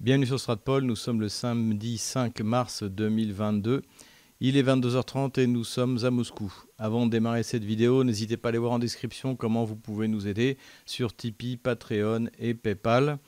Bienvenue 0.00 0.24
sur 0.24 0.40
Stratpol, 0.40 0.84
nous 0.84 0.96
sommes 0.96 1.20
le 1.20 1.28
samedi 1.28 1.98
5 1.98 2.40
mars 2.40 2.84
2022. 2.84 3.82
Il 4.40 4.56
est 4.56 4.62
22h30 4.62 5.38
et 5.38 5.46
nous 5.46 5.62
sommes 5.62 5.98
à 6.02 6.10
Moscou. 6.10 6.50
Avant 6.78 7.04
de 7.04 7.10
démarrer 7.10 7.42
cette 7.42 7.64
vidéo, 7.64 8.02
n'hésitez 8.02 8.38
pas 8.38 8.48
à 8.48 8.50
aller 8.50 8.56
voir 8.56 8.72
en 8.72 8.78
description 8.78 9.36
comment 9.36 9.66
vous 9.66 9.76
pouvez 9.76 10.08
nous 10.08 10.26
aider 10.26 10.56
sur 10.86 11.14
Tipeee, 11.14 11.58
Patreon 11.58 12.28
et 12.38 12.54
PayPal. 12.54 13.18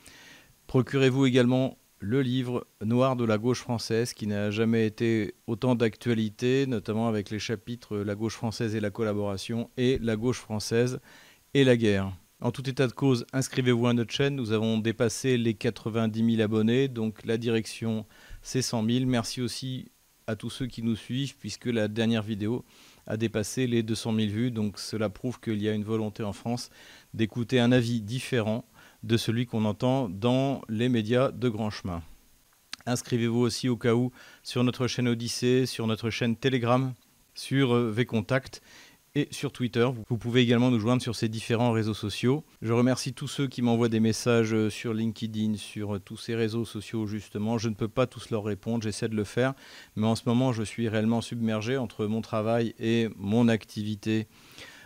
Procurez-vous 0.65 1.27
également 1.27 1.77
le 1.99 2.23
livre 2.23 2.65
Noir 2.83 3.17
de 3.17 3.23
la 3.23 3.37
gauche 3.37 3.59
française 3.59 4.15
qui 4.15 4.25
n'a 4.25 4.49
jamais 4.49 4.87
été 4.87 5.35
autant 5.45 5.75
d'actualité, 5.75 6.65
notamment 6.65 7.07
avec 7.07 7.29
les 7.29 7.37
chapitres 7.37 7.97
La 7.97 8.15
gauche 8.15 8.33
française 8.33 8.73
et 8.73 8.79
la 8.79 8.89
collaboration 8.89 9.69
et 9.77 9.99
La 10.01 10.15
gauche 10.15 10.39
française 10.39 10.99
et 11.53 11.65
la 11.65 11.77
guerre. 11.77 12.11
En 12.43 12.51
tout 12.51 12.69
état 12.69 12.87
de 12.87 12.91
cause, 12.91 13.25
inscrivez-vous 13.31 13.87
à 13.87 13.93
notre 13.93 14.11
chaîne. 14.11 14.35
Nous 14.35 14.51
avons 14.51 14.77
dépassé 14.77 15.37
les 15.37 15.53
90 15.53 16.35
000 16.35 16.41
abonnés, 16.43 16.89
donc 16.89 17.25
la 17.25 17.37
direction 17.37 18.05
c'est 18.41 18.61
100 18.61 18.85
000. 18.85 19.05
Merci 19.05 19.41
aussi 19.41 19.93
à 20.27 20.35
tous 20.35 20.49
ceux 20.49 20.67
qui 20.67 20.83
nous 20.83 20.97
suivent, 20.97 21.37
puisque 21.37 21.67
la 21.67 21.87
dernière 21.87 22.21
vidéo 22.21 22.65
a 23.07 23.15
dépassé 23.15 23.65
les 23.65 23.81
200 23.81 24.13
000 24.15 24.27
vues. 24.27 24.51
Donc 24.51 24.77
cela 24.77 25.09
prouve 25.09 25.39
qu'il 25.39 25.61
y 25.61 25.69
a 25.69 25.71
une 25.71 25.85
volonté 25.85 26.21
en 26.23 26.33
France 26.33 26.69
d'écouter 27.13 27.61
un 27.61 27.71
avis 27.71 28.01
différent 28.01 28.65
de 29.03 29.15
celui 29.15 29.45
qu'on 29.45 29.63
entend 29.63 30.09
dans 30.09 30.63
les 30.67 30.89
médias 30.89 31.31
de 31.31 31.47
grand 31.47 31.69
chemin. 31.69 32.03
Inscrivez-vous 32.85 33.39
aussi 33.39 33.69
au 33.69 33.77
cas 33.77 33.93
où 33.93 34.11
sur 34.43 34.65
notre 34.65 34.87
chaîne 34.87 35.07
Odyssée, 35.07 35.65
sur 35.65 35.87
notre 35.87 36.09
chaîne 36.09 36.35
Telegram, 36.35 36.93
sur 37.35 37.73
VContact 37.73 38.61
et 39.15 39.27
sur 39.31 39.51
Twitter. 39.51 39.87
Vous 40.09 40.17
pouvez 40.17 40.41
également 40.41 40.71
nous 40.71 40.79
joindre 40.79 41.01
sur 41.01 41.15
ces 41.15 41.29
différents 41.29 41.71
réseaux 41.71 41.93
sociaux. 41.93 42.43
Je 42.61 42.73
remercie 42.73 43.13
tous 43.13 43.27
ceux 43.27 43.47
qui 43.47 43.61
m'envoient 43.61 43.89
des 43.89 43.99
messages 43.99 44.53
euh, 44.53 44.69
sur 44.69 44.93
LinkedIn, 44.93 45.55
sur 45.55 45.95
euh, 45.95 45.99
tous 45.99 46.17
ces 46.17 46.35
réseaux 46.35 46.65
sociaux 46.65 47.05
justement. 47.05 47.59
Je 47.59 47.69
ne 47.69 47.75
peux 47.75 47.87
pas 47.87 48.07
tous 48.07 48.31
leur 48.31 48.43
répondre, 48.43 48.83
j'essaie 48.83 49.09
de 49.09 49.15
le 49.15 49.23
faire, 49.23 49.53
mais 49.95 50.07
en 50.07 50.15
ce 50.15 50.23
moment 50.25 50.51
je 50.51 50.63
suis 50.63 50.89
réellement 50.89 51.21
submergé 51.21 51.77
entre 51.77 52.07
mon 52.07 52.21
travail 52.21 52.73
et 52.79 53.09
mon 53.15 53.49
activité 53.49 54.27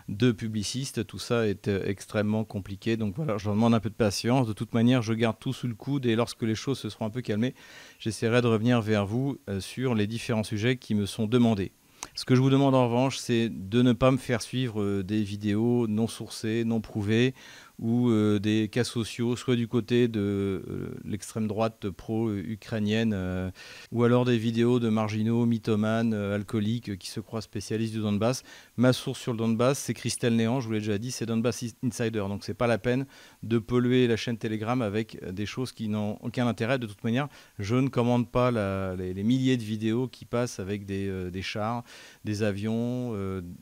de 0.09 0.33
publiciste. 0.33 1.07
Tout 1.07 1.19
ça 1.19 1.47
est 1.47 1.69
euh, 1.69 1.85
extrêmement 1.85 2.43
compliqué. 2.43 2.97
Donc 2.97 3.15
voilà, 3.15 3.37
je 3.37 3.49
demande 3.49 3.75
un 3.75 3.79
peu 3.79 3.89
de 3.89 3.95
patience. 3.95 4.45
De 4.45 4.53
toute 4.53 4.73
manière, 4.73 5.01
je 5.01 5.13
garde 5.13 5.37
tout 5.39 5.53
sous 5.53 5.67
le 5.67 5.75
coude 5.75 6.05
et 6.05 6.17
lorsque 6.17 6.43
les 6.43 6.55
choses 6.55 6.79
se 6.79 6.89
seront 6.89 7.05
un 7.05 7.09
peu 7.09 7.21
calmées, 7.21 7.55
j'essaierai 7.97 8.41
de 8.41 8.47
revenir 8.47 8.81
vers 8.81 9.05
vous 9.05 9.37
sur 9.59 9.95
les 9.95 10.07
différents 10.07 10.43
sujets 10.43 10.75
qui 10.75 10.95
me 10.95 11.05
sont 11.05 11.27
demandés. 11.27 11.71
Ce 12.17 12.25
que 12.25 12.33
je 12.33 12.41
vous 12.41 12.49
demande 12.49 12.73
en 12.73 12.85
revanche, 12.85 13.19
c'est 13.19 13.47
de 13.47 13.83
ne 13.83 13.93
pas 13.93 14.09
me 14.09 14.17
faire 14.17 14.41
suivre 14.41 14.81
euh, 14.81 15.03
des 15.03 15.21
vidéos 15.21 15.85
non 15.85 16.07
sourcées, 16.07 16.63
non 16.65 16.81
prouvées, 16.81 17.35
ou 17.79 18.09
euh, 18.09 18.39
des 18.39 18.69
cas 18.69 18.83
sociaux, 18.83 19.35
soit 19.35 19.55
du 19.55 19.67
côté 19.67 20.07
de 20.07 20.19
euh, 20.19 20.89
l'extrême 21.05 21.47
droite 21.47 21.89
pro-ukrainienne, 21.89 23.13
euh, 23.13 23.51
ou 23.91 24.03
alors 24.03 24.25
des 24.25 24.37
vidéos 24.37 24.79
de 24.79 24.89
marginaux, 24.89 25.45
mythomanes, 25.45 26.13
alcooliques 26.13 26.97
qui 26.97 27.09
se 27.09 27.19
croient 27.19 27.41
spécialistes 27.41 27.93
du 27.93 27.99
Donbass. 27.99 28.43
Ma 28.77 28.93
source 28.93 29.19
sur 29.19 29.31
le 29.31 29.37
Donbass, 29.37 29.77
c'est 29.79 29.93
Christelle 29.93 30.35
Néant, 30.35 30.59
je 30.59 30.67
vous 30.67 30.73
l'ai 30.73 30.79
déjà 30.79 30.97
dit, 30.97 31.11
c'est 31.11 31.25
Donbass 31.25 31.63
Insider. 31.83 32.25
Donc 32.29 32.43
c'est 32.43 32.55
pas 32.55 32.67
la 32.67 32.79
peine 32.79 33.05
de 33.43 33.59
polluer 33.59 34.07
la 34.07 34.17
chaîne 34.17 34.37
Telegram 34.37 34.81
avec 34.81 35.23
des 35.31 35.45
choses 35.45 35.71
qui 35.71 35.87
n'ont 35.87 36.17
aucun 36.21 36.47
intérêt. 36.47 36.79
De 36.79 36.87
toute 36.87 37.03
manière, 37.03 37.27
je 37.59 37.75
ne 37.75 37.89
commande 37.89 38.31
pas 38.31 38.51
les, 38.95 39.23
milliers 39.23 39.57
de 39.57 39.63
vidéos 39.63 40.07
qui 40.07 40.25
passent 40.25 40.59
avec 40.59 40.85
des, 40.85 41.41
chars, 41.41 41.83
des 42.23 42.43
avions, 42.43 43.13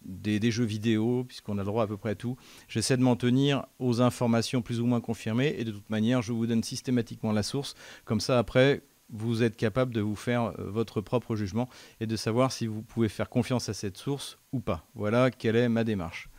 des, 0.06 0.40
des, 0.40 0.52
jeux 0.52 0.64
vidéo, 0.64 1.26
puisqu'on 1.26 1.58
a 1.58 1.62
le 1.62 1.66
droit 1.66 1.84
à 1.84 1.88
peu 1.88 1.98
près 1.98 2.12
à 2.12 2.16
tout. 2.16 2.38
J'essaie 2.68 2.98
de 2.98 3.02
m'en 3.02 3.16
tenir 3.16 3.66
aux 3.80 4.02
informations 4.06 4.62
plus 4.62 4.80
ou 4.80 4.86
moins 4.86 5.02
confirmées. 5.02 5.56
Et 5.58 5.64
de 5.64 5.72
toute 5.72 5.90
manière, 5.90 6.22
je 6.22 6.32
vous 6.32 6.48
donne 6.48 6.64
systématiquement 6.64 7.32
la 7.32 7.44
source. 7.44 7.76
Comme 8.06 8.20
ça, 8.20 8.40
après, 8.40 8.84
vous 9.10 9.44
êtes 9.44 9.56
capable 9.56 9.94
de 9.94 10.02
vous 10.02 10.16
faire 10.16 10.54
euh, 10.60 10.70
votre 10.70 11.02
propre 11.02 11.36
jugement 11.36 11.70
et 12.00 12.08
de 12.08 12.16
savoir 12.16 12.52
si 12.52 12.68
vous 12.68 12.82
pouvez 12.82 13.10
faire 13.10 13.30
confiance 13.30 13.70
à 13.70 13.74
cette 13.74 13.98
source 13.98 14.40
ou 14.52 14.60
pas. 14.60 14.88
Voilà 14.96 15.32
quelle 15.32 15.56
est 15.56 15.70
ma 15.70 15.84
démarche. 15.84 16.30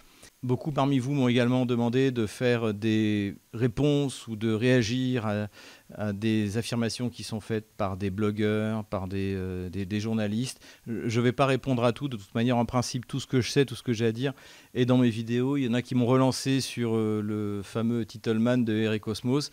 Beaucoup 0.42 0.70
parmi 0.70 0.98
vous 0.98 1.12
m'ont 1.12 1.28
également 1.28 1.64
demandé 1.64 2.10
de 2.10 2.26
faire 2.26 2.74
des 2.74 3.36
réponses 3.54 4.28
ou 4.28 4.36
de 4.36 4.52
réagir 4.52 5.26
à, 5.26 6.12
des 6.12 6.58
affirmations 6.58 7.08
qui 7.08 7.24
sont 7.24 7.40
faites 7.40 7.66
par 7.76 7.96
des 7.96 8.10
blogueurs, 8.10 8.84
par 8.84 9.08
des, 9.08 9.34
euh, 9.34 9.98
journalistes. 9.98 10.60
Je 10.86 11.18
ne 11.18 11.24
vais 11.24 11.32
pas 11.32 11.46
répondre 11.46 11.82
à 11.84 11.92
tout. 11.92 12.08
De 12.08 12.16
toute 12.16 12.34
manière, 12.34 12.58
en 12.58 12.66
principe, 12.66 13.06
tout 13.06 13.18
ce 13.18 13.26
que 13.26 13.40
je 13.40 13.50
sais, 13.50 13.64
tout 13.64 13.74
ce 13.74 13.82
que 13.82 13.94
j'ai 13.94 14.06
à 14.06 14.12
dire 14.12 14.34
est 14.74 14.84
dans 14.84 14.98
mes 14.98 15.10
vidéos. 15.10 15.56
Il 15.56 15.64
y 15.64 15.68
en 15.68 15.74
a 15.74 15.80
qui 15.80 15.94
m'ont 15.94 16.06
relancé 16.06 16.60
sur 16.60 16.94
euh, 16.94 17.22
le 17.24 17.62
fameux 17.62 18.04
Titleman 18.04 18.64
de 18.64 18.74
Eric 18.74 19.06
Osmos 19.08 19.50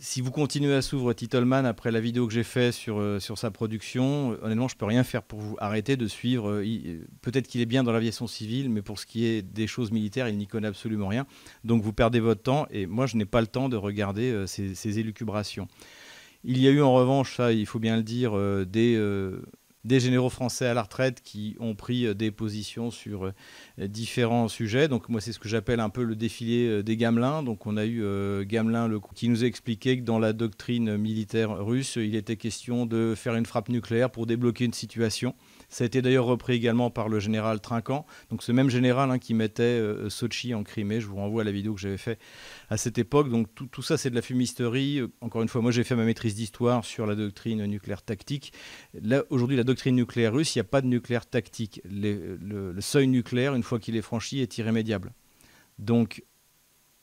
si 0.00 0.20
vous 0.20 0.30
continuez 0.30 0.74
à 0.74 0.82
s'ouvrir 0.82 1.14
Titleman 1.14 1.64
après 1.64 1.92
la 1.92 2.00
vidéo 2.00 2.26
que 2.26 2.32
j'ai 2.32 2.42
faite 2.42 2.74
sur, 2.74 2.98
euh, 2.98 3.20
sur 3.20 3.38
sa 3.38 3.50
production, 3.50 4.32
euh, 4.32 4.38
honnêtement, 4.42 4.66
je 4.66 4.76
peux 4.76 4.86
rien 4.86 5.04
faire 5.04 5.22
pour 5.22 5.38
vous. 5.38 5.56
arrêter 5.58 5.96
de 5.96 6.06
suivre. 6.08 6.50
Euh, 6.50 7.06
peut-être 7.22 7.46
qu'il 7.46 7.60
est 7.60 7.66
bien 7.66 7.84
dans 7.84 7.92
l'aviation 7.92 8.26
civile, 8.26 8.68
mais 8.68 8.82
pour 8.82 8.98
ce 8.98 9.06
qui 9.06 9.26
est 9.26 9.42
des 9.42 9.66
choses 9.66 9.92
militaires, 9.92 10.28
il 10.28 10.36
n'y 10.36 10.46
connaît 10.46 10.68
absolument 10.68 11.08
rien. 11.08 11.26
Donc 11.64 11.82
vous 11.82 11.92
perdez 11.92 12.18
votre 12.18 12.42
temps, 12.42 12.66
et 12.70 12.86
moi, 12.86 13.06
je 13.06 13.16
n'ai 13.16 13.26
pas 13.26 13.40
le 13.40 13.46
temps 13.46 13.68
de 13.68 13.76
regarder 13.76 14.44
ces, 14.46 14.74
ces, 14.74 14.98
élucubrations. 14.98 15.68
Il 16.42 16.58
y 16.58 16.66
a 16.66 16.70
eu 16.70 16.82
en 16.82 16.92
revanche, 16.92 17.36
ça, 17.36 17.52
il 17.52 17.66
faut 17.66 17.78
bien 17.78 17.96
le 17.96 18.02
dire, 18.02 18.32
des 18.66 18.96
des 19.84 20.00
généraux 20.00 20.28
français 20.28 20.66
à 20.66 20.74
la 20.74 20.82
retraite 20.82 21.22
qui 21.22 21.56
ont 21.58 21.74
pris 21.74 22.06
euh, 22.06 22.14
des 22.14 22.30
positions 22.30 22.90
sur 22.90 23.26
euh, 23.26 23.32
différents 23.78 24.48
sujets. 24.48 24.88
Donc 24.88 25.08
moi 25.08 25.20
c'est 25.20 25.32
ce 25.32 25.38
que 25.38 25.48
j'appelle 25.48 25.80
un 25.80 25.88
peu 25.88 26.02
le 26.04 26.16
défilé 26.16 26.66
euh, 26.66 26.82
des 26.82 26.96
gamelins. 26.96 27.42
Donc 27.42 27.66
on 27.66 27.76
a 27.76 27.86
eu 27.86 28.00
Gamelin 28.46 28.90
qui 29.14 29.28
nous 29.28 29.44
a 29.44 29.46
expliqué 29.46 29.98
que 29.98 30.04
dans 30.04 30.18
la 30.18 30.32
doctrine 30.32 30.96
militaire 30.96 31.64
russe, 31.64 31.96
il 31.96 32.14
était 32.14 32.36
question 32.36 32.86
de 32.86 33.14
faire 33.16 33.34
une 33.34 33.46
frappe 33.46 33.68
nucléaire 33.68 34.10
pour 34.10 34.26
débloquer 34.26 34.64
une 34.64 34.72
situation. 34.72 35.34
Ça 35.70 35.84
a 35.84 35.86
été 35.86 36.02
d'ailleurs 36.02 36.26
repris 36.26 36.54
également 36.54 36.90
par 36.90 37.08
le 37.08 37.20
général 37.20 37.60
Trinquant, 37.60 38.04
donc 38.28 38.42
ce 38.42 38.52
même 38.52 38.68
général 38.68 39.10
hein, 39.10 39.18
qui 39.18 39.34
mettait 39.34 39.62
euh, 39.62 40.10
Sochi 40.10 40.54
en 40.54 40.62
Crimée. 40.62 41.00
Je 41.00 41.06
vous 41.06 41.16
renvoie 41.16 41.42
à 41.42 41.44
la 41.44 41.52
vidéo 41.52 41.74
que 41.74 41.80
j'avais 41.80 41.96
fait 41.96 42.18
à 42.68 42.76
cette 42.76 42.98
époque. 42.98 43.30
Donc 43.30 43.48
tout, 43.54 43.82
ça, 43.82 43.96
c'est 43.96 44.10
de 44.10 44.14
la 44.14 44.22
fumisterie. 44.22 45.00
Encore 45.20 45.42
une 45.42 45.48
fois, 45.48 45.62
moi, 45.62 45.70
j'ai 45.70 45.84
fait 45.84 45.96
ma 45.96 46.04
maîtrise 46.04 46.34
d'histoire 46.34 46.84
sur 46.84 47.06
la 47.06 47.14
doctrine 47.14 47.64
nucléaire 47.64 48.02
tactique. 48.02 48.52
Là, 49.00 49.24
aujourd'hui, 49.30 49.56
la 49.56 49.64
doctrine 49.64 49.94
nucléaire 49.94 50.32
russe, 50.32 50.54
il 50.54 50.58
n'y 50.58 50.62
a 50.62 50.64
pas 50.64 50.82
de 50.82 50.86
nucléaire 50.86 51.26
tactique. 51.26 51.80
le, 51.84 52.36
le 52.36 52.80
seuil 52.80 53.06
nucléaire, 53.06 53.54
une 53.54 53.62
fois 53.62 53.78
qu'il 53.78 53.96
est 53.96 54.02
franchi, 54.02 54.40
est 54.40 54.58
irrémédiable. 54.58 55.12
Donc 55.78 56.24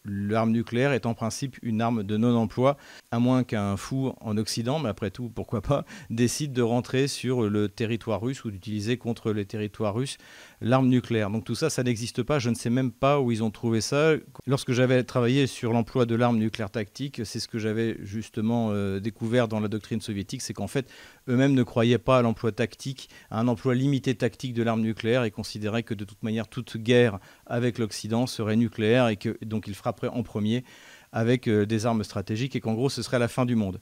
l'arme 0.07 0.51
nucléaire 0.51 0.91
est 0.91 1.05
en 1.05 1.13
principe 1.13 1.57
une 1.61 1.81
arme 1.81 2.03
de 2.03 2.17
non-emploi, 2.17 2.77
à 3.11 3.19
moins 3.19 3.43
qu'un 3.43 3.77
fou 3.77 4.13
en 4.21 4.37
Occident, 4.37 4.79
mais 4.79 4.89
après 4.89 5.11
tout, 5.11 5.29
pourquoi 5.29 5.61
pas, 5.61 5.85
décide 6.09 6.53
de 6.53 6.61
rentrer 6.61 7.07
sur 7.07 7.49
le 7.49 7.69
territoire 7.69 8.21
russe 8.21 8.43
ou 8.45 8.51
d'utiliser 8.51 8.97
contre 8.97 9.31
les 9.31 9.45
territoires 9.45 9.93
russes 9.93 10.17
l'arme 10.61 10.87
nucléaire. 10.87 11.29
Donc 11.29 11.43
tout 11.43 11.55
ça, 11.55 11.69
ça 11.69 11.83
n'existe 11.83 12.23
pas. 12.23 12.39
Je 12.39 12.49
ne 12.49 12.55
sais 12.55 12.69
même 12.69 12.91
pas 12.91 13.19
où 13.19 13.31
ils 13.31 13.43
ont 13.43 13.51
trouvé 13.51 13.81
ça. 13.81 14.13
Lorsque 14.45 14.71
j'avais 14.71 15.03
travaillé 15.03 15.47
sur 15.47 15.73
l'emploi 15.73 16.05
de 16.05 16.15
l'arme 16.15 16.37
nucléaire 16.37 16.69
tactique, 16.69 17.21
c'est 17.25 17.39
ce 17.39 17.47
que 17.47 17.59
j'avais 17.59 17.97
justement 18.01 18.69
euh, 18.71 18.99
découvert 18.99 19.47
dans 19.47 19.59
la 19.59 19.67
doctrine 19.67 20.01
soviétique, 20.01 20.41
c'est 20.41 20.53
qu'en 20.53 20.67
fait, 20.67 20.89
eux-mêmes 21.27 21.53
ne 21.53 21.63
croyaient 21.63 21.97
pas 21.97 22.17
à 22.17 22.21
l'emploi 22.21 22.51
tactique, 22.51 23.09
à 23.29 23.39
un 23.39 23.47
emploi 23.47 23.75
limité 23.75 24.15
tactique 24.15 24.53
de 24.53 24.63
l'arme 24.63 24.81
nucléaire 24.81 25.23
et 25.23 25.31
considéraient 25.31 25.83
que 25.83 25.93
de 25.93 26.05
toute 26.05 26.23
manière, 26.23 26.47
toute 26.47 26.77
guerre 26.77 27.19
avec 27.45 27.77
l'Occident 27.77 28.27
serait 28.27 28.55
nucléaire 28.55 29.07
et 29.07 29.17
que 29.17 29.37
donc 29.45 29.67
ils 29.67 29.75
frapperait 29.75 30.09
en 30.09 30.23
premier 30.23 30.63
avec 31.11 31.47
euh, 31.47 31.65
des 31.65 31.85
armes 31.85 32.03
stratégiques 32.03 32.55
et 32.55 32.59
qu'en 32.59 32.73
gros 32.73 32.89
ce 32.89 33.01
serait 33.01 33.19
la 33.19 33.27
fin 33.27 33.45
du 33.45 33.55
monde. 33.55 33.79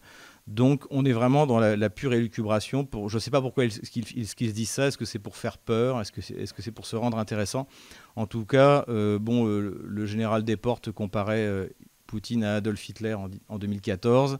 Donc 0.47 0.85
on 0.91 1.05
est 1.05 1.11
vraiment 1.11 1.47
dans 1.47 1.59
la, 1.59 1.89
pure 1.89 2.13
élucubration. 2.13 2.87
Je 3.07 3.15
ne 3.15 3.19
sais 3.19 3.31
pas 3.31 3.41
pourquoi 3.41 3.67
qu'ils 3.67 4.27
se 4.27 4.35
disent 4.51 4.69
ça. 4.69 4.87
Est-ce 4.87 4.97
que 4.97 5.05
c'est 5.05 5.19
pour 5.19 5.37
faire 5.37 5.57
peur 5.57 5.99
Est-ce 6.01 6.11
que 6.11 6.21
c'est 6.21 6.35
est 6.35 6.57
-ce 6.57 6.71
pour 6.71 6.85
se 6.85 6.95
rendre 6.95 7.17
intéressant? 7.17 7.67
En 8.15 8.27
tout 8.27 8.45
cas, 8.45 8.85
euh, 8.87 9.17
bon, 9.17 9.47
euh, 9.47 9.81
le 9.83 10.05
général 10.05 10.43
Desportes 10.43 10.91
comparait 10.91 11.69
Poutine 12.05 12.43
à 12.43 12.55
Adolf 12.57 12.87
Hitler 12.87 13.15
en, 13.15 13.29
en, 13.49 13.57
2014. 13.57 14.37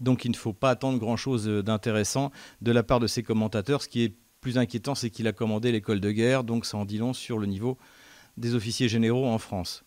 Donc 0.00 0.24
il 0.26 0.30
ne 0.32 0.36
faut 0.36 0.52
pas 0.52 0.70
attendre 0.70 0.98
grand-chose 0.98 1.46
d'intéressant 1.46 2.30
de 2.60 2.72
la 2.72 2.82
part 2.82 3.00
de 3.00 3.06
ses 3.06 3.22
commentateurs. 3.22 3.82
Ce 3.82 3.88
qui 3.88 4.02
est 4.02 4.14
plus 4.42 4.58
inquiétant, 4.58 4.94
c'est 4.94 5.08
qu'il 5.08 5.26
a 5.28 5.32
commandé 5.32 5.72
l'école 5.72 6.00
de 6.00 6.10
guerre. 6.10 6.44
Donc 6.44 6.66
ça 6.66 6.76
en 6.76 6.84
dit 6.84 6.98
long 6.98 7.14
sur 7.14 7.38
le 7.38 7.46
niveau 7.46 7.78
des 8.36 8.54
officiers 8.54 8.88
généraux 8.88 9.26
en 9.26 9.38
France. 9.38 9.84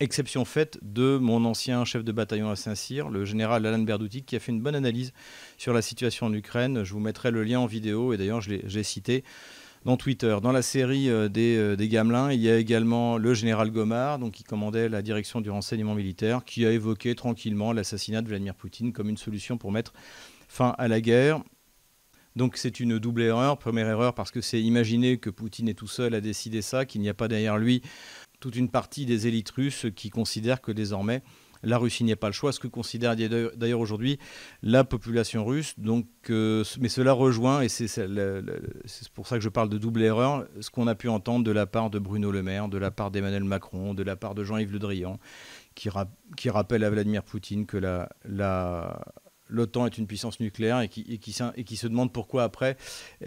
Exception 0.00 0.44
faite 0.44 0.78
de 0.82 1.18
mon 1.18 1.44
ancien 1.44 1.84
chef 1.84 2.04
de 2.04 2.12
bataillon 2.12 2.48
à 2.50 2.54
Saint-Cyr, 2.54 3.08
le 3.08 3.24
général 3.24 3.66
Alan 3.66 3.80
Berdouti, 3.80 4.22
qui 4.22 4.36
a 4.36 4.38
fait 4.38 4.52
une 4.52 4.60
bonne 4.60 4.76
analyse 4.76 5.12
sur 5.56 5.72
la 5.72 5.82
situation 5.82 6.26
en 6.26 6.32
Ukraine. 6.32 6.84
Je 6.84 6.92
vous 6.92 7.00
mettrai 7.00 7.32
le 7.32 7.42
lien 7.42 7.58
en 7.58 7.66
vidéo, 7.66 8.12
et 8.12 8.16
d'ailleurs 8.16 8.40
je 8.40 8.50
l'ai 8.50 8.82
cité 8.84 9.24
dans 9.84 9.96
Twitter. 9.96 10.36
Dans 10.40 10.52
la 10.52 10.62
série 10.62 11.10
euh, 11.10 11.28
des, 11.28 11.56
euh, 11.56 11.74
des, 11.74 11.88
Gamelins, 11.88 12.30
il 12.32 12.40
y 12.40 12.48
a 12.48 12.58
également 12.58 13.18
le 13.18 13.34
général 13.34 13.72
Gomard, 13.72 14.20
donc, 14.20 14.34
qui 14.34 14.44
commandait 14.44 14.88
la 14.88 15.02
direction 15.02 15.40
du 15.40 15.50
renseignement 15.50 15.96
militaire, 15.96 16.44
qui 16.44 16.64
a 16.64 16.70
évoqué 16.70 17.16
tranquillement 17.16 17.72
l'assassinat 17.72 18.22
de 18.22 18.28
Vladimir 18.28 18.54
Poutine 18.54 18.92
comme 18.92 19.08
une 19.08 19.16
solution 19.16 19.58
pour 19.58 19.72
mettre 19.72 19.92
fin 20.46 20.76
à 20.78 20.86
la 20.86 21.00
guerre. 21.00 21.42
Donc 22.36 22.56
c'est 22.56 22.78
une 22.78 23.00
double 23.00 23.22
erreur. 23.22 23.58
Première 23.58 23.88
erreur 23.88 24.14
parce 24.14 24.30
que 24.30 24.40
c'est 24.40 24.62
imaginer 24.62 25.18
que 25.18 25.28
Poutine 25.28 25.68
est 25.68 25.74
tout 25.74 25.88
seul 25.88 26.14
à 26.14 26.20
décider 26.20 26.62
ça, 26.62 26.84
qu'il 26.84 27.00
n'y 27.00 27.08
a 27.08 27.14
pas 27.14 27.26
derrière 27.26 27.58
lui 27.58 27.82
toute 28.40 28.56
une 28.56 28.70
partie 28.70 29.06
des 29.06 29.26
élites 29.26 29.50
russes 29.50 29.86
qui 29.94 30.10
considèrent 30.10 30.60
que 30.60 30.72
désormais 30.72 31.22
La 31.62 31.78
Russie 31.78 32.04
n'est 32.04 32.16
pas 32.16 32.28
le 32.28 32.32
choix, 32.32 32.52
ce 32.52 32.60
que 32.60 32.68
considère 32.68 33.16
d'ailleurs 33.16 33.80
aujourd'hui 33.80 34.18
la 34.62 34.84
population 34.84 35.44
russe. 35.44 35.74
Donc, 35.78 36.06
euh, 36.30 36.62
mais 36.80 36.88
cela 36.88 37.12
rejoint, 37.12 37.62
et 37.62 37.68
c'est 37.68 37.88
pour 39.14 39.26
ça 39.26 39.36
que 39.36 39.42
je 39.42 39.48
parle 39.48 39.68
de 39.68 39.78
double 39.78 40.02
erreur, 40.02 40.46
ce 40.60 40.70
qu'on 40.70 40.86
a 40.86 40.94
pu 40.94 41.08
entendre 41.08 41.44
de 41.44 41.50
la 41.50 41.66
part 41.66 41.90
de 41.90 41.98
Bruno 41.98 42.30
Le 42.30 42.42
Maire, 42.42 42.68
de 42.68 42.78
la 42.78 42.92
part 42.92 43.10
d'Emmanuel 43.10 43.44
Macron, 43.44 43.94
de 43.94 44.04
la 44.04 44.14
part 44.14 44.34
de 44.34 44.44
Jean-Yves 44.44 44.72
Le 44.72 44.78
Drian, 44.78 45.18
qui, 45.74 45.90
rappelle 46.48 46.84
à 46.84 46.90
Vladimir 46.90 47.24
Poutine 47.24 47.66
que 47.66 47.76
la 47.76 48.08
l'OTAN 49.48 49.86
est 49.86 49.98
une 49.98 50.06
puissance 50.06 50.40
nucléaire 50.40 50.80
et 50.80 50.88
qui, 50.88 51.32
se 51.32 51.86
demande 51.86 52.12
pourquoi 52.12 52.44
après 52.44 52.76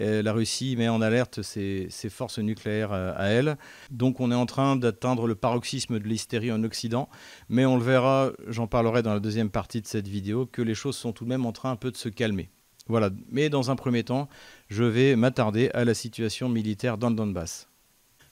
euh, 0.00 0.22
la 0.22 0.32
Russie 0.32 0.76
met 0.76 0.88
en 0.88 1.00
alerte 1.00 1.42
ses, 1.42 1.88
forces 2.10 2.38
nucléaires 2.38 2.92
euh, 2.92 3.12
à 3.16 3.26
elle. 3.26 3.56
Donc 3.90 4.20
on 4.20 4.30
est 4.30 4.36
en 4.36 4.46
train 4.46 4.76
d'atteindre 4.76 5.26
le 5.26 5.34
paroxysme 5.34 5.98
de 5.98 6.04
l'hystérie 6.04 6.52
en 6.52 6.62
Occident, 6.64 7.08
mais 7.48 7.64
on 7.64 7.76
le 7.76 7.82
verra, 7.82 8.30
j'en 8.48 8.66
parlerai 8.66 9.02
dans 9.02 9.14
la 9.14 9.20
deuxième 9.20 9.50
partie 9.50 9.80
de 9.80 9.86
cette 9.86 10.08
vidéo, 10.08 10.46
que 10.46 10.62
les 10.62 10.74
choses 10.74 10.96
sont 10.96 11.12
tout 11.12 11.24
de 11.24 11.28
même 11.28 11.46
en 11.46 11.52
train 11.52 11.70
un 11.70 11.76
peu 11.76 11.90
de 11.90 11.96
se 11.96 12.08
calmer. 12.08 12.50
Voilà, 12.88 13.10
mais 13.30 13.48
dans 13.48 13.70
un 13.70 13.76
premier 13.76 14.02
temps, 14.02 14.28
je 14.68 14.84
vais 14.84 15.14
m'attarder 15.14 15.70
à 15.72 15.84
la 15.84 15.94
situation 15.94 16.48
militaire 16.48 16.98
dans 16.98 17.10
le 17.10 17.14
Donbass. 17.16 17.68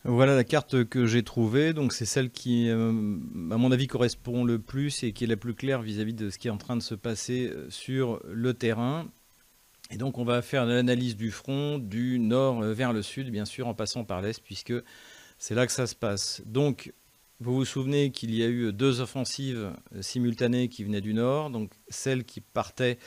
Voilà 0.04 0.34
la 0.34 0.44
carte 0.44 0.84
que 0.84 1.04
j'ai 1.04 1.22
trouvée. 1.22 1.72
Donc 1.74 1.92
c'est 1.92 2.06
celle 2.06 2.30
qui, 2.30 2.70
euh, 2.70 2.88
à 3.50 3.58
mon 3.58 3.70
avis, 3.70 3.86
correspond 3.86 4.44
le 4.44 4.58
plus 4.58 5.02
et 5.02 5.12
qui 5.12 5.24
est 5.24 5.26
la 5.26 5.36
plus 5.36 5.54
claire 5.54 5.82
vis-à-vis 5.82 6.14
de 6.14 6.30
ce 6.30 6.38
qui 6.38 6.48
est 6.48 6.50
en 6.50 6.56
train 6.56 6.76
de 6.76 6.82
se 6.82 6.94
passer 6.94 7.50
euh, 7.52 7.68
sur 7.68 8.20
le 8.24 8.54
terrain. 8.54 9.06
Et 9.90 9.96
donc 9.96 10.18
on 10.18 10.24
va 10.24 10.40
faire 10.40 10.64
l'analyse 10.64 11.16
du 11.16 11.30
front 11.30 11.78
du 11.78 12.18
nord 12.18 12.62
euh, 12.62 12.72
vers 12.72 12.94
le 12.94 13.02
sud, 13.02 13.30
bien 13.30 13.44
sûr, 13.44 13.66
en 13.66 13.74
passant 13.74 14.04
par 14.04 14.22
l'est, 14.22 14.42
puisque 14.42 14.72
c'est 15.36 15.54
là 15.54 15.66
que 15.66 15.72
ça 15.72 15.86
se 15.86 15.94
passe. 15.94 16.42
Donc 16.46 16.94
vous 17.40 17.54
vous 17.54 17.64
souvenez 17.66 18.10
qu'il 18.10 18.34
y 18.34 18.42
a 18.42 18.48
eu 18.48 18.72
deux 18.72 19.00
offensives 19.00 19.72
simultanées 20.00 20.68
qui 20.68 20.84
venaient 20.84 21.00
du 21.00 21.14
nord, 21.14 21.50
donc 21.50 21.72
celle 21.88 22.24
qui 22.24 22.40
partait 22.40 22.98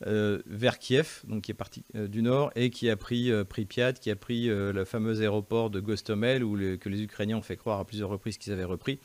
vers 0.00 0.78
Kiev, 0.78 1.22
donc 1.26 1.42
qui 1.42 1.50
est 1.50 1.54
parti 1.54 1.84
euh, 1.94 2.08
du 2.08 2.22
nord, 2.22 2.50
et 2.54 2.70
qui 2.70 2.88
a 2.88 2.96
pris 2.96 3.30
euh, 3.30 3.44
Pripyat, 3.44 3.94
qui 3.94 4.10
a 4.10 4.16
pris 4.16 4.46
le 4.46 4.84
fameux 4.84 5.20
aéroport 5.20 5.70
de 5.70 5.80
Gostomel, 5.80 6.44
où 6.44 6.56
que 6.78 6.88
les 6.88 7.02
Ukrainiens 7.02 7.38
ont 7.38 7.42
fait 7.42 7.56
croire 7.56 7.80
à 7.80 7.84
plusieurs 7.84 8.08
reprises 8.08 8.38
qu'ils 8.38 8.52
avaient 8.52 8.64
repris. 8.64 8.98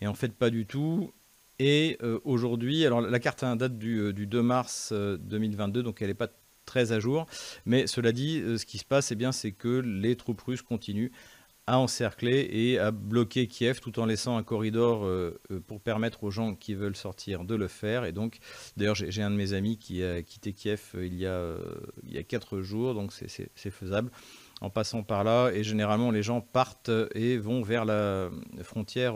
Et 0.00 0.06
en 0.06 0.14
fait, 0.14 0.32
pas 0.32 0.50
du 0.50 0.66
tout. 0.66 1.12
Et 1.58 1.98
aujourd'hui, 2.22 2.86
alors 2.86 3.00
la 3.00 3.18
carte 3.18 3.44
date 3.44 3.78
du, 3.78 4.12
du 4.12 4.28
2 4.28 4.42
mars 4.42 4.92
2022, 4.92 5.82
donc 5.82 6.00
elle 6.00 6.08
n'est 6.08 6.14
pas 6.14 6.28
très 6.66 6.92
à 6.92 7.00
jour. 7.00 7.26
Mais 7.66 7.88
cela 7.88 8.12
dit, 8.12 8.40
ce 8.58 8.64
qui 8.64 8.78
se 8.78 8.84
passe, 8.84 9.10
eh 9.10 9.16
bien, 9.16 9.32
c'est 9.32 9.50
que 9.50 9.80
les 9.80 10.14
troupes 10.14 10.40
russes 10.40 10.62
continuent 10.62 11.10
encercler 11.76 12.48
et 12.50 12.78
à 12.78 12.90
bloquer 12.90 13.46
Kiev 13.46 13.80
tout 13.80 13.98
en 13.98 14.06
laissant 14.06 14.36
un 14.36 14.42
corridor 14.42 15.04
euh, 15.04 15.38
euh, 15.50 15.60
pour 15.60 15.80
permettre 15.80 16.24
aux 16.24 16.30
gens 16.30 16.54
qui 16.54 16.74
veulent 16.74 16.96
sortir 16.96 17.44
de 17.44 17.54
le 17.54 17.68
faire. 17.68 18.04
Et 18.04 18.12
donc, 18.12 18.38
d'ailleurs, 18.76 18.94
j'ai 18.94 19.22
un 19.22 19.30
de 19.30 19.36
mes 19.36 19.52
amis 19.52 19.76
qui 19.76 20.02
a 20.02 20.22
quitté 20.22 20.52
Kiev 20.52 20.80
euh, 20.94 21.06
il 21.06 21.14
y 21.14 21.26
a, 21.26 21.54
il 22.04 22.14
y 22.14 22.18
a 22.18 22.22
quatre 22.22 22.60
jours, 22.60 22.94
donc 22.94 23.12
c'est 23.12 23.70
faisable 23.70 24.10
en 24.60 24.70
passant 24.70 25.02
par 25.02 25.24
là. 25.24 25.50
Et 25.50 25.62
généralement, 25.62 26.10
les 26.10 26.22
gens 26.22 26.40
partent 26.40 26.90
et 27.14 27.36
vont 27.36 27.62
vers 27.62 27.84
la 27.84 28.30
frontière 28.62 29.14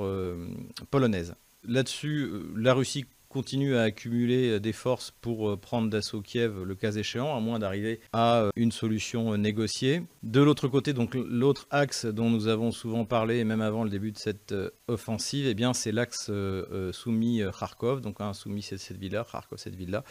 polonaise. 0.90 1.34
Là-dessus, 1.64 2.30
la 2.56 2.74
Russie 2.74 3.06
continue 3.32 3.76
à 3.76 3.82
accumuler 3.82 4.50
euh, 4.50 4.60
des 4.60 4.72
forces 4.72 5.10
pour 5.22 5.48
euh, 5.48 5.56
prendre 5.56 5.88
d'assaut 5.88 6.20
Kiev 6.20 6.62
le 6.62 6.74
cas 6.74 6.92
échéant, 6.92 7.34
à 7.34 7.40
moins 7.40 7.58
d'arriver 7.58 8.00
à 8.12 8.42
euh, 8.42 8.50
une 8.56 8.70
solution 8.70 9.36
négociée. 9.38 10.02
De 10.22 10.40
l'autre 10.40 10.68
côté, 10.68 10.92
donc 10.92 11.14
l'autre 11.14 11.66
axe 11.70 12.04
dont 12.04 12.28
nous 12.28 12.46
avons 12.46 12.70
souvent 12.70 13.04
parlé, 13.06 13.42
même 13.44 13.62
avant 13.62 13.84
le 13.84 13.90
début 13.90 14.12
de 14.12 14.18
cette 14.18 14.54
offensive, 14.86 15.46
eh 15.48 15.54
bien 15.54 15.72
c'est 15.72 15.92
l'axe 15.92 16.30
soumis 16.92 17.42
Kharkov, 17.58 18.00
donc 18.00 18.20
un 18.20 18.34
soumis 18.34 18.62
cette, 18.62 18.78
cette 18.78 18.98
ville-là, 18.98 19.26
Kharkov 19.30 19.58
cette 19.58 19.74
ville-là, 19.74 20.04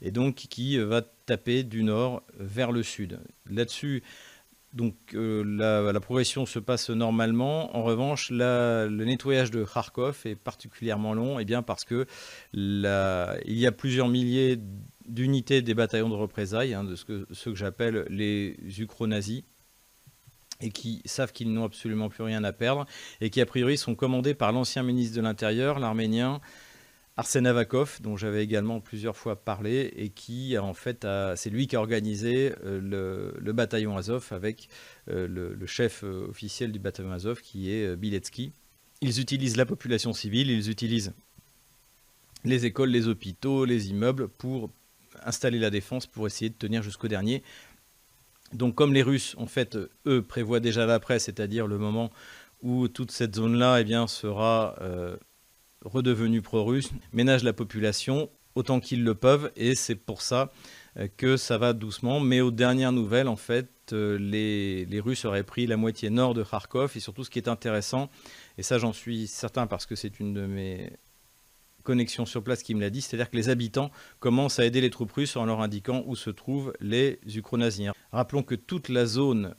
et 0.00 0.10
donc 0.10 0.36
qui 0.36 0.78
va 0.78 1.02
taper 1.02 1.64
du 1.64 1.82
nord 1.82 2.22
vers 2.38 2.72
le 2.72 2.82
sud. 2.82 3.18
Là-dessus, 3.50 4.02
donc 4.74 4.94
euh, 5.14 5.42
la, 5.92 6.00
progression 6.00 6.46
se 6.46 6.58
passe 6.58 6.90
normalement. 6.90 7.74
En 7.76 7.82
revanche, 7.82 8.30
le 8.30 9.04
nettoyage 9.04 9.50
de 9.50 9.64
Kharkov 9.64 10.20
est 10.24 10.36
particulièrement 10.36 11.14
long, 11.14 11.38
et 11.38 11.42
eh 11.42 11.44
bien 11.44 11.62
parce 11.62 11.84
que 11.84 12.06
il 12.52 13.58
y 13.58 13.66
a 13.66 13.72
plusieurs 13.72 14.08
milliers 14.08 14.58
d'unités 15.06 15.62
des 15.62 15.74
bataillons 15.74 16.10
de 16.10 16.14
représailles, 16.14 16.74
hein, 16.74 16.84
de 16.84 16.96
ce 16.96 17.04
que, 17.04 17.24
que 17.24 17.54
j'appelle 17.54 18.06
les 18.10 18.56
ukro-nazis, 18.78 19.42
et 20.60 20.70
qui 20.70 21.00
savent 21.06 21.32
qu'ils 21.32 21.52
n'ont 21.52 21.64
absolument 21.64 22.08
plus 22.08 22.24
rien 22.24 22.44
à 22.44 22.52
perdre, 22.52 22.84
et 23.20 23.30
qui 23.30 23.40
a 23.40 23.46
priori 23.46 23.78
sont 23.78 23.94
commandés 23.94 24.34
par 24.34 24.52
l'ancien 24.52 24.82
ministre 24.82 25.16
de 25.16 25.22
l'Intérieur, 25.22 25.78
l'arménien 25.78 26.40
Arsène 27.18 27.48
Avakov, 27.48 27.98
dont 28.00 28.16
j'avais 28.16 28.44
également 28.44 28.80
plusieurs 28.80 29.16
fois 29.16 29.34
parlé, 29.34 29.92
et 29.96 30.08
qui, 30.08 30.56
en 30.56 30.72
fait, 30.72 31.04
c'est 31.34 31.50
lui 31.50 31.66
qui 31.66 31.74
a 31.74 31.80
organisé 31.80 32.54
euh, 32.64 33.34
le, 33.40 33.52
bataillon 33.52 33.96
Azov 33.96 34.28
avec 34.30 34.68
euh, 35.10 35.26
le, 35.26 35.66
chef 35.66 36.04
euh, 36.04 36.28
officiel 36.28 36.70
du 36.70 36.78
bataillon 36.78 37.10
Azov, 37.10 37.40
qui 37.40 37.72
est 37.72 37.96
Biletsky. 37.96 38.52
Ils 39.00 39.18
utilisent 39.18 39.56
la 39.56 39.66
population 39.66 40.12
civile, 40.12 40.48
ils 40.48 40.70
utilisent 40.70 41.12
les 42.44 42.66
écoles, 42.66 42.90
les 42.90 43.08
hôpitaux, 43.08 43.64
les 43.64 43.90
immeubles 43.90 44.28
pour 44.28 44.70
installer 45.24 45.58
la 45.58 45.70
défense, 45.70 46.06
pour 46.06 46.28
essayer 46.28 46.50
de 46.50 46.54
tenir 46.54 46.84
jusqu'au 46.84 47.08
dernier. 47.08 47.42
Donc, 48.52 48.76
comme 48.76 48.94
les 48.94 49.02
Russes, 49.02 49.34
en 49.38 49.46
fait, 49.46 49.76
eux 50.06 50.22
prévoient 50.22 50.60
déjà 50.60 50.86
l'après, 50.86 51.18
c'est-à-dire 51.18 51.66
le 51.66 51.78
moment 51.78 52.12
où 52.62 52.86
toute 52.86 53.10
cette 53.10 53.34
zone-là 53.34 53.80
eh 53.80 53.84
bien, 53.84 54.06
sera 54.06 54.76
redevenus 55.84 56.42
pro-russes, 56.42 56.90
ménagent 57.12 57.44
la 57.44 57.52
population 57.52 58.30
autant 58.54 58.80
qu'ils 58.80 59.04
le 59.04 59.14
peuvent, 59.14 59.52
et 59.56 59.74
c'est 59.74 59.94
pour 59.94 60.22
ça 60.22 60.52
euh, 60.98 61.08
que 61.16 61.36
ça 61.36 61.58
va 61.58 61.72
doucement. 61.72 62.20
Mais 62.20 62.40
aux 62.40 62.50
dernières 62.50 62.92
nouvelles, 62.92 63.28
en 63.28 63.36
fait, 63.36 63.70
euh, 63.92 64.18
les, 64.18 65.00
Russes 65.00 65.24
auraient 65.24 65.44
pris 65.44 65.66
la 65.66 65.76
moitié 65.76 66.10
nord 66.10 66.34
de 66.34 66.42
Kharkov, 66.42 66.92
et 66.96 67.00
surtout 67.00 67.24
ce 67.24 67.30
qui 67.30 67.38
est 67.38 67.48
intéressant, 67.48 68.10
et 68.58 68.62
ça 68.62 68.78
j'en 68.78 68.92
suis 68.92 69.26
certain 69.28 69.66
parce 69.66 69.86
que 69.86 69.94
c'est 69.94 70.18
une 70.20 70.34
de 70.34 70.46
mes 70.46 70.92
connexions 71.84 72.26
sur 72.26 72.42
place 72.42 72.62
qui 72.62 72.74
me 72.74 72.80
l'a 72.80 72.90
dit, 72.90 73.00
c'est-à-dire 73.00 73.30
que 73.30 73.36
les 73.36 73.48
habitants 73.48 73.90
commencent 74.18 74.58
à 74.58 74.66
aider 74.66 74.82
les 74.82 74.90
troupes 74.90 75.12
russes 75.12 75.36
en 75.36 75.46
leur 75.46 75.62
indiquant 75.62 76.02
où 76.06 76.16
se 76.16 76.28
trouvent 76.28 76.74
les 76.80 77.18
Ukro-nazis. 77.34 77.90
Rappelons 78.12 78.42
que 78.42 78.54
toute 78.54 78.90
la 78.90 79.06
zone 79.06 79.54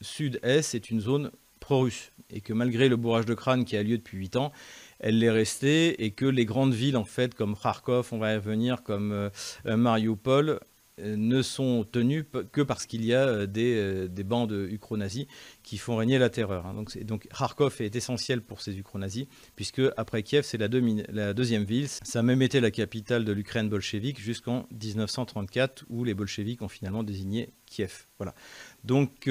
sud-est 0.00 0.74
est 0.74 0.90
une 0.90 1.00
zone 1.00 1.32
pro-russe, 1.66 2.12
et 2.30 2.40
que 2.40 2.52
malgré 2.52 2.88
le 2.88 2.94
bourrage 2.94 3.26
de 3.26 3.34
crâne 3.34 3.64
qui 3.64 3.76
a 3.76 3.82
lieu 3.82 3.98
depuis 3.98 4.18
8 4.18 4.36
ans, 4.36 4.52
elle 5.00 5.18
l'est 5.18 5.30
restée 5.30 6.04
et 6.04 6.12
que 6.12 6.24
les 6.24 6.44
grandes 6.44 6.72
villes, 6.72 6.96
en 6.96 7.04
fait, 7.04 7.34
comme 7.34 7.56
Kharkov, 7.56 8.10
on 8.12 8.18
va 8.18 8.34
y 8.34 8.36
revenir, 8.36 8.84
comme 8.84 9.10
euh, 9.10 9.30
euh, 9.66 9.76
Mariupol, 9.76 10.60
euh, 11.00 11.16
ne 11.16 11.42
sont 11.42 11.84
tenues 11.90 12.24
que 12.52 12.60
parce 12.60 12.86
qu'il 12.86 13.04
y 13.04 13.12
a 13.12 13.48
des, 13.48 14.08
des 14.08 14.22
bandes 14.22 14.52
ukro-nazis 14.52 15.26
qui 15.64 15.76
font 15.76 15.96
régner 15.96 16.20
la 16.20 16.30
terreur. 16.30 16.66
Hein. 16.66 16.84
Donc, 17.02 17.26
Kharkov 17.36 17.74
est 17.80 17.96
essentiel 17.96 18.42
pour 18.42 18.60
ces 18.60 18.78
ukro-nazis, 18.78 19.26
puisque 19.56 19.82
après 19.96 20.22
Kiev, 20.22 20.44
c'est 20.44 20.58
la, 20.58 20.68
la, 21.08 21.34
deuxième 21.34 21.64
ville. 21.64 21.88
Ça 21.88 22.20
a 22.20 22.22
même 22.22 22.42
été 22.42 22.60
la 22.60 22.70
capitale 22.70 23.24
de 23.24 23.32
l'Ukraine 23.32 23.68
bolchevique 23.68 24.20
jusqu'en 24.20 24.68
1934, 24.70 25.84
où 25.90 26.04
les 26.04 26.14
bolcheviks 26.14 26.62
ont 26.62 26.68
finalement 26.68 27.02
désigné 27.02 27.50
Kiev. 27.66 28.06
Voilà. 28.18 28.36
Donc, 28.84 29.28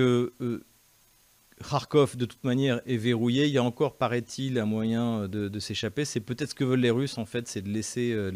Kharkov, 1.64 2.18
de 2.18 2.26
toute 2.26 2.44
manière, 2.44 2.82
est 2.86 2.98
verrouillé. 2.98 3.46
Il 3.46 3.52
y 3.52 3.58
a 3.58 3.64
encore, 3.64 3.96
paraît-il, 3.96 4.60
un 4.60 4.66
moyen 4.66 5.28
de, 5.28 5.60
s'échapper. 5.60 6.04
C'est 6.04 6.20
peut-être 6.20 6.50
ce 6.50 6.56
que 6.56 6.64
veulent 6.64 6.82
les 6.82 6.92
Russes, 6.92 7.18
en 7.18 7.26
fait, 7.26 7.48
c'est 7.48 7.62
de 7.62 7.70
laisser 7.70 8.12
euh, 8.12 8.30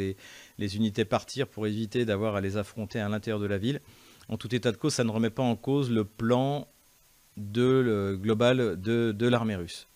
les, 0.57 0.75
unités 0.75 1.05
partir 1.05 1.47
pour 1.47 1.67
éviter 1.67 2.05
d'avoir 2.05 2.35
à 2.35 2.41
les 2.41 2.55
affronter 2.57 2.99
à 2.99 3.09
l'intérieur 3.09 3.39
de 3.39 3.45
la 3.45 3.57
ville. 3.57 3.81
En 4.29 4.37
tout 4.37 4.53
état 4.55 4.71
de 4.71 4.77
cause, 4.77 4.93
ça 4.93 5.03
ne 5.03 5.11
remet 5.11 5.29
pas 5.29 5.43
en 5.43 5.55
cause 5.55 5.91
le 5.91 6.05
plan 6.05 6.67
global 7.37 8.79
de, 8.79 9.27
l'armée 9.27 9.55
russe. 9.55 9.87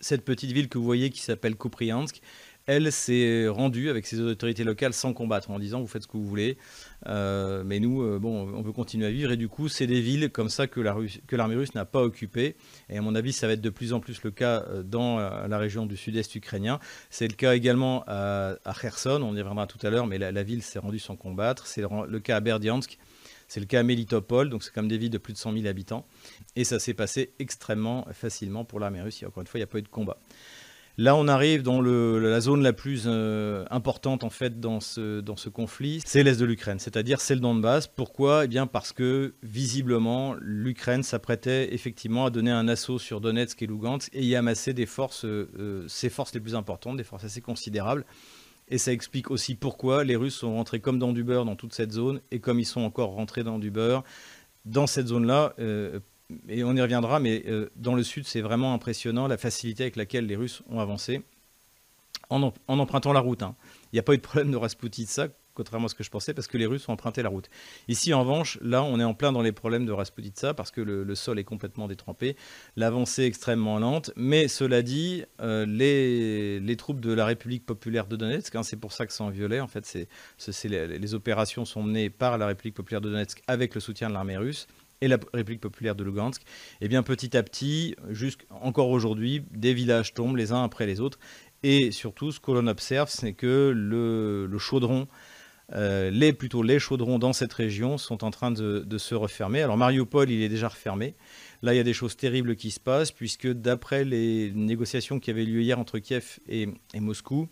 Cette 0.00 0.24
petite 0.24 0.52
ville 0.52 0.68
que 0.68 0.78
vous 0.78 0.84
voyez 0.84 1.10
qui 1.10 1.20
s'appelle 1.20 1.56
Kupriansk, 1.56 2.20
elle 2.70 2.92
s'est 2.92 3.48
rendue 3.48 3.90
avec 3.90 4.06
ses 4.06 4.20
autorités 4.20 4.62
locales 4.62 4.92
sans 4.92 5.12
combattre, 5.12 5.50
en 5.50 5.58
disant 5.58 5.80
vous 5.80 5.88
faites 5.88 6.04
ce 6.04 6.06
que 6.06 6.16
vous 6.16 6.24
voulez, 6.24 6.56
euh, 7.08 7.64
mais 7.66 7.80
nous, 7.80 8.00
euh, 8.02 8.20
on 8.22 8.62
veut 8.62 8.70
continuer 8.70 9.06
à 9.06 9.10
vivre. 9.10 9.32
Et 9.32 9.36
du 9.36 9.48
coup, 9.48 9.68
c'est 9.68 9.88
des 9.88 10.00
villes 10.00 10.30
comme 10.30 10.48
ça 10.48 10.68
que 10.68 10.80
l'armée 10.80 11.56
russe 11.56 11.74
n'a 11.74 11.84
pas 11.84 12.00
occupées. 12.00 12.54
Et 12.88 12.98
à 12.98 13.02
mon 13.02 13.16
avis, 13.16 13.32
ça 13.32 13.48
va 13.48 13.54
être 13.54 13.60
de 13.60 13.70
plus 13.70 13.92
en 13.92 13.98
plus 13.98 14.22
le 14.22 14.30
cas 14.30 14.62
euh, 14.68 14.84
dans 14.84 15.18
la 15.18 15.58
région 15.58 15.84
du 15.84 15.96
sud-est 15.96 16.32
ukrainien. 16.36 16.78
C'est 17.10 17.26
le 17.26 17.34
cas 17.34 17.56
également 17.56 18.04
à, 18.06 18.54
Kherson, 18.80 19.20
on 19.20 19.34
y 19.34 19.40
reviendra 19.40 19.66
tout 19.66 19.84
à 19.84 19.90
l'heure, 19.90 20.06
mais 20.06 20.18
la, 20.18 20.42
ville 20.44 20.62
s'est 20.62 20.78
rendue 20.78 21.00
sans 21.00 21.16
combattre. 21.16 21.66
C'est 21.66 21.82
le, 21.82 22.20
cas 22.20 22.36
à 22.36 22.40
Berdiansk. 22.40 22.98
C'est 23.48 23.58
le 23.58 23.66
cas 23.66 23.80
à 23.80 23.82
Melitopol, 23.82 24.48
donc 24.48 24.62
c'est 24.62 24.72
comme 24.72 24.86
des 24.86 24.96
villes 24.96 25.10
de 25.10 25.18
plus 25.18 25.32
de 25.32 25.38
100 25.38 25.54
000 25.54 25.66
habitants. 25.66 26.06
Et 26.54 26.62
ça 26.62 26.78
s'est 26.78 26.94
passé 26.94 27.32
extrêmement 27.40 28.06
facilement 28.12 28.64
pour 28.64 28.78
l'armée 28.78 29.02
russe. 29.02 29.24
encore 29.26 29.40
une 29.40 29.48
fois, 29.48 29.58
il 29.58 29.62
n'y 29.62 29.64
a 29.64 29.66
pas 29.66 29.78
eu 29.78 29.82
de 29.82 29.88
combat. 29.88 30.18
Là, 31.00 31.16
on 31.16 31.28
arrive 31.28 31.62
dans 31.62 31.80
la 31.80 32.40
zone 32.42 32.62
la 32.62 32.74
plus 32.74 33.04
euh, 33.06 33.64
importante 33.70 34.22
en 34.22 34.28
fait 34.28 34.60
dans 34.60 34.80
ce, 34.80 35.48
conflit, 35.48 36.02
c'est 36.04 36.22
l'est 36.22 36.38
de 36.38 36.44
l'Ukraine, 36.44 36.78
c'est-à-dire 36.78 37.22
c'est 37.22 37.34
le 37.34 37.40
Donbass. 37.40 37.86
Pourquoi? 37.86 38.44
Eh 38.44 38.48
bien 38.48 38.66
parce 38.66 38.92
que 38.92 39.32
visiblement 39.42 40.34
l'Ukraine 40.42 41.02
s'apprêtait 41.02 41.72
effectivement 41.72 42.26
à 42.26 42.30
donner 42.30 42.50
un 42.50 42.68
assaut 42.68 42.98
sur 42.98 43.22
Donetsk 43.22 43.62
et 43.62 43.66
Lugansk 43.66 44.10
et 44.12 44.22
y 44.22 44.36
amasser 44.36 44.74
des 44.74 44.84
forces, 44.84 45.24
euh, 45.24 45.86
ses 45.88 46.10
forces 46.10 46.34
les 46.34 46.40
plus 46.40 46.54
importantes, 46.54 46.98
des 46.98 47.04
forces 47.04 47.24
assez 47.24 47.40
considérables. 47.40 48.04
Et 48.68 48.76
ça 48.76 48.92
explique 48.92 49.30
aussi 49.30 49.54
pourquoi 49.54 50.04
les 50.04 50.16
Russes 50.16 50.36
sont 50.36 50.52
rentrés 50.52 50.80
comme 50.80 50.98
dans 50.98 51.14
du 51.14 51.24
beurre 51.24 51.46
dans 51.46 51.56
toute 51.56 51.72
cette 51.72 51.92
zone 51.92 52.20
et 52.30 52.40
comme 52.40 52.60
ils 52.60 52.66
sont 52.66 52.82
encore 52.82 53.12
rentrés 53.12 53.42
dans 53.42 53.58
du 53.58 53.70
beurre 53.70 54.04
dans 54.66 54.86
cette 54.86 55.06
zone-là. 55.06 55.54
Euh, 55.58 56.00
et 56.48 56.64
on 56.64 56.74
y 56.74 56.80
reviendra, 56.80 57.20
mais 57.20 57.42
euh, 57.46 57.70
dans 57.76 57.94
le 57.94 58.02
sud, 58.02 58.26
c'est 58.26 58.40
vraiment 58.40 58.74
impressionnant 58.74 59.26
la 59.26 59.38
facilité 59.38 59.84
avec 59.84 59.96
laquelle 59.96 60.26
les 60.26 60.36
Russes 60.36 60.62
ont 60.68 60.80
avancé 60.80 61.22
en, 62.30 62.52
empruntant 62.68 63.12
la 63.12 63.20
route. 63.20 63.42
Hein. 63.42 63.54
Il 63.92 63.96
n'y 63.96 64.00
a 64.00 64.02
pas 64.02 64.14
eu 64.14 64.18
de 64.18 64.22
problème 64.22 64.52
de 64.52 64.58
ça, 65.06 65.28
contrairement 65.54 65.86
à 65.86 65.88
ce 65.88 65.94
que 65.94 66.04
je 66.04 66.10
pensais, 66.10 66.32
parce 66.32 66.46
que 66.46 66.56
les 66.56 66.66
Russes 66.66 66.88
ont 66.88 66.92
emprunté 66.92 67.22
la 67.22 67.28
route. 67.28 67.50
Ici, 67.88 68.14
en 68.14 68.20
revanche, 68.20 68.58
là, 68.62 68.82
on 68.82 69.00
est 69.00 69.04
en 69.04 69.14
plein 69.14 69.32
dans 69.32 69.42
les 69.42 69.52
problèmes 69.52 69.84
de 69.84 69.92
Rasputitsa, 69.92 70.54
parce 70.54 70.70
que 70.70 70.80
le, 70.80 71.14
sol 71.14 71.38
est 71.38 71.44
complètement 71.44 71.88
détrempé, 71.88 72.36
l'avancée 72.76 73.24
est 73.24 73.26
extrêmement 73.26 73.78
lente, 73.78 74.12
mais 74.16 74.48
cela 74.48 74.82
dit, 74.82 75.24
euh, 75.40 75.66
les, 75.66 76.76
troupes 76.76 77.00
de 77.00 77.12
la 77.12 77.26
République 77.26 77.66
populaire 77.66 78.06
de 78.06 78.16
Donetsk, 78.16 78.54
hein, 78.54 78.62
c'est 78.62 78.76
pour 78.78 78.92
ça 78.92 79.06
que 79.06 79.12
c'est 79.12 79.22
en 79.22 79.30
violet, 79.30 79.60
en 79.60 79.68
fait, 79.68 79.92
les, 80.64 80.98
les 80.98 81.14
opérations 81.14 81.64
sont 81.64 81.82
menées 81.82 82.10
par 82.10 82.38
la 82.38 82.46
République 82.46 82.74
populaire 82.74 83.00
de 83.00 83.10
Donetsk 83.10 83.42
avec 83.48 83.74
le 83.74 83.80
soutien 83.80 84.08
de 84.08 84.14
l'armée 84.14 84.36
russe, 84.36 84.68
et 85.00 85.08
la 85.08 85.18
République 85.32 85.60
populaire 85.60 85.94
de 85.94 86.04
Lugansk, 86.04 86.42
eh 86.80 86.88
bien 86.88 87.02
petit 87.02 87.36
à 87.36 87.42
petit, 87.42 87.94
encore 88.50 88.90
aujourd'hui, 88.90 89.42
des 89.50 89.74
villages 89.74 90.14
tombent 90.14 90.36
les 90.36 90.52
uns 90.52 90.62
après 90.62 90.86
les 90.86 91.00
autres. 91.00 91.18
Et 91.62 91.90
surtout, 91.90 92.32
ce 92.32 92.40
que 92.40 92.50
l'on 92.52 92.66
observe, 92.66 93.08
c'est 93.10 93.32
que 93.32 93.72
le, 93.74 94.58
chaudron, 94.58 95.08
euh, 95.74 96.10
les, 96.10 96.32
plutôt 96.32 96.62
les 96.62 96.78
chaudrons 96.78 97.18
dans 97.18 97.32
cette 97.32 97.52
région 97.52 97.98
sont 97.98 98.24
en 98.24 98.30
train 98.30 98.50
de, 98.50 98.98
se 98.98 99.14
refermer. 99.14 99.62
Alors 99.62 99.76
Mariupol, 99.76 100.30
il 100.30 100.42
est 100.42 100.48
déjà 100.48 100.68
refermé. 100.68 101.14
Là, 101.62 101.74
il 101.74 101.76
y 101.76 101.80
a 101.80 101.84
des 101.84 101.92
choses 101.92 102.16
terribles 102.16 102.56
qui 102.56 102.70
se 102.70 102.80
passent, 102.80 103.12
puisque 103.12 103.48
d'après 103.48 104.04
les 104.04 104.52
négociations 104.54 105.18
qui 105.18 105.30
avaient 105.30 105.44
lieu 105.44 105.60
hier 105.60 105.78
entre 105.78 105.98
Kiev 105.98 106.38
et, 106.48 106.68
et 106.94 107.00
Moscou, 107.00 107.48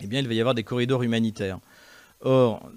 eh 0.00 0.06
bien, 0.06 0.20
il 0.20 0.28
va 0.28 0.34
y 0.34 0.40
avoir 0.40 0.54
des 0.54 0.64
corridors 0.64 1.02
humanitaires. 1.02 1.60
Or, 2.20 2.70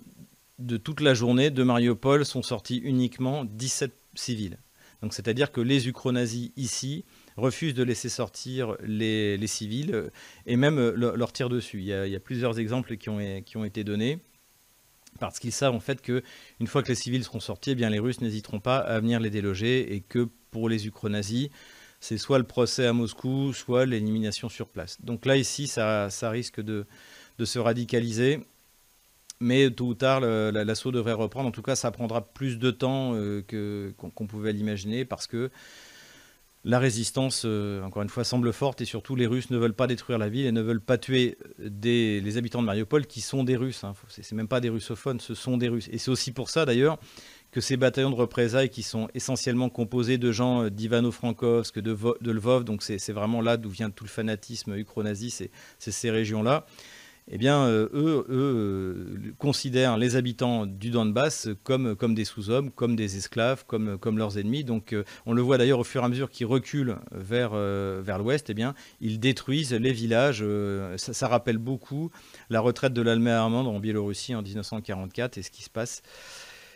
de 0.60 0.78
toute 0.78 1.02
la 1.02 1.14
journée 1.14 1.52
de 1.52 1.64
Mariupol 1.64 2.26
sont 2.26 2.42
sortis 2.42 2.78
uniquement 2.78 3.46
17 3.46 3.94
civils. 4.16 4.58
Donc 5.02 5.14
c'est-à-dire 5.14 5.52
que 5.52 5.62
les 5.62 5.88
ukronazis 5.88 6.52
ici 6.58 7.06
refusent 7.36 7.76
de 7.76 7.84
laisser 7.84 8.10
sortir 8.10 8.76
les, 8.82 9.46
civils 9.46 9.94
euh, 9.94 10.10
et 10.48 10.56
même 10.56 10.80
euh, 10.80 10.94
leur, 11.16 11.32
tirent 11.32 11.50
dessus. 11.50 11.80
Il 11.80 11.86
y, 11.86 12.16
a, 12.16 12.20
plusieurs 12.20 12.58
exemples 12.58 12.98
qui 12.98 13.10
ont, 13.10 13.64
été 13.64 13.84
donnés 13.84 14.20
parce 15.20 15.38
qu'ils 15.38 15.52
savent 15.52 15.76
en 15.76 15.80
fait 15.80 16.02
que 16.02 16.24
une 16.60 16.68
fois 16.68 16.82
que 16.82 16.90
les 16.90 16.96
civils 16.96 17.24
seront 17.24 17.40
sortis, 17.40 17.72
eh 17.72 17.76
bien 17.76 17.92
les 17.92 18.00
Russes 18.00 18.22
n'hésiteront 18.22 18.60
pas 18.60 18.78
à 18.78 19.00
venir 19.00 19.20
les 19.20 19.30
déloger 19.30 19.94
et 19.94 20.02
que 20.02 20.28
pour 20.50 20.68
les 20.68 20.88
ukronazis, 20.88 21.52
c'est 22.00 22.18
soit 22.18 22.40
le 22.40 22.46
procès 22.46 22.88
à 22.88 22.94
Moscou, 22.94 23.54
soit 23.54 23.86
l'élimination 23.86 24.50
sur 24.50 24.68
place. 24.68 25.00
Donc 25.02 25.26
là 25.28 25.36
ici, 25.36 25.68
ça, 25.68 26.10
risque 26.24 26.60
de 26.62 26.86
se 27.44 27.60
radicaliser 27.60 28.42
mais 29.40 29.70
tôt 29.70 29.88
ou 29.88 29.94
tard, 29.94 30.22
l'assaut 30.22 30.92
devrait 30.92 31.14
reprendre. 31.14 31.48
En 31.48 31.52
tout 31.52 31.62
cas, 31.62 31.76
ça 31.76 31.92
prendra 31.92 32.22
plus 32.22 32.58
de 32.58 32.72
temps 32.72 33.14
euh, 33.16 33.44
qu'on 33.98 34.28
pouvait 34.28 34.54
l'imaginer 34.54 35.06
parce 35.06 35.28
que 35.28 35.50
la 36.64 36.80
résistance, 36.80 37.44
euh, 37.46 37.82
encore 37.84 38.02
une 38.02 38.10
fois, 38.10 38.24
semble 38.24 38.52
forte 38.52 38.82
et 38.82 38.86
surtout 38.86 39.16
les 39.16 39.26
Russes 39.26 39.52
ne 39.52 39.58
veulent 39.58 39.74
pas 39.74 39.88
détruire 39.88 40.18
la 40.18 40.28
ville 40.28 40.46
et 40.46 40.52
ne 40.52 40.62
veulent 40.62 40.82
pas 40.82 40.98
tuer 40.98 41.38
les 41.60 42.38
habitants 42.38 42.62
de 42.62 42.66
Mariupol 42.66 43.06
qui 43.06 43.22
sont 43.22 43.44
des 43.44 43.56
Russes. 43.56 43.84
Hein. 43.84 43.94
C'est 44.10 44.34
même 44.34 44.50
pas 44.50 44.60
des 44.60 44.70
russophones, 44.70 45.20
ce 45.20 45.34
sont 45.34 45.58
des 45.58 45.70
Russes. 45.70 45.88
Et 45.92 45.98
c'est 45.98 46.12
aussi 46.12 46.32
pour 46.32 46.50
ça 46.50 46.66
d'ailleurs 46.66 46.98
que 47.52 47.62
ces 47.62 47.78
bataillons 47.78 48.10
de 48.10 48.16
représailles 48.16 48.70
qui 48.70 48.84
sont 48.84 49.08
essentiellement 49.14 49.70
composés 49.70 50.18
de 50.18 50.32
gens 50.32 50.64
euh, 50.64 50.70
d'Ivano-Frankovsk, 50.70 51.80
de, 51.80 51.96
Lvov, 52.32 52.66
donc 52.66 52.84
c'est 52.84 53.14
vraiment 53.14 53.42
là 53.42 53.56
d'où 53.56 53.70
vient 53.70 53.90
tout 53.90 54.04
le 54.04 54.10
fanatisme 54.10 54.76
ukro-nazi, 54.76 55.30
c'est 55.32 55.52
ces 55.80 56.12
régions-là 56.12 56.66
eh 57.30 57.38
bien, 57.38 57.64
euh, 57.66 57.90
eux, 57.94 58.26
euh, 58.30 59.34
considèrent 59.38 59.98
les 59.98 60.16
habitants 60.16 60.66
du 60.66 60.92
Donbass 60.92 61.50
comme, 61.64 61.96
comme 61.96 62.16
des 62.16 62.24
sous-hommes, 62.24 62.72
comme 62.72 62.96
des 62.96 63.18
esclaves, 63.18 63.66
comme, 63.66 63.98
comme 63.98 64.18
leurs 64.18 64.38
ennemis. 64.38 64.64
Donc, 64.64 64.94
euh, 64.94 65.04
on 65.26 65.34
le 65.34 65.42
voit 65.42 65.58
d'ailleurs 65.58 65.80
au 65.80 65.84
fur 65.84 66.04
et 66.04 66.06
à 66.06 66.10
mesure 66.10 66.30
qu'ils 66.30 66.46
reculent 66.46 66.96
vers, 67.12 67.52
vers 67.52 68.18
l'ouest, 68.18 68.50
eh 68.50 68.54
bien, 68.54 68.74
ils 69.02 69.20
détruisent 69.20 69.74
les 69.74 69.92
villages. 69.92 70.44
Ça, 70.96 71.28
rappelle 71.28 71.58
beaucoup 71.58 72.12
la 72.50 72.62
retraite 72.62 72.94
de 72.94 73.02
l'armée 73.02 73.32
allemande 73.32 73.68
en 73.68 73.80
Biélorussie 73.80 74.34
en 74.34 74.42
1944 74.42 75.38
et 75.38 75.42
ce 75.42 75.52
qui 75.52 75.64
se 75.64 75.70
passe 75.70 76.04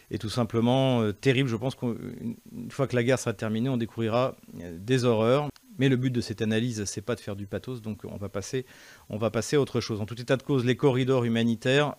est 0.10 0.17
tout 0.17 0.29
simplement 0.29 1.10
terrible. 1.13 1.48
Je 1.48 1.55
pense 1.55 1.75
qu'une 1.75 2.36
fois 2.70 2.88
que 2.88 2.96
la 2.96 3.03
guerre 3.03 3.20
sera 3.20 3.34
terminée, 3.34 3.70
on 3.70 3.77
découvrira 3.77 4.36
des 4.53 5.05
horreurs. 5.05 5.48
Mais 5.77 5.89
le 5.89 5.95
but 5.95 6.11
de 6.11 6.21
cette 6.21 6.41
analyse, 6.41 6.83
c'est 6.85 7.01
pas 7.01 7.15
de 7.15 7.19
faire 7.19 7.35
du 7.35 7.47
pathos, 7.47 7.81
donc 7.81 8.01
on 8.03 8.17
va 8.17 8.29
passer, 8.29 8.65
on 9.09 9.17
va 9.17 9.31
passer 9.31 9.55
à 9.55 9.61
autre 9.61 9.79
chose. 9.81 10.01
En 10.01 10.05
tout 10.05 10.19
état 10.19 10.37
de 10.37 10.43
cause, 10.43 10.65
les 10.65 10.75
corridors 10.75 11.23
humanitaires 11.23 11.95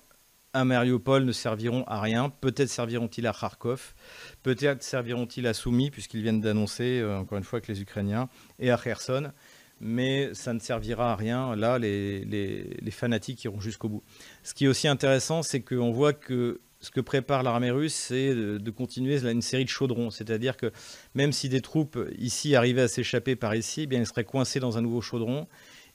à 0.52 0.64
Mariupol 0.64 1.24
ne 1.24 1.32
serviront 1.32 1.84
à 1.84 2.00
rien. 2.00 2.28
Peut-être 2.28 2.68
serviront-ils 2.68 3.26
à 3.26 3.32
Kharkov, 3.32 3.94
peut-être 4.42 4.82
serviront-ils 4.82 5.46
à 5.46 5.54
Soumy, 5.54 5.90
puisqu'ils 5.90 6.22
viennent 6.22 6.40
d'annoncer, 6.40 7.00
euh, 7.00 7.18
encore 7.18 7.38
une 7.38 7.44
fois, 7.44 7.60
que 7.60 7.72
les 7.72 7.80
Ukrainiens, 7.80 8.28
et 8.58 8.70
à 8.70 8.76
Kherson. 8.76 9.32
Mais 9.80 10.32
ça 10.32 10.52
ne 10.52 10.60
servira 10.60 11.12
à 11.12 11.16
rien. 11.16 11.56
Là, 11.56 11.76
les, 11.78 12.24
les 12.24 12.90
fanatiques 12.92 13.42
iront 13.42 13.60
jusqu'au 13.60 13.88
bout. 13.88 14.02
Ce 14.44 14.54
qui 14.54 14.66
est 14.66 14.68
aussi 14.68 14.86
intéressant, 14.86 15.42
c'est 15.42 15.60
qu'on 15.60 15.90
voit 15.90 16.12
que 16.12 16.60
ce 16.82 16.90
que 16.90 17.00
prépare 17.00 17.42
l'armée 17.44 17.70
russe, 17.70 17.94
c'est 17.94 18.34
de, 18.34 18.70
continuer 18.70 19.24
une 19.24 19.40
série 19.40 19.64
de 19.64 19.70
chaudrons. 19.70 20.10
C'est-à-dire 20.10 20.56
que 20.56 20.72
même 21.14 21.32
si 21.32 21.48
des 21.48 21.60
troupes 21.60 21.98
ici 22.18 22.56
arrivaient 22.56 22.82
à 22.82 22.88
s'échapper 22.88 23.36
par 23.36 23.54
ici, 23.54 23.82
eh 23.82 23.86
bien, 23.86 24.00
elles 24.00 24.06
seraient 24.06 24.24
coincées 24.24 24.60
dans 24.60 24.76
un 24.78 24.82
nouveau 24.82 25.00
chaudron. 25.00 25.46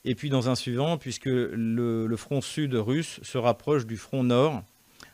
Et 0.05 0.15
puis 0.15 0.29
dans 0.29 0.49
un 0.49 0.55
suivant, 0.55 0.97
puisque 0.97 1.25
le, 1.25 2.15
front 2.15 2.39
sud 2.39 2.73
russe 2.73 3.19
se 3.21 3.37
rapproche 3.37 3.85
du 3.85 3.97
front 3.97 4.23
nord, 4.23 4.63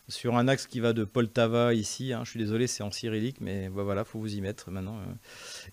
sur 0.10 0.36
un 0.36 0.48
axe 0.48 0.68
qui 0.68 0.80
va 0.80 0.94
de 0.94 1.06
Poltava 1.06 1.74
ici, 1.74 2.14
hein. 2.14 2.22
je 2.26 2.32
suis 2.32 2.40
désolé, 2.40 2.68
c'est 2.68 2.84
en 2.84 2.92
cyrillique, 2.92 3.38
mais 3.40 3.70
bah, 3.70 3.84
voilà, 3.84 4.04
faut 4.04 4.20
vous 4.20 4.36
y 4.36 4.42
mettre 4.42 4.70
maintenant. 4.70 4.98
Euh. 4.98 5.14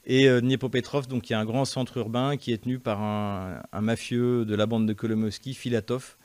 Et 0.07 0.29
euh, 0.29 0.41
Dniepopetrov, 0.41 1.09
donc 1.09 1.25
qui 1.25 1.33
est 1.33 1.37
un 1.37 1.45
grand 1.45 1.65
centre 1.65 1.99
urbain 1.99 2.37
qui 2.37 2.53
est 2.53 2.59
tenu 2.63 2.79
par 2.79 3.03
un, 3.03 3.61
un 3.73 3.81
mafieux 3.81 4.45
de 4.45 4.55
la 4.55 4.67
bande 4.67 4.87
de 4.87 4.93
Kolomoski, 4.93 5.53
Filatov, 5.53 6.17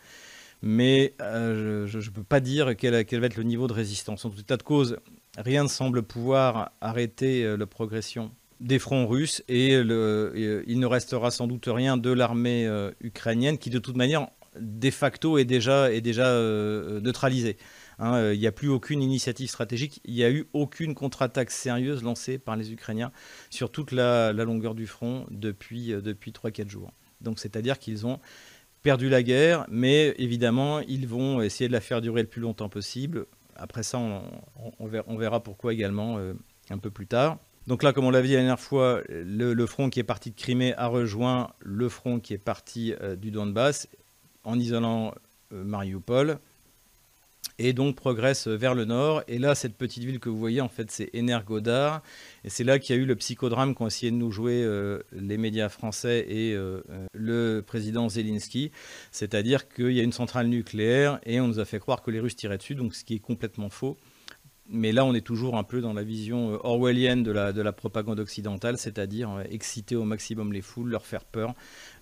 mais 0.65 1.13
euh, 1.21 1.85
je 1.85 1.99
ne 1.99 2.09
peux 2.09 2.23
pas 2.23 2.39
dire 2.39 2.75
quel, 2.75 2.93
va 2.93 3.25
être 3.27 3.37
le 3.37 3.43
niveau 3.43 3.67
de 3.67 3.73
résistance. 3.73 4.25
En 4.25 4.31
tout 4.31 4.39
état 4.39 4.57
de 4.57 4.63
cause, 4.63 4.97
rien 5.37 5.61
ne 5.63 5.69
semble 5.69 6.01
pouvoir 6.01 6.71
arrêter 6.81 7.43
euh, 7.45 7.55
la 7.55 7.67
progression 7.67 8.31
des 8.59 8.79
fronts 8.79 9.05
russes 9.05 9.43
et, 9.47 9.73
il 9.73 9.83
ne 10.79 10.85
restera 10.85 11.29
sans 11.29 11.45
doute 11.45 11.65
rien 11.67 11.97
de 11.97 12.09
l'armée 12.09 12.65
euh, 12.65 12.89
ukrainienne 12.99 13.59
qui 13.59 13.69
de 13.69 13.77
toute 13.77 13.95
manière 13.95 14.27
de 14.59 14.89
facto 14.89 15.37
est 15.37 15.45
déjà, 15.45 15.93
est 15.93 16.01
déjà 16.01 16.33
neutralisée. 17.01 17.57
Hein. 17.99 18.31
il 18.31 18.39
n'y 18.39 18.47
a 18.47 18.51
plus 18.53 18.69
aucune 18.69 19.03
initiative 19.03 19.49
stratégique, 19.49 20.01
il 20.05 20.15
n'y 20.15 20.23
a 20.23 20.31
eu 20.31 20.47
aucune 20.53 20.95
contre-attaque 20.95 21.51
sérieuse 21.51 22.01
lancée 22.01 22.37
par 22.37 22.55
les 22.55 22.71
Ukrainiens 22.71 23.11
sur 23.49 23.69
toute 23.69 23.91
la, 23.91 24.31
longueur 24.31 24.73
du 24.73 24.87
front 24.87 25.27
depuis, 25.29 25.89
depuis 25.89 26.31
3-4 26.31 26.69
jours. 26.69 26.91
Donc 27.19 27.39
c'est-à-dire 27.39 27.77
qu'ils 27.77 28.07
ont 28.07 28.19
perdu 28.85 29.09
la 29.09 29.23
guerre, 29.23 29.65
mais 29.67 30.13
évidemment, 30.19 30.79
ils 30.79 31.07
vont 31.07 31.41
essayer 31.41 31.67
de 31.67 31.73
la 31.73 31.81
faire 31.81 32.01
durer 32.01 32.21
le 32.21 32.27
plus 32.27 32.39
longtemps 32.39 32.69
possible. 32.69 33.25
Après 33.55 33.81
ça, 33.81 33.97
on, 33.97 34.87
verra, 34.87 35.41
pourquoi 35.41 35.73
également 35.73 36.19
euh, 36.19 36.33
un 36.69 36.77
peu 36.77 36.91
plus 36.91 37.07
tard. 37.07 37.39
Donc 37.65 37.81
là, 37.81 37.93
comme 37.93 38.05
on 38.05 38.11
l'a 38.11 38.21
vu 38.21 38.27
la 38.27 38.35
dernière 38.35 38.59
fois, 38.59 39.01
le, 39.09 39.65
front 39.65 39.89
qui 39.89 39.99
est 39.99 40.03
parti 40.03 40.29
de 40.29 40.35
Crimée 40.35 40.75
a 40.75 40.85
rejoint 40.85 41.49
le 41.61 41.89
front 41.89 42.19
qui 42.19 42.35
est 42.35 42.37
parti 42.37 42.93
euh, 43.01 43.15
du 43.15 43.31
Donbass 43.31 43.87
en 44.43 44.59
isolant 44.59 45.15
euh, 45.51 45.63
Mariupol 45.63 46.37
et 47.59 47.73
donc 47.73 47.95
progresse 47.95 48.47
vers 48.47 48.75
le 48.75 48.85
nord. 48.85 49.23
Et 49.27 49.39
là, 49.39 49.55
cette 49.55 49.75
petite 49.75 50.03
ville 50.03 50.19
que 50.19 50.29
vous 50.29 50.37
voyez, 50.37 50.61
en 50.61 50.69
fait, 50.69 50.91
c'est 50.91 51.09
Energodar. 51.15 52.01
Et 52.43 52.49
c'est 52.49 52.63
là 52.63 52.79
qu'il 52.79 52.95
y 52.95 52.99
a 52.99 53.01
eu 53.01 53.05
le 53.05 53.15
psychodrame 53.15 53.75
qu'ont 53.75 53.87
essayé 53.87 54.11
de 54.11 54.17
nous 54.17 54.31
jouer 54.31 54.63
euh, 54.63 54.99
les 55.13 55.37
médias 55.37 55.69
français 55.69 56.25
et 56.27 56.53
euh, 56.53 56.81
euh, 56.89 57.05
le 57.13 57.63
président 57.65 58.09
Zelensky. 58.09 58.71
C'est-à-dire 59.11 59.67
qu'il 59.69 59.91
y 59.91 59.99
a 59.99 60.03
une 60.03 60.13
centrale 60.13 60.47
nucléaire 60.47 61.19
et 61.25 61.39
on 61.39 61.47
nous 61.47 61.59
a 61.59 61.65
fait 61.65 61.79
croire 61.79 62.01
que 62.01 62.11
les 62.11 62.19
Russes 62.19 62.35
tiraient 62.35 62.57
dessus, 62.57 62.75
donc 62.75 62.95
ce 62.95 63.03
qui 63.03 63.15
est 63.15 63.19
complètement 63.19 63.69
faux 63.69 63.97
mais 64.67 64.91
là, 64.91 65.05
on 65.05 65.13
est 65.13 65.25
toujours 65.25 65.57
un 65.57 65.63
peu 65.63 65.79
dans 65.79 65.93
la 65.93 66.03
vision 66.03 66.53
euh, 66.53 66.57
orwellienne 66.63 67.23
de 67.23 67.31
la, 67.31 67.53
de 67.53 67.61
la 67.61 67.71
propagande 67.71 68.19
occidentale, 68.19 68.77
c'est-à-dire 68.77 69.29
euh, 69.31 69.43
exciter 69.49 69.95
au 69.95 70.05
maximum 70.05 70.53
les 70.53 70.61
foules, 70.61 70.89
leur 70.89 71.05
faire 71.05 71.23
peur, 71.23 71.53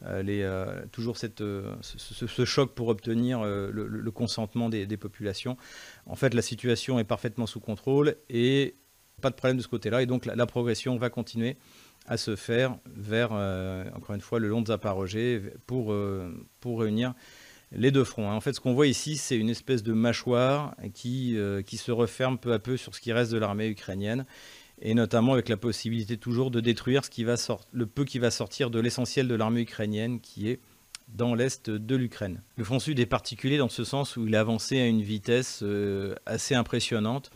euh, 0.06 0.86
toujours 0.92 1.18
ce, 1.18 2.46
choc 2.46 2.74
pour 2.74 2.88
obtenir 2.88 3.44
le, 3.44 4.12
consentement 4.12 4.70
des, 4.70 4.98
populations. 4.98 5.58
En 6.06 6.16
fait, 6.16 6.34
la 6.34 6.42
situation 6.42 7.00
est 7.00 7.04
parfaitement 7.04 7.48
sous 7.48 7.60
contrôle 7.60 8.16
et 8.30 8.76
pas 9.22 9.30
de 9.30 9.36
problème 9.36 9.58
de 9.58 9.62
ce 9.62 9.68
côté-là, 9.68 10.02
et 10.02 10.06
donc 10.06 10.26
la, 10.26 10.46
progression 10.46 10.98
va 10.98 11.10
continuer 11.10 11.58
à 12.06 12.18
se 12.18 12.36
faire 12.36 12.78
vers, 12.86 13.32
encore 13.96 14.16
une 14.16 14.22
fois, 14.22 14.40
le 14.40 14.48
long 14.50 14.62
de 14.62 14.68
Zaporozhye 14.68 15.42
pour, 15.66 15.96
pour 16.60 16.80
réunir 16.80 17.14
les 17.76 17.92
deux 17.92 18.04
fronts. 18.04 18.30
Hein. 18.30 18.36
En 18.36 18.42
fait, 18.42 18.54
ce 18.54 18.60
qu'on 18.60 18.74
voit 18.74 18.88
ici, 18.88 19.18
c'est 19.18 19.38
une 19.38 19.50
espèce 19.50 19.84
de 19.84 19.94
mâchoire 19.94 20.76
qui, 20.94 21.38
qui 21.66 21.78
se 21.78 21.92
referme 21.92 22.38
peu 22.38 22.54
à 22.54 22.60
peu 22.60 22.78
sur 22.78 22.96
ce 22.96 23.02
qui 23.02 23.12
reste 23.12 23.32
de 23.32 23.38
l'armée 23.38 23.68
ukrainienne 23.68 24.26
et 24.82 24.94
notamment 24.94 25.34
avec 25.34 25.50
la 25.50 25.58
possibilité 25.58 26.18
toujours 26.18 26.52
de 26.52 26.60
détruire 26.60 27.06
ce 27.06 27.10
qui 27.10 27.24
va 27.24 27.36
le 27.72 27.86
peu 27.86 28.06
qui 28.06 28.20
va 28.20 28.32
sortir 28.32 28.70
de 28.70 28.80
l'essentiel 28.80 29.28
de 29.28 29.36
l'armée 29.36 29.62
ukrainienne 29.62 30.20
qui 30.20 30.50
est 30.50 30.60
dans 31.08 31.36
l'est 31.36 31.70
de 31.70 31.96
l'Ukraine. 31.96 32.42
Le 32.58 32.64
front 32.64 32.80
sud 32.80 33.00
est 33.00 33.06
particulier 33.06 33.58
dans 33.58 33.70
ce 33.70 33.84
sens 33.84 34.18
où 34.18 34.28
il 34.28 34.36
a 34.36 34.40
avancé 34.40 34.80
à 34.80 34.86
une 34.86 35.02
vitesse 35.02 35.60
euh, 35.64 36.16
assez 36.26 36.56
impressionnante. 36.56 37.30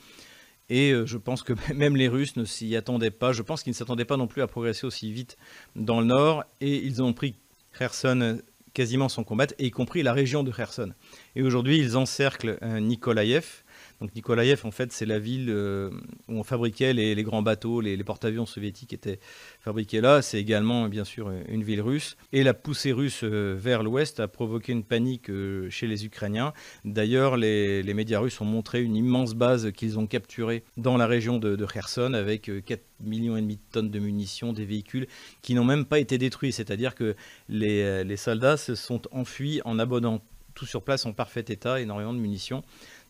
Et 0.70 0.92
euh, 0.92 1.06
je 1.06 1.18
pense 1.18 1.44
que 1.44 1.54
même 1.74 1.96
les 1.96 2.08
Russes 2.08 2.36
ne 2.36 2.46
s'y 2.46 2.76
attendaient 2.76 3.12
pas. 3.12 3.34
Je 3.34 3.42
pense 3.42 3.64
qu'ils 3.64 3.72
ne 3.72 3.76
s'attendaient 3.76 4.06
pas 4.06 4.18
non 4.18 4.28
plus 4.28 4.42
à 4.42 4.48
progresser 4.48 4.86
aussi 4.86 5.12
vite 5.12 5.38
dans 5.76 6.00
le 6.00 6.08
nord. 6.08 6.44
Et 6.60 6.78
ils 6.78 7.04
ont 7.04 7.14
pris 7.14 7.36
Kherson 7.78 8.40
quasiment 8.78 9.10
sans 9.10 9.24
combattre, 9.24 9.56
y 9.58 9.72
compris 9.72 10.04
la 10.04 10.14
région 10.14 10.44
de 10.44 10.52
Kherson. 10.52 10.94
Et 11.36 11.42
aujourd'hui, 11.42 11.80
ils 11.80 11.98
encerclent 11.98 12.60
euh, 12.62 12.80
Nikolaïev, 12.80 13.64
donc 14.00 14.14
Nikolaïev, 14.16 14.62
en 14.64 14.72
fait, 14.72 14.92
c'est 14.92 15.08
la 15.08 15.18
ville 15.18 15.48
euh, 15.50 15.90
où 16.28 16.38
on 16.40 16.44
fabriquait 16.44 16.94
les, 16.94 17.24
grands 17.24 17.42
bateaux, 17.42 17.82
les, 17.82 17.98
porte-avions 18.04 18.46
soviétiques 18.46 18.94
étaient 18.94 19.20
fabriqués 19.60 20.02
là. 20.02 20.22
C'est 20.22 20.40
également, 20.40 20.88
bien 20.88 21.04
sûr, 21.04 21.32
une 21.50 21.64
ville 21.64 21.82
russe. 21.82 22.16
Et 22.32 22.44
la 22.44 22.54
poussée 22.54 22.92
russe 22.92 23.22
euh, 23.24 23.56
vers 23.58 23.82
l'ouest 23.82 24.20
a 24.20 24.28
provoqué 24.28 24.72
une 24.72 24.84
panique 24.84 25.30
euh, 25.30 25.70
chez 25.72 25.88
les 25.88 26.06
Ukrainiens. 26.06 26.54
D'ailleurs, 26.86 27.38
les, 27.38 27.84
médias 27.96 28.20
russes 28.20 28.40
ont 28.40 28.46
montré 28.46 28.84
une 28.84 28.96
immense 28.96 29.34
base 29.34 29.72
qu'ils 29.72 29.98
ont 29.98 30.06
capturée 30.06 30.64
dans 30.78 30.98
la 30.98 31.08
région 31.08 31.40
de, 31.40 31.66
Kherson 31.66 32.14
avec 32.14 32.52
4 32.66 32.82
millions 33.02 33.36
et 33.36 33.42
demi 33.42 33.56
de 33.56 33.62
tonnes 33.72 33.90
de 33.90 34.00
munitions, 34.00 34.54
des 34.54 34.66
véhicules 34.66 35.08
qui 35.42 35.56
n'ont 35.56 35.66
même 35.66 35.86
pas 35.86 35.98
été 35.98 36.20
détruits. 36.20 36.54
C'est-à-dire 36.54 36.94
que 36.94 37.16
les, 37.50 38.04
les 38.04 38.18
soldats 38.18 38.58
se 38.58 38.76
sont 38.76 39.02
enfuis 39.12 39.60
en 39.66 39.80
abonnant 39.80 40.22
tout 40.58 40.66
sur 40.66 40.82
place 40.82 41.06
en 41.06 41.14
parfait 41.14 41.46
état, 41.48 41.80
énormément 41.80 42.14
de 42.14 42.20
munitions. 42.20 42.64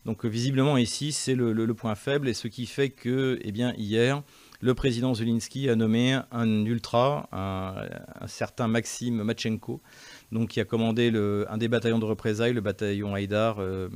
Donc 0.04 0.24
euh, 0.24 0.28
visiblement 0.28 0.76
ici, 0.76 1.12
c'est 1.12 1.34
le, 1.34 1.74
point 1.74 1.94
faible 1.94 2.28
et 2.28 2.34
ce 2.34 2.48
qui 2.48 2.66
fait 2.66 2.90
que, 2.90 3.38
eh 3.42 3.52
bien, 3.52 3.74
hier, 3.76 4.22
le 4.60 4.74
président 4.74 5.14
Zelensky 5.14 5.68
a 5.68 5.76
nommé 5.76 6.18
un 6.32 6.64
ultra, 6.64 7.28
un, 7.32 8.26
certain 8.26 8.68
Maxime 8.68 9.22
Machenko, 9.22 9.80
donc 10.32 10.48
qui 10.48 10.60
a 10.60 10.64
commandé 10.64 11.12
un 11.48 11.58
des 11.58 11.68
bataillons 11.68 11.98
de 11.98 12.04
représailles, 12.04 12.52
le 12.54 12.60
bataillon 12.60 13.14
Haïdar, 13.14 13.60
euh, 13.60 13.88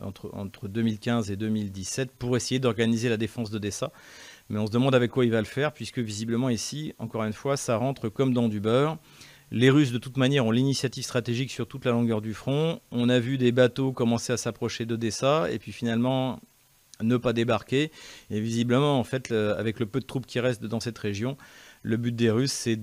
entre, 0.00 0.30
entre 0.32 0.68
2015 0.68 1.30
et 1.30 1.36
2017, 1.36 2.12
pour 2.12 2.36
essayer 2.36 2.58
d'organiser 2.58 3.08
la 3.08 3.16
défense 3.16 3.50
d'Odessa. 3.50 3.92
Mais 4.48 4.58
on 4.58 4.66
se 4.66 4.70
demande 4.70 4.94
avec 4.94 5.10
quoi 5.10 5.24
il 5.24 5.32
va 5.32 5.40
le 5.40 5.46
faire, 5.46 5.72
puisque 5.72 5.98
visiblement 5.98 6.48
ici, 6.48 6.94
encore 6.98 7.24
une 7.24 7.32
fois, 7.32 7.56
ça 7.56 7.76
rentre 7.76 8.08
comme 8.08 8.32
dans 8.32 8.48
du 8.48 8.60
beurre. 8.60 8.98
Les 9.52 9.70
Russes, 9.70 9.92
de 9.92 9.98
toute 9.98 10.16
manière, 10.16 10.44
ont 10.44 10.50
l'initiative 10.50 11.04
stratégique 11.04 11.50
sur 11.50 11.68
toute 11.68 11.84
la 11.84 11.92
longueur 11.92 12.20
du 12.20 12.34
front. 12.34 12.80
On 12.90 13.08
a 13.08 13.20
vu 13.20 13.38
des 13.38 13.52
bateaux 13.52 13.92
commencer 13.92 14.32
à 14.32 14.36
s'approcher 14.36 14.86
d'Odessa 14.86 15.50
et 15.52 15.58
puis 15.58 15.72
finalement 15.72 16.40
ne 17.00 17.16
pas 17.16 17.32
débarquer. 17.32 17.92
Et 18.30 18.40
visiblement, 18.40 18.98
en 18.98 19.04
fait, 19.04 19.30
avec 19.30 19.78
le 19.78 19.86
peu 19.86 20.00
de 20.00 20.06
troupes 20.06 20.26
qui 20.26 20.40
restent 20.40 20.64
dans 20.64 20.80
cette 20.80 20.98
région, 20.98 21.36
le 21.82 21.96
but 21.96 22.14
des 22.14 22.30
Russes, 22.30 22.52
c'est 22.52 22.76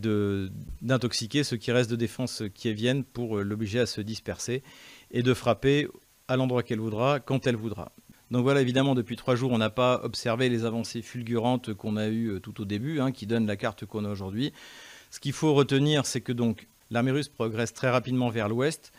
d'intoxiquer 0.82 1.44
ceux 1.44 1.58
qui 1.58 1.72
restent 1.74 1.92
de 1.92 1.98
défense 1.98 2.44
qui 2.54 2.74
viennent 2.74 3.04
pour 3.04 3.40
l'obliger 3.40 3.82
à 3.82 3.86
se 3.86 4.00
disperser 4.00 4.64
et 5.12 5.22
de 5.22 5.34
frapper 5.34 5.90
à 6.30 6.38
l'endroit 6.38 6.64
qu'elle 6.64 6.80
voudra, 6.80 7.20
quand 7.20 7.46
elle 7.46 7.58
voudra. 7.58 7.92
Donc 8.32 8.44
voilà, 8.44 8.62
évidemment, 8.62 8.96
depuis 8.96 9.18
trois 9.18 9.36
jours, 9.36 9.52
on 9.52 9.58
n'a 9.58 9.70
pas 9.70 10.00
observé 10.04 10.48
les 10.48 10.64
avancées 10.64 11.02
fulgurantes 11.02 11.74
qu'on 11.74 11.98
a 11.98 12.08
eues 12.08 12.40
tout 12.42 12.62
au 12.62 12.66
début, 12.66 13.02
hein, 13.02 13.12
qui 13.12 13.28
donnent 13.28 13.46
la 13.46 13.58
carte 13.58 13.86
qu'on 13.86 14.06
a 14.06 14.10
aujourd'hui. 14.10 14.54
Ce 15.14 15.20
qu'il 15.20 15.34
faut 15.34 15.54
retenir, 15.54 16.08
c'est 16.08 16.22
que 16.22 16.32
donc 16.32 16.68
l'armée 16.90 17.12
russe 17.12 17.30
progresse 17.30 17.72
très 17.72 17.92
rapidement 17.92 18.30
vers 18.30 18.50
l'ouest. 18.50 18.92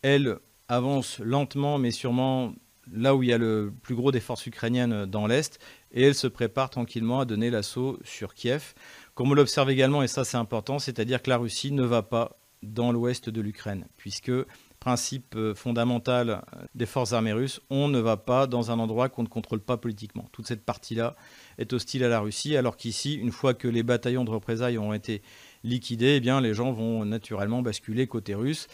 Elle 0.00 0.38
avance 0.68 1.18
lentement, 1.18 1.76
mais 1.76 1.90
sûrement 1.90 2.54
là 2.90 3.14
où 3.14 3.22
il 3.22 3.28
y 3.28 3.32
a 3.34 3.36
le 3.36 3.70
plus 3.82 3.94
gros 3.94 4.10
des 4.10 4.20
forces 4.20 4.46
ukrainiennes 4.46 5.04
dans 5.04 5.26
l'est, 5.26 5.58
et 5.92 6.02
elle 6.02 6.14
se 6.14 6.28
prépare 6.28 6.70
tranquillement 6.70 7.20
à 7.20 7.26
donner 7.26 7.50
l'assaut 7.50 7.98
sur 8.04 8.32
Kiev. 8.32 8.72
Comme 9.14 9.32
on 9.32 9.34
l'observe 9.34 9.68
également, 9.68 10.02
et 10.02 10.08
ça 10.08 10.24
c'est 10.24 10.38
important, 10.38 10.78
c'est-à-dire 10.78 11.22
que 11.22 11.28
la 11.28 11.36
Russie 11.36 11.72
ne 11.72 11.84
va 11.84 12.00
pas 12.00 12.38
dans 12.62 12.90
l'ouest 12.90 13.28
de 13.28 13.42
l'Ukraine, 13.42 13.86
puisque 13.98 14.32
principe 14.80 15.34
euh, 15.36 15.54
fondamental 15.54 16.30
euh, 16.30 16.62
des 16.74 16.86
forces 16.86 17.12
armées 17.12 17.32
russes, 17.32 17.60
on 17.70 17.88
ne 17.88 18.00
va 18.00 18.16
pas 18.16 18.46
dans 18.46 18.70
un 18.70 18.78
endroit 18.78 19.08
qu'on 19.08 19.22
ne 19.22 19.28
contrôle 19.28 19.60
pas 19.60 19.76
politiquement. 19.76 20.26
Toute 20.32 20.46
cette 20.46 20.64
partie-là 20.64 21.16
est 21.58 21.72
hostile 21.72 22.02
à 22.02 22.08
la 22.08 22.20
Russie, 22.20 22.56
alors 22.56 22.76
qu'ici, 22.76 23.14
une 23.14 23.30
fois 23.30 23.54
que 23.54 23.68
les 23.68 23.82
bataillons 23.82 24.24
de 24.24 24.30
représailles 24.30 24.78
ont 24.78 24.94
été 24.94 25.22
liquidés, 25.64 26.16
eh 26.16 26.20
bien, 26.20 26.40
les 26.40 26.54
gens 26.54 26.72
vont 26.72 27.04
naturellement 27.04 27.62
basculer 27.62 28.06
côté 28.06 28.34
russe. 28.34 28.66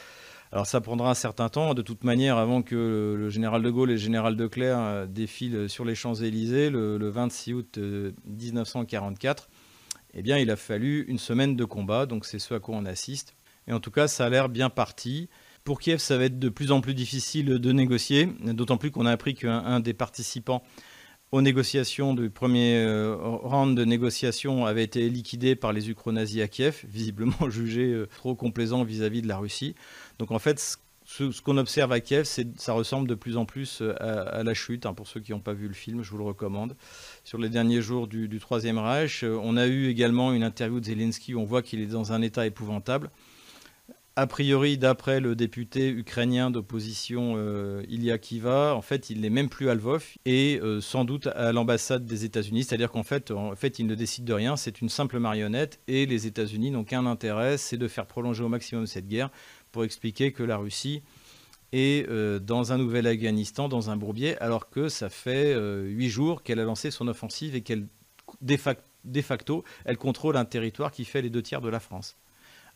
Alors 0.52 0.66
ça 0.66 0.80
prendra 0.80 1.10
un 1.10 1.14
certain 1.14 1.48
temps, 1.48 1.74
de 1.74 1.82
toute 1.82 2.04
manière, 2.04 2.38
avant 2.38 2.62
que 2.62 3.16
le 3.18 3.30
général 3.30 3.62
de 3.62 3.70
Gaulle 3.70 3.90
et 3.90 3.94
le 3.94 3.98
général 3.98 4.36
de 4.36 4.46
Clerc 4.46 4.78
euh, 4.78 5.06
défilent 5.06 5.68
sur 5.68 5.84
les 5.84 5.94
Champs-Élysées 5.94 6.70
le, 6.70 7.08
26 7.08 7.52
août 7.54 7.78
1944. 7.78 9.48
Eh 10.14 10.22
bien, 10.22 10.38
il 10.38 10.50
a 10.50 10.56
fallu 10.56 11.04
une 11.08 11.18
semaine 11.18 11.56
de 11.56 11.64
combat, 11.64 12.06
donc 12.06 12.24
c'est 12.24 12.38
ce 12.38 12.54
à 12.54 12.60
quoi 12.60 12.76
on 12.76 12.86
assiste. 12.86 13.34
Et 13.68 13.72
en 13.72 13.80
tout 13.80 13.90
cas, 13.90 14.08
ça 14.08 14.24
a 14.24 14.28
l'air 14.30 14.48
bien 14.48 14.70
parti. 14.70 15.28
Pour 15.64 15.80
Kiev, 15.80 15.98
ça 15.98 16.16
va 16.16 16.24
être 16.24 16.38
de 16.38 16.48
plus 16.48 16.70
en 16.70 16.80
plus 16.80 16.94
difficile 16.94 17.46
de 17.46 17.72
négocier, 17.72 18.26
d'autant 18.40 18.76
plus 18.76 18.92
qu'on 18.92 19.04
a 19.04 19.10
appris 19.10 19.34
qu'un 19.34 19.80
des 19.80 19.94
participants 19.94 20.62
aux 21.36 21.42
négociations 21.42 22.14
du 22.14 22.30
premier 22.30 22.78
euh, 22.78 23.14
round 23.14 23.76
de 23.76 23.84
négociations 23.84 24.64
avait 24.64 24.84
été 24.84 25.06
liquidé 25.10 25.54
par 25.54 25.74
les 25.74 25.90
ukro-nazis 25.90 26.40
à 26.40 26.48
Kiev, 26.48 26.82
visiblement 26.88 27.50
jugé 27.50 27.92
euh, 27.92 28.06
trop 28.16 28.34
complaisant 28.34 28.84
vis-à-vis 28.84 29.20
de 29.20 29.28
la 29.28 29.36
Russie. 29.36 29.74
Donc 30.18 30.30
en 30.30 30.38
fait, 30.38 30.78
ce, 31.04 31.40
qu'on 31.42 31.58
observe 31.58 31.92
à 31.92 32.00
Kiev, 32.00 32.24
ça 32.56 32.72
ressemble 32.72 33.06
de 33.06 33.14
plus 33.14 33.36
en 33.36 33.44
plus 33.44 33.82
euh, 33.82 33.94
à, 34.00 34.42
la 34.44 34.54
chute. 34.54 34.86
Hein, 34.86 34.94
pour 34.94 35.06
ceux 35.06 35.20
qui 35.20 35.32
n'ont 35.32 35.40
pas 35.40 35.52
vu 35.52 35.68
le 35.68 35.74
film, 35.74 36.02
je 36.02 36.10
vous 36.10 36.16
le 36.16 36.24
recommande. 36.24 36.74
Sur 37.22 37.36
les 37.36 37.50
derniers 37.50 37.82
jours 37.82 38.06
du, 38.06 38.28
du 38.28 38.38
Troisième 38.38 38.78
Reich, 38.78 39.22
on 39.22 39.58
a 39.58 39.66
eu 39.66 39.88
également 39.88 40.32
une 40.32 40.42
interview 40.42 40.80
de 40.80 40.86
Zelensky 40.86 41.34
où 41.34 41.40
on 41.40 41.44
voit 41.44 41.60
qu'il 41.60 41.80
est 41.80 41.86
dans 41.86 42.14
un 42.14 42.22
état 42.22 42.46
épouvantable. 42.46 43.10
A 44.18 44.26
priori, 44.26 44.78
d'après 44.78 45.20
le 45.20 45.36
député 45.36 45.90
ukrainien 45.90 46.50
d'opposition 46.50 47.34
euh, 47.36 47.82
Ilya 47.86 48.16
Kiva, 48.16 48.74
en 48.74 48.80
fait, 48.80 49.10
il 49.10 49.20
n'est 49.20 49.28
même 49.28 49.50
plus 49.50 49.68
à 49.68 49.74
Lvov 49.74 50.14
et 50.24 50.58
euh, 50.62 50.80
sans 50.80 51.04
doute 51.04 51.26
à 51.26 51.52
l'ambassade 51.52 52.06
des 52.06 52.24
États-Unis. 52.24 52.64
C'est-à-dire 52.64 52.90
qu'en 52.90 53.02
fait, 53.02 53.28
il 53.78 53.86
ne 53.86 53.94
décide 53.94 54.24
de 54.24 54.32
rien. 54.32 54.56
C'est 54.56 54.80
une 54.80 54.88
simple 54.88 55.18
marionnette 55.18 55.80
et 55.86 56.06
les 56.06 56.26
États-Unis 56.26 56.70
n'ont 56.70 56.84
qu'un 56.84 57.04
intérêt, 57.04 57.58
c'est 57.58 57.76
de 57.76 57.88
faire 57.88 58.06
prolonger 58.06 58.42
au 58.42 58.48
maximum 58.48 58.86
cette 58.86 59.06
guerre 59.06 59.28
pour 59.70 59.84
expliquer 59.84 60.32
que 60.32 60.42
la 60.42 60.56
Russie 60.56 61.02
est 61.72 62.08
euh, 62.08 62.38
dans 62.38 62.72
un 62.72 62.78
nouvel 62.78 63.06
Afghanistan, 63.06 63.68
dans 63.68 63.90
un 63.90 63.98
bourbier, 63.98 64.38
alors 64.38 64.70
que 64.70 64.88
ça 64.88 65.10
fait 65.10 65.54
huit 65.84 66.08
jours 66.08 66.42
qu'elle 66.42 66.58
a 66.60 66.64
lancé 66.64 66.90
son 66.90 67.06
offensive 67.06 67.54
et 67.54 67.60
qu'elle, 67.60 67.86
de 68.40 68.56
facto, 69.20 69.62
elle 69.84 69.98
contrôle 69.98 70.38
un 70.38 70.46
territoire 70.46 70.90
qui 70.90 71.04
fait 71.04 71.20
les 71.20 71.28
deux 71.28 71.42
tiers 71.42 71.60
de 71.60 71.68
la 71.68 71.80
France 71.80 72.16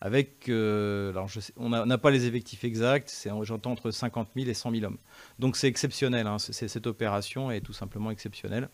avec, 0.01 0.49
euh, 0.49 1.13
on 1.57 1.69
n'a 1.69 1.99
pas 1.99 2.11
les 2.11 2.27
effectifs 2.27 2.65
exacts, 2.65 3.29
j'entends 3.43 3.73
entre 3.73 3.91
50 3.91 4.29
000 4.35 4.49
et 4.49 4.55
100 4.55 4.71
000 4.71 4.85
hommes. 4.85 4.99
Donc 5.39 5.57
c'est 5.57 5.69
exceptionnel, 5.69 6.27
hein, 6.27 6.39
cette 6.39 6.87
opération 6.87 7.51
est 7.51 7.61
tout 7.61 7.75
simplement 7.75 8.11
exceptionnelle 8.11 8.71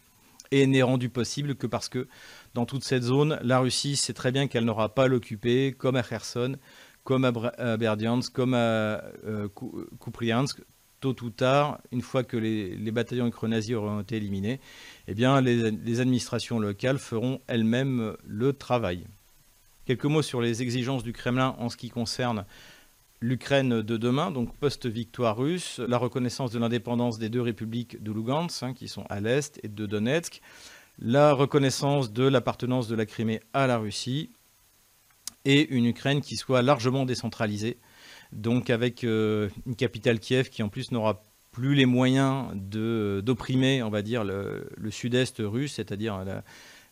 et 0.53 0.67
n'est 0.69 0.83
rendue 0.83 1.09
possible 1.09 1.57
que 1.57 1.67
parce 1.67 1.89
que 1.89 2.07
dans 2.55 2.67
toute 2.67 2.85
cette 2.85 3.03
zone, 3.03 3.41
la 3.43 3.59
Russie 3.59 3.97
sait 3.97 4.13
très 4.13 4.31
bien 4.31 4.47
qu'elle 4.47 4.65
n'aura 4.65 4.95
pas 4.95 5.09
l'occuper, 5.09 5.73
comme 5.77 5.97
à 5.97 6.05
Kherson, 6.05 6.57
comme 7.03 7.25
à 7.25 7.77
Berdiansk, 7.77 8.33
comme 8.33 8.55
à 8.55 9.03
euh, 9.27 9.49
Kupriansk, 10.01 10.61
tôt 11.01 11.17
ou 11.23 11.31
tard, 11.31 11.81
une 11.91 12.03
fois 12.03 12.23
que 12.23 12.37
les, 12.37 12.91
bataillons 12.93 13.27
ukro-nazis 13.27 13.75
auront 13.75 14.01
été 14.01 14.17
éliminés, 14.17 14.61
eh 15.09 15.15
bien, 15.15 15.41
les 15.41 16.01
administrations 16.01 16.61
locales 16.61 16.99
feront 16.99 17.41
elles-mêmes 17.49 18.17
le 18.25 18.53
travail. 18.53 19.07
Quelques 19.87 20.05
mots 20.07 20.23
sur 20.23 20.41
les 20.41 20.63
exigences 20.63 21.05
du 21.05 21.13
Kremlin 21.13 21.55
en 21.61 21.69
ce 21.69 21.77
qui 21.77 21.91
concerne 21.91 22.45
l'Ukraine 23.21 23.83
de 23.83 23.97
demain, 23.97 24.33
donc 24.33 24.53
post-victoire 24.57 25.37
russe, 25.37 25.79
la 25.79 25.97
reconnaissance 25.97 26.51
de 26.51 26.59
l'indépendance 26.59 27.21
des 27.21 27.29
deux 27.29 27.41
républiques 27.41 28.03
de 28.03 28.11
Lugansk, 28.11 28.65
hein, 28.65 28.75
qui 28.75 28.89
sont 28.89 29.05
à 29.09 29.21
l'est, 29.21 29.61
et 29.63 29.69
de 29.69 29.87
Donetsk, 29.87 30.41
la 30.99 31.33
reconnaissance 31.33 32.13
de 32.13 32.25
l'appartenance 32.25 32.89
de 32.89 32.97
la 32.97 33.07
Crimée 33.07 33.41
à 33.53 33.69
la 33.69 33.79
Russie, 33.79 34.31
et 35.45 35.69
une 35.69 35.87
Ukraine 35.87 36.21
qui 36.21 36.37
soit 36.37 36.63
largement 36.63 37.07
décentralisée, 37.07 37.79
donc 38.33 38.71
avec 38.71 39.05
euh, 39.05 39.49
une 39.67 39.77
capitale 39.77 40.19
Kiev 40.19 40.49
qui 40.49 40.65
en 40.65 40.69
plus 40.69 40.91
n'aura 40.91 41.23
plus 41.53 41.77
les 41.77 41.87
moyens 41.87 42.49
d'opprimer, 42.57 43.85
on 43.85 43.91
va 43.91 44.03
dire, 44.03 44.25
le, 44.25 44.69
le 44.77 44.91
sud-est 44.91 45.37
russe, 45.39 45.75
c'est-à-dire 45.75 46.25
la, 46.25 46.43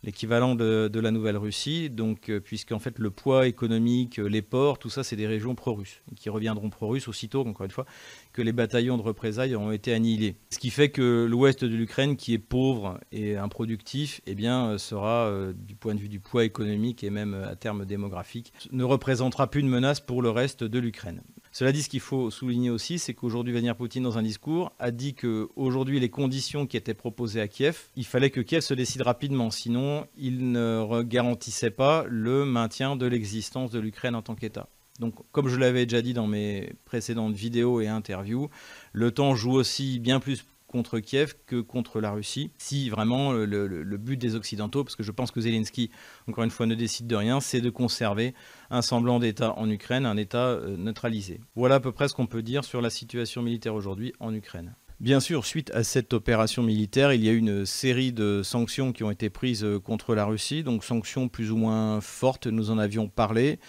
l'équivalent 0.05 0.55
de, 0.55 0.99
la 0.99 1.11
Nouvelle-Russie, 1.11 1.89
donc 1.89 2.29
euh, 2.29 2.39
puisqu'en 2.39 2.79
fait 2.79 2.99
le 2.99 3.09
poids 3.09 3.47
économique, 3.47 4.17
les 4.17 4.41
ports, 4.41 4.77
tout 4.77 4.89
ça, 4.89 5.03
c'est 5.03 5.15
des 5.15 5.27
régions 5.27 5.55
pro-russes, 5.55 6.01
qui 6.15 6.29
reviendront 6.29 6.69
pro-russes 6.69 7.07
aussitôt, 7.07 7.45
encore 7.45 7.65
une 7.65 7.71
fois, 7.71 7.85
que 8.31 8.41
les 8.41 8.53
bataillons 8.53 8.97
de 8.97 9.01
représailles 9.01 9.55
ont 9.55 9.71
été 9.71 9.93
annihilés. 9.93 10.35
Ce 10.51 10.59
qui 10.59 10.69
fait 10.69 10.89
que 10.89 11.25
l'ouest 11.29 11.65
de 11.65 11.75
l'Ukraine, 11.75 12.15
qui 12.15 12.33
est 12.33 12.39
pauvre 12.39 12.99
et 13.11 13.35
improductif, 13.35 14.21
eh 14.27 14.35
bien, 14.35 14.77
sera, 14.77 15.31
du 15.53 15.75
point 15.75 15.95
de 15.95 15.99
vue 15.99 16.09
du 16.09 16.19
poids 16.19 16.45
économique 16.45 17.03
et 17.03 17.09
même 17.09 17.33
à 17.33 17.55
terme 17.55 17.85
démographique, 17.85 18.53
ne 18.71 18.83
représentera 18.83 19.49
plus 19.49 19.61
une 19.61 19.69
menace 19.69 19.99
pour 19.99 20.21
le 20.21 20.29
reste 20.29 20.63
de 20.63 20.79
l'Ukraine. 20.79 21.21
Cela 21.57 21.71
dit, 21.71 21.83
ce 21.83 21.87
qu'il 21.87 22.01
faut 22.01 22.31
souligner 22.31 22.69
aussi, 22.69 22.99
c'est 22.99 23.13
qu'aujourd'hui, 23.13 23.53
Vladimir 23.53 23.77
Poutine, 23.77 24.03
dans 24.03 24.17
un 24.17 24.23
discours, 24.23 24.73
a 24.77 24.91
dit 24.91 25.13
qu'aujourd'hui, 25.13 26.01
les 26.01 26.09
conditions 26.09 26.67
qui 26.67 26.75
étaient 26.75 26.93
proposées 26.93 27.39
à 27.39 27.47
Kiev, 27.47 27.83
il 27.95 28.05
fallait 28.05 28.29
que 28.29 28.41
Kiev 28.41 28.59
se 28.59 28.73
décide 28.73 29.03
rapidement, 29.03 29.49
sinon 29.51 30.05
il 30.17 30.51
ne 30.51 31.01
garantissait 31.03 31.71
pas 31.71 32.03
le 32.09 32.43
maintien 32.43 32.97
de 32.97 33.05
l'existence 33.05 33.71
de 33.71 33.79
l'Ukraine 33.79 34.15
en 34.15 34.21
tant 34.21 34.35
qu'État. 34.35 34.67
Donc, 34.99 35.13
comme 35.31 35.47
je 35.47 35.55
l'avais 35.55 35.85
déjà 35.85 36.01
dit 36.01 36.13
dans 36.13 36.27
mes 36.27 36.73
précédentes 36.83 37.35
vidéos 37.35 37.79
et 37.79 37.87
interviews, 37.87 38.49
le 38.91 39.11
temps 39.11 39.33
joue 39.33 39.53
aussi 39.53 39.99
bien 39.99 40.19
plus 40.19 40.43
contre 40.75 40.99
Kiev 40.99 41.35
que 41.45 41.61
contre 41.61 42.01
la 42.01 42.11
Russie. 42.11 42.51
Si 42.57 42.89
vraiment 42.89 43.31
le, 43.31 43.97
but 43.97 44.17
des 44.17 44.35
Occidentaux, 44.35 44.83
parce 44.83 44.97
que 44.97 45.03
je 45.03 45.11
pense 45.11 45.31
que 45.31 45.39
Zelensky, 45.39 45.89
encore 46.27 46.43
une 46.43 46.49
fois, 46.49 46.65
ne 46.65 46.75
décide 46.75 47.07
de 47.07 47.15
rien, 47.15 47.39
c'est 47.39 47.61
de 47.61 47.69
conserver 47.69 48.33
un 48.69 48.81
semblant 48.81 49.19
d'État 49.19 49.57
en 49.57 49.69
Ukraine, 49.69 50.05
un 50.05 50.17
État 50.17 50.47
euh, 50.47 50.75
neutralisé. 50.75 51.39
Voilà 51.55 51.75
à 51.75 51.79
peu 51.79 51.93
près 51.93 52.09
ce 52.09 52.13
qu'on 52.13 52.27
peut 52.27 52.41
dire 52.41 52.65
sur 52.65 52.81
la 52.81 52.89
situation 52.89 53.41
militaire 53.41 53.73
aujourd'hui 53.73 54.11
en 54.19 54.33
Ukraine. 54.33 54.75
Bien 54.99 55.21
sûr, 55.21 55.45
suite 55.45 55.71
à 55.73 55.85
cette 55.85 56.11
opération 56.11 56.61
militaire, 56.61 57.13
il 57.13 57.23
y 57.23 57.29
a 57.29 57.31
eu 57.31 57.37
une 57.37 57.65
série 57.65 58.11
de 58.11 58.41
sanctions 58.43 58.91
qui 58.91 59.05
ont 59.05 59.11
été 59.11 59.29
prises 59.29 59.63
euh, 59.63 59.79
contre 59.79 60.13
la 60.13 60.25
Russie, 60.25 60.61
donc 60.61 60.83
sanctions 60.83 61.29
plus 61.29 61.51
ou 61.51 61.57
moins 61.57 62.01
fortes, 62.01 62.47
nous 62.47 62.69
en 62.69 62.77
avions 62.77 63.07
parlé. 63.07 63.59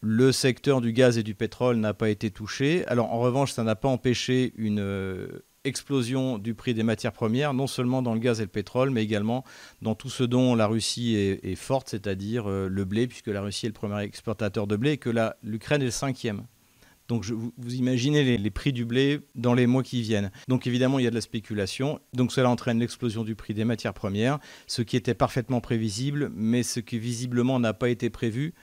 Le 0.00 0.32
secteur 0.32 0.80
du 0.80 0.94
gaz 0.94 1.18
et 1.18 1.22
du 1.22 1.34
pétrole 1.34 1.76
n'a 1.76 1.92
pas 1.92 2.08
été 2.08 2.30
touché. 2.30 2.86
Alors 2.86 3.12
en 3.12 3.20
revanche, 3.20 3.52
ça 3.52 3.64
n'a 3.64 3.76
pas 3.76 3.88
empêché 3.88 4.54
une 4.56 4.80
euh, 4.80 5.44
explosion 5.64 6.38
du 6.38 6.54
prix 6.54 6.74
des 6.74 6.82
matières 6.82 7.12
premières, 7.12 7.54
non 7.54 7.66
seulement 7.66 8.02
dans 8.02 8.14
le 8.14 8.20
gaz 8.20 8.40
et 8.40 8.44
le 8.44 8.48
pétrole, 8.48 8.90
mais 8.90 9.02
également 9.02 9.44
dans 9.80 9.94
tout 9.94 10.10
ce 10.10 10.24
dont 10.24 10.54
la 10.54 10.66
Russie 10.66 11.14
est, 11.14 11.54
forte, 11.54 11.88
c'est-à-dire 11.90 12.48
euh, 12.48 12.68
le 12.68 12.84
blé, 12.84 13.06
puisque 13.06 13.28
la 13.28 13.42
Russie 13.42 13.66
est 13.66 13.68
le 13.68 13.74
premier 13.74 14.00
exportateur 14.02 14.66
de 14.66 14.76
blé 14.76 14.92
et 14.92 14.96
que 14.96 15.10
l'Ukraine 15.42 15.82
est 15.82 15.86
le 15.86 15.90
cinquième. 15.90 16.44
Donc 17.08 17.26
vous, 17.26 17.52
imaginez 17.74 18.38
les, 18.38 18.50
prix 18.50 18.72
du 18.72 18.84
blé 18.84 19.20
dans 19.34 19.54
les 19.54 19.66
mois 19.66 19.82
qui 19.82 20.00
viennent. 20.00 20.30
Donc 20.48 20.66
évidemment, 20.66 20.98
il 20.98 21.04
y 21.04 21.06
a 21.06 21.10
de 21.10 21.14
la 21.14 21.20
spéculation. 21.20 22.00
Donc 22.14 22.32
cela 22.32 22.48
entraîne 22.48 22.78
l'explosion 22.78 23.22
du 23.22 23.34
prix 23.34 23.54
des 23.54 23.64
matières 23.64 23.92
premières, 23.92 24.38
ce 24.66 24.82
qui 24.82 24.96
était 24.96 25.14
parfaitement 25.14 25.60
prévisible, 25.60 26.30
mais 26.34 26.62
ce 26.62 26.80
qui 26.80 26.98
visiblement 26.98 27.60
n'a 27.60 27.74
pas 27.74 27.90
été 27.90 28.08
prévu 28.08 28.54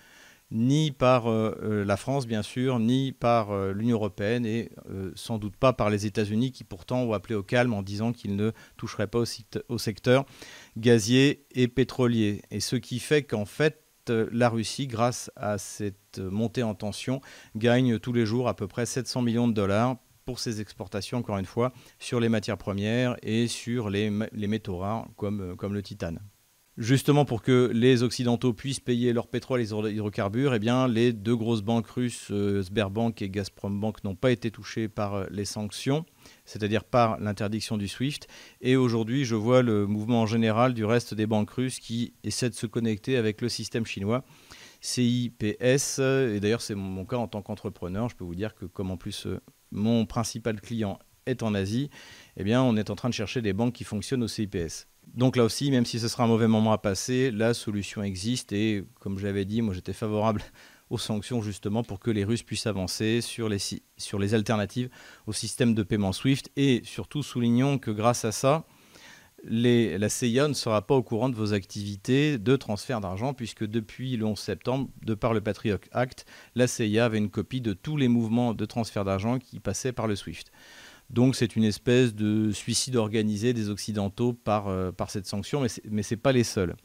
ni 0.51 0.91
par 0.91 1.27
euh, 1.27 1.55
euh, 1.61 1.85
la 1.85 1.97
France, 1.97 2.25
bien 2.25 2.41
sûr, 2.41 2.79
ni 2.79 3.11
par 3.11 3.51
euh, 3.51 3.71
l'Union 3.71 3.97
européenne 3.97 4.45
et 4.45 4.71
sans 5.15 5.37
doute 5.37 5.55
pas 5.55 5.73
par 5.73 5.89
les 5.89 6.05
États-Unis 6.05 6.51
qui 6.51 6.63
pourtant 6.63 7.03
ont 7.03 7.13
appelé 7.13 7.35
au 7.35 7.43
calme 7.43 7.73
en 7.73 7.81
disant 7.81 8.11
qu'ils 8.11 8.35
ne 8.35 8.51
toucheraient 8.77 9.07
pas 9.07 9.23
au, 9.69 9.77
secteur 9.77 10.25
gazier 10.77 11.45
et 11.51 11.67
pétrolier. 11.67 12.41
Et 12.51 12.59
ce 12.59 12.75
qui 12.75 12.99
fait 12.99 13.23
qu'en 13.23 13.45
fait, 13.45 13.83
la 14.07 14.49
Russie, 14.49 14.87
grâce 14.87 15.31
à 15.35 15.57
cette 15.57 16.19
montée 16.19 16.63
en 16.63 16.73
tension, 16.73 17.21
gagne 17.55 17.99
tous 17.99 18.13
les 18.13 18.25
jours 18.25 18.47
à 18.47 18.55
peu 18.55 18.67
près 18.67 18.85
700 18.85 19.21
millions 19.21 19.47
de 19.47 19.53
dollars 19.53 19.97
pour 20.25 20.39
ses 20.39 20.61
exportations, 20.61 21.19
encore 21.19 21.37
une 21.37 21.45
fois, 21.45 21.71
sur 21.99 22.19
les 22.19 22.29
matières 22.29 22.57
premières 22.57 23.15
et 23.21 23.47
sur 23.47 23.89
les, 23.89 24.09
métaux 24.09 24.77
rares 24.77 25.07
comme 25.15 25.55
le 25.73 25.83
titane 25.83 26.19
justement 26.79 27.25
pour 27.25 27.41
que 27.41 27.69
les 27.73 28.01
Occidentaux 28.01 28.53
puissent 28.53 28.79
payer 28.79 29.13
leur 29.13 29.27
pétrole 29.27 29.59
et 29.59 29.63
les 29.63 29.73
hydrocarbures, 29.73 30.55
eh 30.55 30.59
bien, 30.59 30.87
les 30.87 31.13
deux 31.13 31.35
grosses 31.35 31.61
banques 31.61 31.87
russes, 31.87 32.29
euh, 32.31 32.63
Sberbank 32.63 33.21
et 33.21 33.29
Gazprombank, 33.29 34.03
n'ont 34.03 34.15
pas 34.15 34.31
été 34.31 34.49
touchées 34.49 34.87
par 34.87 35.15
euh, 35.15 35.25
les 35.29 35.45
sanctions, 35.45 36.05
c'est-à-dire 36.45 36.85
par 36.85 37.19
l'interdiction 37.19 37.77
du 37.77 37.87
SWIFT. 37.87 38.27
Et 38.61 38.77
aujourd'hui, 38.77 39.25
je 39.25 39.35
vois 39.35 39.61
le 39.61 39.85
mouvement 39.85 40.25
général 40.25 40.73
du 40.73 40.85
reste 40.85 41.13
des 41.13 41.27
banques 41.27 41.51
russes 41.51 41.79
qui 41.79 42.13
essaient 42.23 42.49
de 42.49 42.55
se 42.55 42.65
connecter 42.65 43.17
avec 43.17 43.41
le 43.41 43.49
système 43.49 43.85
chinois. 43.85 44.23
CIPS, 44.81 45.99
et 45.99 46.39
d'ailleurs 46.39 46.61
c'est 46.61 46.75
mon 46.75 47.05
cas 47.05 47.17
en 47.17 47.27
tant 47.27 47.41
qu'entrepreneur, 47.41 48.07
je 48.09 48.15
peux 48.15 48.23
vous 48.23 48.35
dire 48.35 48.55
que 48.55 48.65
comme 48.65 48.91
en 48.91 48.97
plus 48.97 49.27
euh, 49.27 49.41
mon 49.71 50.05
principal 50.05 50.61
client 50.61 50.99
est 51.25 51.43
en 51.43 51.53
Asie, 51.53 51.89
eh 52.37 52.55
on 52.55 52.77
est 52.77 52.89
en 52.89 52.95
train 52.95 53.09
de 53.09 53.13
chercher 53.13 53.41
des 53.41 53.51
banques 53.51 53.73
qui 53.73 53.83
fonctionnent 53.83 54.23
au 54.23 54.29
CIPS. 54.29 54.87
Donc 55.15 55.35
là 55.35 55.43
aussi, 55.43 55.71
même 55.71 55.85
si 55.85 55.99
ce 55.99 56.07
sera 56.07 56.23
un 56.23 56.27
mauvais 56.27 56.47
moment 56.47 56.71
à 56.71 56.77
passer, 56.77 57.31
la 57.31 57.53
solution 57.53 58.03
existe 58.03 58.51
et 58.51 58.83
comme 58.99 59.17
je 59.17 59.25
l'avais 59.25 59.45
dit, 59.45 59.61
moi 59.61 59.73
j'étais 59.73 59.93
favorable 59.93 60.41
aux 60.89 60.97
sanctions 60.97 61.41
justement 61.41 61.83
pour 61.83 61.99
que 61.99 62.11
les 62.11 62.23
Russes 62.23 62.43
puissent 62.43 62.67
avancer 62.67 63.21
sur 63.21 63.49
les, 63.49 63.59
sur 63.97 64.19
les 64.19 64.33
alternatives 64.33 64.89
au 65.27 65.33
système 65.33 65.73
de 65.73 65.83
paiement 65.83 66.13
SWIFT 66.13 66.51
et 66.55 66.81
surtout 66.83 67.23
soulignons 67.23 67.77
que 67.77 67.91
grâce 67.91 68.25
à 68.25 68.31
ça, 68.31 68.65
la 69.43 70.09
CIA 70.09 70.47
ne 70.47 70.53
sera 70.53 70.85
pas 70.85 70.95
au 70.95 71.03
courant 71.03 71.29
de 71.29 71.35
vos 71.35 71.53
activités 71.53 72.37
de 72.37 72.55
transfert 72.55 73.01
d'argent 73.01 73.33
puisque 73.33 73.65
depuis 73.65 74.17
le 74.17 74.25
11 74.25 74.37
septembre, 74.37 74.89
de 75.05 75.13
par 75.13 75.33
le 75.33 75.41
Patriot 75.41 75.77
Act, 75.91 76.25
la 76.55 76.67
CIA 76.67 77.05
avait 77.05 77.17
une 77.17 77.29
copie 77.29 77.61
de 77.61 77.73
tous 77.73 77.97
les 77.97 78.07
mouvements 78.07 78.53
de 78.53 78.65
transfert 78.65 79.05
d'argent 79.05 79.39
qui 79.39 79.59
passaient 79.59 79.93
par 79.93 80.07
le 80.07 80.15
SWIFT. 80.15 80.51
Donc 81.09 81.35
c'est 81.35 81.55
une 81.55 81.63
espèce 81.63 82.13
de 82.13 82.51
suicide 82.51 82.95
organisé 82.95 83.53
des 83.53 83.69
Occidentaux 83.69 84.33
par, 84.33 84.67
euh, 84.67 84.91
par 84.91 85.09
cette 85.09 85.25
sanction, 85.25 85.61
mais 85.61 86.03
ce 86.03 86.13
n'est 86.13 86.19
pas 86.19 86.31
les 86.31 86.43
seuls. 86.43 86.75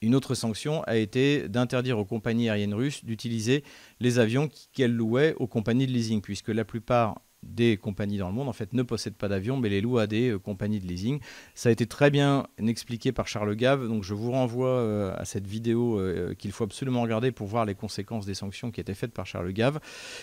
Une 0.00 0.14
autre 0.14 0.34
sanction 0.34 0.82
a 0.84 0.96
été 0.96 1.48
d'interdire 1.48 1.98
aux 1.98 2.04
compagnies 2.04 2.48
aériennes 2.48 2.74
russes 2.74 3.04
d'utiliser 3.04 3.64
les 4.00 4.18
avions 4.18 4.48
qu'elles 4.72 4.94
louaient 4.94 5.34
aux 5.38 5.48
compagnies 5.48 5.86
de 5.86 5.92
leasing, 5.92 6.20
puisque 6.20 6.48
la 6.48 6.64
plupart 6.64 7.20
des 7.44 7.76
compagnies 7.76 8.18
dans 8.18 8.28
le 8.28 8.34
monde 8.34 8.48
en 8.48 8.52
fait 8.52 8.72
ne 8.72 8.82
possèdent 8.82 9.14
pas 9.14 9.28
d'avions 9.28 9.56
mais 9.56 9.68
les 9.68 9.80
louent 9.80 9.98
à 9.98 10.08
des 10.08 10.30
euh, 10.30 10.38
compagnies 10.40 10.80
de 10.80 10.86
leasing. 10.86 11.20
Ça 11.54 11.68
a 11.68 11.72
été 11.72 11.86
très 11.86 12.10
bien 12.10 12.48
expliqué 12.58 13.12
par 13.12 13.28
Charles 13.28 13.54
Gave, 13.54 13.86
donc 13.86 14.02
je 14.02 14.12
vous 14.12 14.32
renvoie 14.32 14.68
euh, 14.68 15.14
à 15.16 15.24
cette 15.24 15.46
vidéo 15.46 16.00
qu'il 16.36 16.50
faut 16.50 16.64
absolument 16.64 17.02
regarder 17.02 17.30
pour 17.30 17.46
voir 17.46 17.64
les 17.64 17.76
conséquences 17.76 18.26
des 18.26 18.34
sanctions 18.34 18.72
qui 18.72 18.80
étaient 18.80 18.94
faites 18.94 19.12
par 19.12 19.24
Charles 19.24 19.52
Gave. 19.52 19.78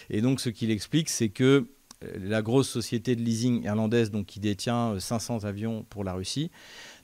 Et 0.09 0.21
donc 0.21 0.41
ce 0.41 0.49
qu'il 0.49 0.71
explique, 0.71 1.07
c'est 1.07 1.29
que 1.29 1.67
la 2.01 2.41
grosse 2.41 2.69
société 2.69 3.15
de 3.15 3.21
leasing 3.21 3.63
irlandaise 3.63 4.11
qui 4.27 4.39
détient 4.39 4.99
500 4.99 5.43
euh, 5.43 5.47
avions 5.47 5.85
pour 5.89 6.03
la 6.03 6.13
Russie 6.13 6.51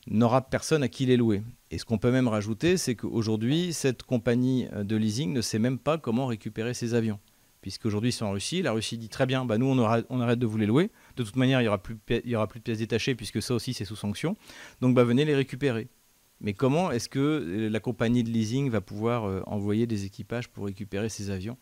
n'aura 0.07 0.41
personne 0.41 0.83
à 0.83 0.87
qui 0.87 1.05
les 1.05 1.17
louer. 1.17 1.43
Et 1.69 1.77
ce 1.77 1.85
qu'on 1.85 1.97
peut 1.97 2.11
même 2.11 2.27
rajouter, 2.27 2.77
c'est 2.77 2.95
qu'aujourd'hui, 2.95 3.73
cette 3.73 4.03
compagnie 4.03 4.67
euh, 4.73 4.83
de 4.83 4.95
leasing 4.95 5.31
ne 5.33 5.41
sait 5.41 5.59
même 5.59 5.77
pas 5.77 5.97
comment 5.97 6.25
récupérer 6.25 6.73
ses 6.73 6.93
avions. 6.93 7.19
Puisqu'aujourd'hui, 7.61 8.09
ils 8.09 8.13
sont 8.13 8.25
en 8.25 8.31
Russie. 8.31 8.63
La 8.63 8.71
Russie 8.71 8.97
dit 8.97 9.09
très 9.09 9.27
bien, 9.27 9.45
bah, 9.45 9.59
nous, 9.59 9.67
on, 9.67 9.79
arrête 9.79 10.39
de 10.39 10.45
vous 10.47 10.57
les 10.57 10.65
louer. 10.65 10.89
De 11.15 11.23
toute 11.23 11.35
manière, 11.35 11.61
il 11.61 11.65
n'y 11.65 11.67
aura, 11.67 11.81
plus, 11.81 11.97
aura 12.33 12.47
plus 12.47 12.59
de 12.59 12.63
pièces 12.63 12.79
détachées, 12.79 13.13
puisque 13.13 13.41
ça 13.41 13.53
aussi, 13.53 13.75
c'est 13.75 13.85
sous 13.85 13.95
sanction. 13.95 14.35
Donc, 14.81 14.95
bah, 14.95 15.03
venez 15.03 15.25
les 15.25 15.35
récupérer. 15.35 15.87
Mais 16.39 16.53
comment 16.53 16.89
est-ce 16.89 17.07
que 17.07 17.69
la 17.71 17.79
compagnie 17.79 18.23
de 18.23 18.29
leasing 18.29 18.71
va 18.71 18.81
pouvoir 18.81 19.47
envoyer 19.47 19.85
des 19.85 20.05
équipages 20.05 20.49
pour 20.49 20.65
récupérer 20.65 21.07
ces 21.07 21.29
avions? 21.29 21.55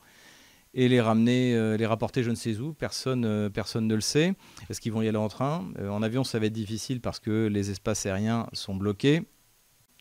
Et 0.74 0.88
les 0.88 1.02
ramener, 1.02 1.56
euh, 1.56 1.78
les 1.78 1.86
rapporter 1.86 2.24
je 2.24 2.30
ne 2.30 2.36
sais 2.36 2.58
où. 2.60 2.74
Personne, 2.74 3.26
euh, 3.26 3.50
personne 3.50 3.88
ne 3.88 3.96
le 3.96 4.02
sait. 4.02 4.34
Est-ce 4.70 4.82
qu'ils 4.82 4.92
vont 4.92 5.02
y 5.02 5.08
aller 5.08 5.18
en 5.18 5.28
train? 5.28 5.66
Euh, 5.80 5.90
En 5.90 6.02
avion, 6.02 6.24
ça 6.24 6.40
va 6.40 6.46
être 6.46 6.54
difficile 6.54 7.02
parce 7.02 7.20
que 7.20 7.48
les 7.48 7.72
espaces 7.72 8.06
aériens 8.06 8.48
sont 8.54 8.76
bloqués. 8.76 9.24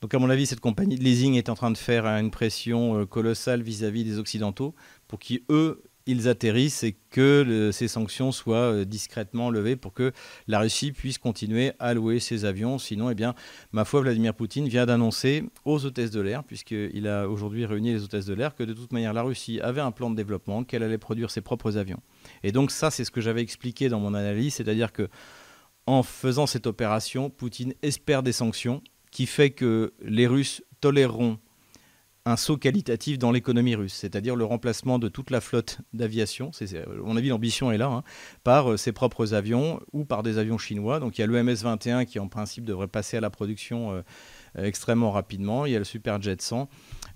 Donc 0.02 0.14
à 0.14 0.18
mon 0.18 0.30
avis, 0.30 0.46
cette 0.46 0.60
compagnie 0.60 0.96
de 0.96 1.02
leasing 1.02 1.34
est 1.34 1.48
en 1.48 1.54
train 1.54 1.72
de 1.72 1.78
faire 1.78 2.06
une 2.06 2.30
pression 2.30 3.04
colossale 3.06 3.62
vis-à-vis 3.62 4.04
des 4.04 4.18
Occidentaux 4.18 4.74
pour 5.08 5.18
qu'ils, 5.18 5.40
eux, 5.50 5.82
ils 6.08 6.26
atterrissent 6.26 6.82
et 6.82 6.96
que 7.10 7.70
ces 7.70 7.86
sanctions 7.86 8.32
soient 8.32 8.72
euh, 8.72 8.84
discrètement 8.86 9.50
levées 9.50 9.76
pour 9.76 9.92
que 9.92 10.12
la 10.46 10.58
Russie 10.58 10.90
puisse 10.90 11.18
continuer 11.18 11.72
à 11.78 11.92
louer 11.92 12.18
ses 12.18 12.46
avions. 12.46 12.78
Sinon, 12.78 13.10
eh 13.10 13.14
bien, 13.14 13.34
ma 13.72 13.84
foi, 13.84 14.00
Vladimir 14.00 14.32
Poutine 14.34 14.66
vient 14.68 14.86
d'annoncer 14.86 15.44
aux 15.66 15.84
hôtesses 15.84 16.10
de 16.10 16.22
l'air, 16.22 16.44
puisqu'il 16.44 17.06
a 17.06 17.28
aujourd'hui 17.28 17.66
réuni 17.66 17.92
les 17.92 18.02
hôtesses 18.02 18.24
de 18.24 18.32
l'air, 18.32 18.54
que 18.54 18.62
de 18.62 18.72
toute 18.72 18.90
manière, 18.90 19.12
la 19.12 19.22
Russie 19.22 19.60
avait 19.60 19.82
un 19.82 19.90
plan 19.90 20.08
de 20.08 20.16
développement, 20.16 20.64
qu'elle 20.64 20.82
allait 20.82 20.98
produire 20.98 21.30
ses 21.30 21.42
propres 21.42 21.76
avions. 21.76 22.00
Et 22.42 22.52
donc 22.52 22.70
ça, 22.70 22.90
c'est 22.90 23.04
ce 23.04 23.10
que 23.10 23.20
j'avais 23.20 23.42
expliqué 23.42 23.90
dans 23.90 24.00
mon 24.00 24.14
analyse, 24.14 24.54
c'est-à-dire 24.54 24.92
que 24.92 25.08
en 25.86 26.02
faisant 26.02 26.46
cette 26.46 26.66
opération, 26.66 27.28
Poutine 27.28 27.74
espère 27.82 28.22
des 28.22 28.32
sanctions 28.32 28.82
qui 29.10 29.26
fait 29.26 29.50
que 29.50 29.92
les 30.00 30.26
Russes 30.26 30.62
toléreront 30.80 31.38
un 32.28 32.36
saut 32.36 32.58
qualitatif 32.58 33.18
dans 33.18 33.32
l'économie 33.32 33.74
russe, 33.74 33.94
c'est-à-dire 33.94 34.36
le 34.36 34.44
remplacement 34.44 34.98
de 34.98 35.08
toute 35.08 35.30
la 35.30 35.40
flotte 35.40 35.78
d'aviation, 35.94 36.50
à 36.50 36.88
mon 37.02 37.16
avis 37.16 37.28
l'ambition 37.28 37.72
est 37.72 37.78
là, 37.78 37.86
hein, 37.86 38.02
par 38.44 38.72
euh, 38.72 38.76
ses 38.76 38.92
propres 38.92 39.32
avions 39.32 39.80
ou 39.92 40.04
par 40.04 40.22
des 40.22 40.36
avions 40.36 40.58
chinois. 40.58 41.00
Donc 41.00 41.16
il 41.16 41.22
y 41.22 41.24
a 41.24 41.26
le 41.26 41.42
MS-21 41.42 42.04
qui 42.04 42.18
en 42.18 42.28
principe 42.28 42.64
devrait 42.64 42.86
passer 42.86 43.16
à 43.16 43.20
la 43.20 43.30
production 43.30 43.92
euh, 43.92 44.02
extrêmement 44.56 45.10
rapidement, 45.10 45.64
il 45.64 45.72
y 45.72 45.76
a 45.76 45.78
le 45.78 45.86
Superjet 45.86 46.36
100, 46.38 46.68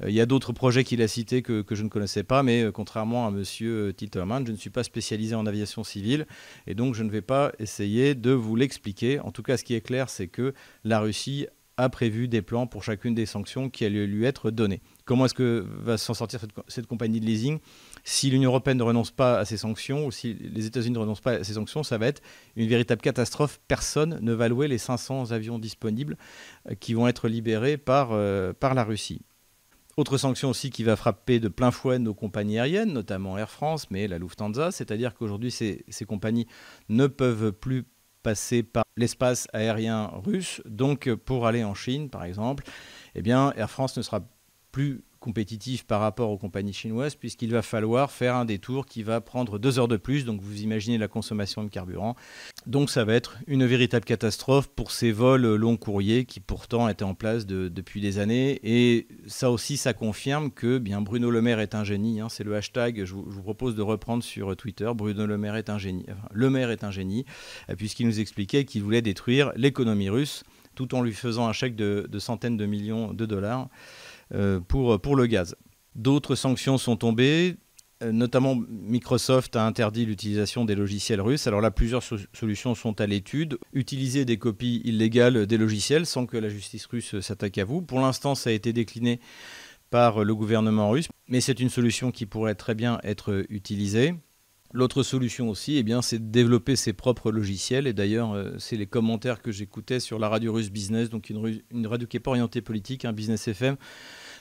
euh, 0.02 0.08
il 0.08 0.14
y 0.14 0.20
a 0.20 0.26
d'autres 0.26 0.52
projets 0.52 0.82
qu'il 0.82 1.02
a 1.02 1.08
cités 1.08 1.42
que, 1.42 1.62
je 1.70 1.82
ne 1.82 1.88
connaissais 1.88 2.22
pas, 2.22 2.42
mais 2.42 2.70
contrairement 2.72 3.26
à 3.26 3.30
M. 3.30 3.92
Tilterman, 3.94 4.46
je 4.46 4.52
ne 4.52 4.56
suis 4.56 4.70
pas 4.70 4.82
spécialisé 4.82 5.34
en 5.34 5.46
aviation 5.46 5.84
civile 5.84 6.26
et 6.66 6.74
donc 6.74 6.94
je 6.94 7.02
ne 7.02 7.10
vais 7.10 7.22
pas 7.22 7.52
essayer 7.58 8.14
de 8.14 8.30
vous 8.30 8.56
l'expliquer. 8.56 9.20
En 9.20 9.30
tout 9.30 9.42
cas, 9.42 9.58
ce 9.58 9.64
qui 9.64 9.74
est 9.74 9.80
clair, 9.82 10.08
c'est 10.08 10.28
que 10.28 10.54
la 10.84 11.00
Russie 11.00 11.46
a 11.76 11.88
prévu 11.88 12.28
des 12.28 12.42
plans 12.42 12.66
pour 12.66 12.84
chacune 12.84 13.14
des 13.14 13.26
sanctions 13.26 13.70
qui 13.70 13.84
allaient 13.84 14.06
lui 14.06 14.24
être 14.24 14.50
données. 14.50 14.80
Comment 15.04 15.24
est-ce 15.24 15.34
que 15.34 15.66
va 15.68 15.98
s'en 15.98 16.14
sortir 16.14 16.40
cette, 16.68 16.86
compagnie 16.86 17.20
de 17.20 17.26
leasing? 17.26 17.58
Si 18.04 18.30
l'Union 18.30 18.50
européenne 18.50 18.78
ne 18.78 18.82
renonce 18.82 19.10
pas 19.10 19.38
à 19.38 19.44
ces 19.44 19.56
sanctions, 19.56 20.06
ou 20.06 20.10
si 20.10 20.34
les 20.34 20.66
États-Unis 20.66 20.94
ne 20.94 20.98
renoncent 20.98 21.20
pas 21.20 21.32
à 21.32 21.44
ces 21.44 21.54
sanctions, 21.54 21.82
ça 21.82 21.98
va 21.98 22.06
être 22.06 22.22
une 22.56 22.68
véritable 22.68 23.00
catastrophe. 23.00 23.60
Personne 23.68 24.18
ne 24.20 24.32
va 24.32 24.48
louer 24.48 24.68
les 24.68 24.78
500 24.78 25.32
avions 25.32 25.58
disponibles 25.58 26.16
euh, 26.70 26.74
qui 26.74 26.94
vont 26.94 27.08
être 27.08 27.28
libérés 27.28 27.76
par, 27.76 28.10
euh, 28.12 28.52
par 28.52 28.74
la 28.74 28.84
Russie. 28.84 29.22
Autre 29.96 30.16
sanction 30.16 30.48
aussi 30.48 30.70
qui 30.70 30.84
va 30.84 30.96
frapper 30.96 31.38
de 31.38 31.48
plein 31.48 31.70
fouet 31.70 31.98
nos 31.98 32.14
compagnies 32.14 32.58
aériennes, 32.58 32.92
notamment 32.92 33.36
Air 33.36 33.50
France, 33.50 33.90
mais 33.90 34.08
la 34.08 34.18
Lufthansa, 34.18 34.70
c'est-à-dire 34.70 35.14
qu'aujourd'hui 35.14 35.50
ces, 35.50 35.84
ces 35.88 36.06
compagnies 36.06 36.46
ne 36.88 37.06
peuvent 37.06 37.52
plus 37.52 37.84
passer 38.22 38.62
par 38.62 38.84
l'espace 38.96 39.48
aérien 39.52 40.10
russe. 40.24 40.62
Donc 40.64 41.12
pour 41.14 41.46
aller 41.46 41.64
en 41.64 41.74
Chine, 41.74 42.08
par 42.08 42.24
exemple, 42.24 42.64
eh 43.14 43.22
bien, 43.22 43.52
Air 43.56 43.70
France 43.70 43.96
ne 43.96 44.02
sera 44.02 44.20
plus 44.72 45.04
compétitif 45.22 45.84
par 45.84 46.00
rapport 46.00 46.30
aux 46.30 46.36
compagnies 46.36 46.72
chinoises, 46.72 47.14
puisqu'il 47.14 47.52
va 47.52 47.62
falloir 47.62 48.10
faire 48.10 48.34
un 48.34 48.44
détour 48.44 48.84
qui 48.84 49.02
va 49.02 49.20
prendre 49.20 49.58
deux 49.58 49.78
heures 49.78 49.88
de 49.88 49.96
plus. 49.96 50.24
Donc 50.24 50.42
vous 50.42 50.62
imaginez 50.62 50.98
la 50.98 51.08
consommation 51.08 51.62
de 51.62 51.68
carburant. 51.68 52.16
Donc 52.66 52.90
ça 52.90 53.04
va 53.04 53.14
être 53.14 53.38
une 53.46 53.64
véritable 53.64 54.04
catastrophe 54.04 54.68
pour 54.68 54.90
ces 54.90 55.12
vols 55.12 55.54
long 55.54 55.76
courriers 55.76 56.24
qui 56.24 56.40
pourtant 56.40 56.88
étaient 56.88 57.04
en 57.04 57.14
place 57.14 57.46
depuis 57.46 58.00
des 58.00 58.18
années. 58.18 58.60
Et 58.64 59.06
ça 59.26 59.50
aussi, 59.50 59.76
ça 59.76 59.94
confirme 59.94 60.50
que 60.50 60.78
bien 60.78 61.00
Bruno 61.00 61.30
Le 61.30 61.40
Maire 61.40 61.60
est 61.60 61.74
un 61.74 61.84
génie. 61.84 62.20
Hein. 62.20 62.28
c'est 62.28 62.44
le 62.44 62.54
hashtag. 62.56 63.04
Je 63.04 63.14
vous, 63.14 63.42
propose 63.42 63.76
de 63.76 63.82
reprendre 63.82 64.24
sur 64.24 64.56
Twitter. 64.56 64.90
Bruno 64.94 65.26
Le 65.26 65.38
Maire 65.38 65.54
est 65.54 65.70
un 65.70 65.78
génie. 65.78 66.04
le 66.32 66.50
Maire 66.50 66.70
est 66.70 66.82
un 66.82 66.90
génie, 66.90 67.24
euh, 67.70 67.76
puisqu'il 67.76 68.06
nous 68.06 68.18
expliquait 68.18 68.64
qu'il 68.64 68.82
voulait 68.82 69.02
détruire 69.02 69.52
l'économie 69.54 70.10
russe 70.10 70.42
tout 70.74 70.94
en 70.94 71.02
lui 71.02 71.12
faisant 71.12 71.46
un 71.46 71.52
chèque 71.52 71.76
de 71.76 72.18
centaines 72.18 72.56
de 72.56 72.64
millions 72.64 73.12
de 73.12 73.26
dollars. 73.26 73.68
Euh, 74.34 74.60
pour, 74.60 75.16
le 75.16 75.26
gaz. 75.26 75.56
D'autres 75.94 76.34
sanctions 76.34 76.78
sont 76.78 76.96
tombées, 76.96 77.56
euh, 78.02 78.12
notamment 78.12 78.56
Microsoft 78.68 79.56
a 79.56 79.66
interdit 79.66 80.06
l'utilisation 80.06 80.64
des 80.64 80.74
logiciels 80.74 81.20
russes. 81.20 81.46
Alors 81.46 81.60
là, 81.60 81.70
plusieurs 81.70 82.02
solutions 82.02 82.74
sont 82.74 83.00
à 83.00 83.06
l'étude. 83.06 83.58
Utiliser 83.74 84.24
des 84.24 84.38
copies 84.38 84.80
illégales 84.84 85.46
des 85.46 85.58
logiciels 85.58 86.06
sans 86.06 86.26
que 86.26 86.38
la 86.38 86.48
justice 86.48 86.86
russe 86.86 87.20
s'attaque 87.20 87.58
à 87.58 87.64
vous. 87.64 87.82
Pour 87.82 88.00
l'instant, 88.00 88.34
ça 88.34 88.50
a 88.50 88.52
été 88.54 88.72
décliné 88.72 89.20
par 89.90 90.24
le 90.24 90.34
gouvernement 90.34 90.88
russe, 90.88 91.08
mais 91.28 91.42
c'est 91.42 91.60
une 91.60 91.68
solution 91.68 92.10
qui 92.10 92.24
pourrait 92.24 92.54
très 92.54 92.74
bien 92.74 92.98
être 93.02 93.44
utilisée. 93.50 94.14
L'autre 94.74 95.02
solution 95.02 95.50
aussi, 95.50 95.76
eh 95.76 95.84
c'est 96.00 96.18
de 96.18 96.32
développer 96.32 96.76
ses 96.76 96.94
propres 96.94 97.30
logiciels. 97.30 97.86
Et 97.86 97.92
d'ailleurs, 97.92 98.32
euh, 98.32 98.52
c'est 98.58 98.76
les 98.76 98.86
commentaires 98.86 99.42
que 99.42 99.52
j'écoutais 99.52 100.00
sur 100.00 100.18
la 100.18 100.30
radio 100.30 100.54
russe 100.54 100.70
Business, 100.70 101.10
donc 101.10 101.28
une, 101.28 101.60
une 101.70 101.86
radio 101.86 102.08
qui 102.08 102.16
n'est 102.16 102.20
pas 102.20 102.30
orientée 102.30 102.62
politique, 102.62 103.04
un 103.04 103.10
hein, 103.10 103.12
Business 103.12 103.48
FM, 103.48 103.76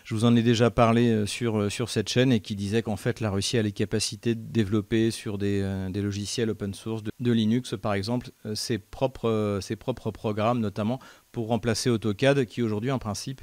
je 0.04 0.16
vous 0.16 0.26
en 0.26 0.36
ai 0.36 0.42
déjà 0.42 0.72
parlé 0.72 1.10
euh, 1.10 1.26
sur, 1.26 1.60
euh, 1.60 1.70
sur 1.70 1.90
cette 1.90 2.10
chaîne 2.10 2.32
et 2.32 2.40
qui 2.40 2.56
disait 2.56 2.82
qu'en 2.82 2.96
fait 2.96 3.20
la 3.20 3.30
Russie 3.30 3.58
a 3.58 3.62
les 3.62 3.72
capacités 3.72 4.36
de 4.36 4.42
développer 4.42 5.12
sur 5.12 5.38
des, 5.38 5.62
euh, 5.62 5.90
des 5.90 6.02
logiciels 6.02 6.50
open 6.50 6.74
source 6.74 7.04
de, 7.04 7.32
Linux 7.32 7.76
par 7.82 7.94
exemple 7.94 8.32
ses 8.56 8.78
propres, 8.78 9.60
ses 9.62 9.78
propres 9.78 10.12
programmes 10.12 10.60
notamment 10.60 11.00
pour 11.32 11.48
remplacer 11.48 11.90
AutoCAD 11.90 12.46
qui 12.46 12.62
aujourd'hui 12.62 12.92
en 12.92 13.00
principe 13.00 13.42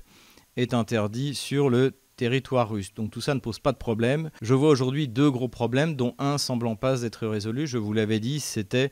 est 0.57 0.75
interdit 0.75 1.35
sur 1.35 1.71
le 1.71 1.92
territoire 2.16 2.68
russe. 2.68 2.92
Donc 2.94 3.11
tout 3.11 3.23
ça 3.23 3.35
ne 3.35 3.40
pose 3.40 3.61
pas 3.61 3.73
de 3.73 3.79
problème. 3.79 4.31
Je 4.42 4.53
vois 4.53 4.68
aujourd'hui 4.68 5.09
deux 5.09 5.31
gros 5.31 5.49
problèmes 5.49 5.94
dont 5.94 6.14
un 6.18 6.37
semblant 6.37 6.77
pas 6.77 7.03
être 7.03 7.27
résolu. 7.27 7.66
Je 7.66 7.79
vous 7.79 7.94
l'avais 7.94 8.21
dit, 8.21 8.40
c'était 8.40 8.90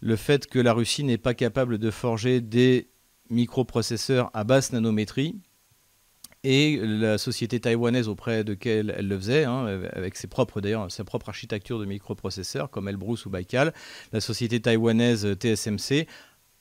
le 0.00 0.14
fait 0.14 0.46
que 0.46 0.60
la 0.60 0.72
Russie 0.72 1.02
n'est 1.02 1.18
pas 1.18 1.34
capable 1.34 1.78
de 1.78 1.90
forger 1.90 2.40
des 2.40 2.90
microprocesseurs 3.30 4.30
à 4.34 4.44
basse 4.44 4.72
nanométrie 4.72 5.40
et 6.44 6.78
la 6.82 7.18
société 7.18 7.60
taïwanaise 7.60 8.08
auprès 8.08 8.44
de 8.44 8.52
laquelle 8.52 8.94
elle 8.96 9.08
le 9.08 9.18
faisait, 9.18 9.44
hein, 9.44 9.82
avec 9.92 10.16
sa 10.16 10.28
propre 10.28 11.28
architecture 11.28 11.78
de 11.78 11.84
microprocesseurs 11.84 12.70
comme 12.70 12.88
Elbrus 12.88 13.26
ou 13.26 13.30
Baikal, 13.30 13.72
la 14.12 14.20
société 14.20 14.60
taïwanaise 14.60 15.26
TSMC, 15.34 16.06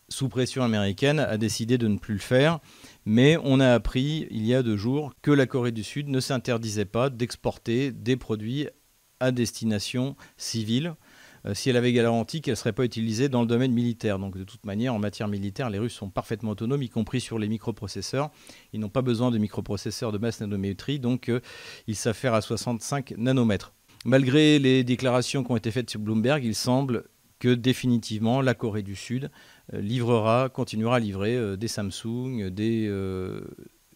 sous 0.10 0.30
pression 0.30 0.64
américaine, 0.64 1.20
a 1.20 1.38
décidé 1.38 1.78
de 1.78 1.88
ne 1.88 1.98
plus 1.98 2.14
le 2.14 2.20
faire. 2.20 2.60
Mais 3.06 3.38
on 3.44 3.60
a 3.60 3.74
appris 3.74 4.28
il 4.32 4.46
y 4.46 4.56
a 4.56 4.64
deux 4.64 4.78
jours 4.78 5.14
que 5.22 5.32
la 5.32 5.46
Corée 5.46 5.72
du 5.72 5.84
Sud 5.84 6.08
ne 6.08 6.20
s'interdisait 6.20 6.86
pas 6.86 7.10
d'exporter 7.10 7.92
des 7.92 8.16
produits 8.16 8.68
à 9.20 9.32
destination 9.32 10.16
civile 10.38 10.96
si 11.54 11.70
elle 11.70 11.78
avait 11.78 11.94
garanti 11.94 12.42
qu'elle 12.42 12.54
ne 12.54 12.58
serait 12.58 12.74
pas 12.74 12.84
utilisée 12.84 13.30
dans 13.30 13.42
le 13.42 13.48
domaine 13.48 13.72
militaire. 13.72 14.20
Donc 14.20 14.38
de 14.38 14.44
toute 14.44 14.66
manière, 14.66 14.94
en 14.94 15.00
matière 15.00 15.28
militaire, 15.28 15.70
les 15.70 15.80
Russes 15.80 15.94
sont 15.94 16.10
parfaitement 16.10 16.52
autonomes, 16.52 16.84
y 16.84 16.90
compris 16.90 17.22
sur 17.22 17.40
les 17.40 17.48
microprocesseurs. 17.48 18.32
Ils 18.74 18.80
n'ont 18.80 18.90
pas 18.90 19.02
besoin 19.02 19.32
de 19.32 19.38
microprocesseurs 19.38 20.12
de 20.12 20.18
basse 20.18 20.42
nanométrie, 20.42 21.00
donc 21.00 21.30
euh, 21.30 21.40
ils 21.88 21.96
faire 21.96 22.34
à 22.34 22.42
65 22.42 23.14
nanomètres. 23.18 23.74
Malgré 24.06 24.60
les 24.60 24.84
déclarations 24.84 25.44
qui 25.44 25.52
ont 25.52 25.58
été 25.58 25.72
faites 25.72 25.90
sur 25.90 26.00
Bloomberg, 26.00 26.44
il 26.44 26.56
semble 26.56 27.06
que 27.40 27.54
définitivement 27.54 28.42
la 28.42 28.54
Corée 28.54 28.84
du 28.84 28.96
Sud 28.96 29.30
euh, 29.74 29.82
livrera, 29.82 30.50
continuera 30.50 30.98
à 30.98 31.00
livrer 31.00 31.58
des 31.58 31.68
Samsung, 31.68 32.52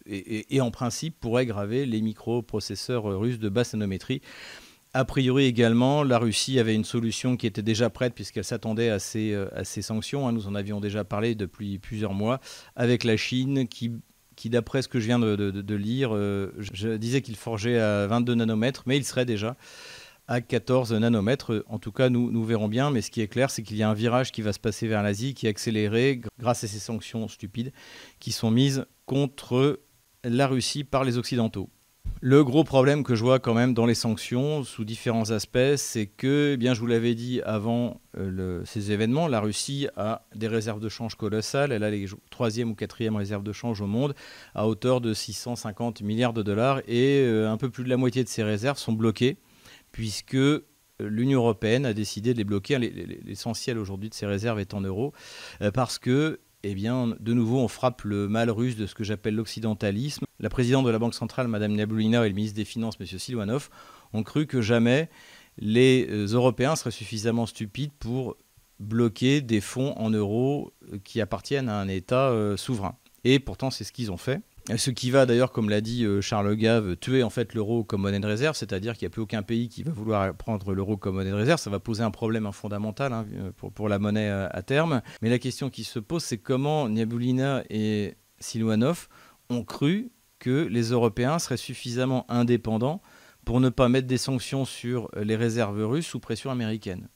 et, 0.06 0.60
en 0.60 0.70
principe 0.70 1.18
pourrait 1.20 1.46
graver 1.46 1.86
les 1.86 2.00
microprocesseurs 2.00 3.04
russes 3.04 3.38
de 3.38 3.48
basse 3.48 3.74
nanométrie. 3.74 4.20
A 4.94 5.06
priori 5.06 5.46
également, 5.46 6.02
la 6.02 6.18
Russie 6.18 6.58
avait 6.58 6.74
une 6.74 6.84
solution 6.84 7.38
qui 7.38 7.46
était 7.46 7.62
déjà 7.62 7.88
prête 7.88 8.14
puisqu'elle 8.14 8.44
s'attendait 8.44 8.90
à 8.90 8.98
ces, 8.98 9.32
euh, 9.32 9.64
sanctions. 9.64 10.28
Hein. 10.28 10.32
Nous 10.32 10.48
en 10.48 10.54
avions 10.54 10.80
déjà 10.80 11.02
parlé 11.02 11.34
depuis 11.34 11.78
plusieurs 11.78 12.12
mois 12.12 12.40
avec 12.76 13.04
la 13.04 13.16
Chine 13.16 13.66
qui 13.68 13.92
d'après 14.46 14.82
ce 14.82 14.88
que 14.88 15.00
je 15.00 15.06
viens 15.06 15.18
de, 15.18 15.74
lire, 15.74 16.14
euh, 16.14 16.52
je 16.58 16.96
disais 16.96 17.22
qu'il 17.22 17.36
forgeait 17.36 17.78
à 17.78 18.06
22 18.06 18.34
nanomètres, 18.34 18.82
mais 18.86 18.96
il 18.96 19.04
serait 19.04 19.24
déjà 19.24 19.56
à 20.28 20.40
14 20.40 20.92
nanomètres. 20.92 21.64
En 21.68 21.78
tout 21.78 21.92
cas, 21.92 22.08
nous, 22.08 22.30
nous 22.30 22.44
verrons 22.44 22.68
bien, 22.68 22.90
mais 22.90 23.02
ce 23.02 23.10
qui 23.10 23.20
est 23.20 23.28
clair, 23.28 23.50
c'est 23.50 23.62
qu'il 23.62 23.76
y 23.76 23.82
a 23.82 23.88
un 23.88 23.94
virage 23.94 24.32
qui 24.32 24.42
va 24.42 24.52
se 24.52 24.58
passer 24.58 24.86
vers 24.86 25.02
l'Asie, 25.02 25.34
qui 25.34 25.46
est 25.46 25.50
accéléré 25.50 26.20
grâce 26.38 26.64
à 26.64 26.68
ces 26.68 26.78
sanctions 26.78 27.28
stupides 27.28 27.72
qui 28.18 28.32
sont 28.32 28.50
mises 28.50 28.86
contre 29.06 29.80
la 30.24 30.46
Russie 30.46 30.84
par 30.84 31.04
les 31.04 31.18
Occidentaux. 31.18 31.68
Le 32.24 32.44
gros 32.44 32.62
problème 32.62 33.02
que 33.02 33.16
je 33.16 33.24
vois 33.24 33.40
quand 33.40 33.52
même 33.52 33.74
dans 33.74 33.84
les 33.84 33.96
sanctions, 33.96 34.62
sous 34.62 34.84
différents 34.84 35.32
aspects, 35.32 35.74
c'est 35.74 36.06
que, 36.06 36.52
eh 36.54 36.56
bien, 36.56 36.72
je 36.72 36.78
vous 36.78 36.86
l'avais 36.86 37.16
dit 37.16 37.40
avant 37.42 38.00
euh, 38.16 38.64
ces 38.64 38.92
événements, 38.92 39.26
la 39.26 39.40
Russie 39.40 39.88
a 39.96 40.24
des 40.32 40.46
réserves 40.46 40.78
de 40.78 40.88
change 40.88 41.16
colossales. 41.16 41.72
Elle 41.72 41.82
a 41.82 41.90
les 41.90 42.06
troisième 42.30 42.70
ou 42.70 42.74
quatrième 42.76 43.16
réserves 43.16 43.42
de 43.42 43.50
change 43.52 43.80
au 43.80 43.88
monde 43.88 44.14
à 44.54 44.68
hauteur 44.68 45.00
de 45.00 45.12
650 45.12 46.02
milliards 46.02 46.32
de 46.32 46.44
dollars 46.44 46.78
et 46.86 47.24
euh, 47.24 47.50
un 47.50 47.56
peu 47.56 47.70
plus 47.70 47.82
de 47.82 47.88
la 47.88 47.96
moitié 47.96 48.22
de 48.22 48.28
ces 48.28 48.44
réserves 48.44 48.78
sont 48.78 48.92
bloquées 48.92 49.38
puisque 49.90 50.36
euh, 50.36 50.64
l'Union 51.00 51.40
européenne 51.40 51.84
a 51.84 51.92
décidé 51.92 52.34
de 52.34 52.38
les 52.38 52.44
bloquer. 52.44 52.78
L'essentiel 52.78 53.78
aujourd'hui 53.78 54.10
de 54.10 54.14
ces 54.14 54.26
réserves 54.26 54.60
est 54.60 54.74
en 54.74 54.80
euros 54.80 55.12
parce 55.74 55.98
que 55.98 56.38
eh 56.62 56.74
bien, 56.74 57.14
de 57.18 57.32
nouveau, 57.32 57.58
on 57.58 57.68
frappe 57.68 58.02
le 58.02 58.28
mal 58.28 58.50
russe 58.50 58.76
de 58.76 58.86
ce 58.86 58.94
que 58.94 59.04
j'appelle 59.04 59.34
l'occidentalisme. 59.34 60.24
La 60.38 60.48
présidente 60.48 60.84
de 60.84 60.90
la 60.90 60.98
Banque 60.98 61.14
centrale, 61.14 61.48
Mme 61.48 61.74
Naboulina, 61.74 62.24
et 62.24 62.28
le 62.28 62.34
ministre 62.34 62.56
des 62.56 62.64
Finances, 62.64 62.96
M. 63.00 63.06
Silwanov, 63.06 63.68
ont 64.12 64.22
cru 64.22 64.46
que 64.46 64.60
jamais 64.60 65.08
les 65.58 66.06
euh, 66.08 66.26
Européens 66.26 66.76
seraient 66.76 66.90
suffisamment 66.90 67.46
stupides 67.46 67.92
pour 67.98 68.36
bloquer 68.78 69.40
des 69.40 69.60
fonds 69.60 69.92
en 69.96 70.10
euros 70.10 70.72
euh, 70.92 70.98
qui 71.02 71.20
appartiennent 71.20 71.68
à 71.68 71.78
un 71.78 71.88
État 71.88 72.30
euh, 72.30 72.56
souverain. 72.56 72.96
Et 73.24 73.38
pourtant, 73.38 73.70
c'est 73.70 73.84
ce 73.84 73.92
qu'ils 73.92 74.10
ont 74.10 74.16
fait. 74.16 74.40
Ce 74.76 74.90
qui 74.90 75.10
va 75.10 75.26
d'ailleurs, 75.26 75.50
comme 75.50 75.70
l'a 75.70 75.80
dit 75.80 76.04
euh, 76.04 76.20
Charles 76.20 76.54
Gave, 76.54 76.96
tuer 76.96 77.24
en 77.24 77.30
fait 77.30 77.52
l'euro 77.54 77.82
comme 77.82 78.02
monnaie 78.02 78.20
de 78.20 78.26
réserve, 78.26 78.56
c'est-à-dire 78.56 78.96
qu'il 78.96 79.06
n'y 79.06 79.10
a 79.10 79.10
plus 79.10 79.22
aucun 79.22 79.42
pays 79.42 79.68
qui 79.68 79.82
va 79.82 79.90
vouloir 79.90 80.34
prendre 80.34 80.72
l'euro 80.72 80.96
comme 80.96 81.16
monnaie 81.16 81.30
de 81.30 81.34
réserve. 81.34 81.58
Ça 81.58 81.68
va 81.68 81.80
poser 81.80 82.04
un 82.04 82.12
problème 82.12 82.48
fondamental 82.52 83.12
hein, 83.12 83.26
pour, 83.56 83.72
pour, 83.72 83.88
la 83.88 83.98
monnaie 83.98 84.30
euh, 84.30 84.48
à 84.50 84.62
terme. 84.62 85.02
Mais 85.20 85.30
la 85.30 85.40
question 85.40 85.68
qui 85.68 85.82
se 85.82 85.98
pose, 85.98 86.22
c'est 86.22 86.38
comment 86.38 86.88
Niabulina 86.88 87.64
et 87.70 88.14
Silwanov 88.38 89.08
ont 89.50 89.64
cru 89.64 90.12
que 90.38 90.68
les 90.70 90.90
Européens 90.90 91.40
seraient 91.40 91.56
suffisamment 91.56 92.24
indépendants 92.30 93.02
pour 93.44 93.60
ne 93.60 93.68
pas 93.68 93.88
mettre 93.88 94.06
des 94.06 94.18
sanctions 94.18 94.64
sur 94.64 95.10
les 95.20 95.34
réserves 95.34 95.84
russes 95.84 96.06
sous 96.06 96.20
pression 96.20 96.50
américaine. 96.50 97.08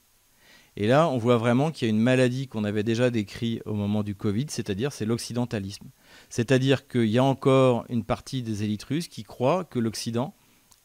Et 0.79 0.85
là, 0.85 1.09
on 1.09 1.17
voit 1.17 1.37
vraiment 1.37 1.71
qu'il 1.71 1.87
y 1.87 1.89
a 1.89 1.93
une 1.93 1.99
maladie 1.99 2.47
qu'on 2.47 2.63
avait 2.63 2.83
déjà 2.83 3.09
décrite 3.09 3.63
au 3.65 3.73
moment 3.73 4.03
du 4.03 4.13
Covid, 4.13 4.45
c'est-à-dire 4.49 4.91
c'est 4.91 5.05
l'occidentalisme. 5.05 5.87
C'est-à-dire 6.29 6.87
qu'il 6.87 7.07
y 7.07 7.17
a 7.17 7.23
encore 7.23 7.85
une 7.89 8.03
partie 8.03 8.43
des 8.43 8.63
élites 8.63 8.83
russes 8.83 9.07
qui 9.07 9.23
croient 9.23 9.63
que 9.63 9.79
l'Occident 9.79 10.35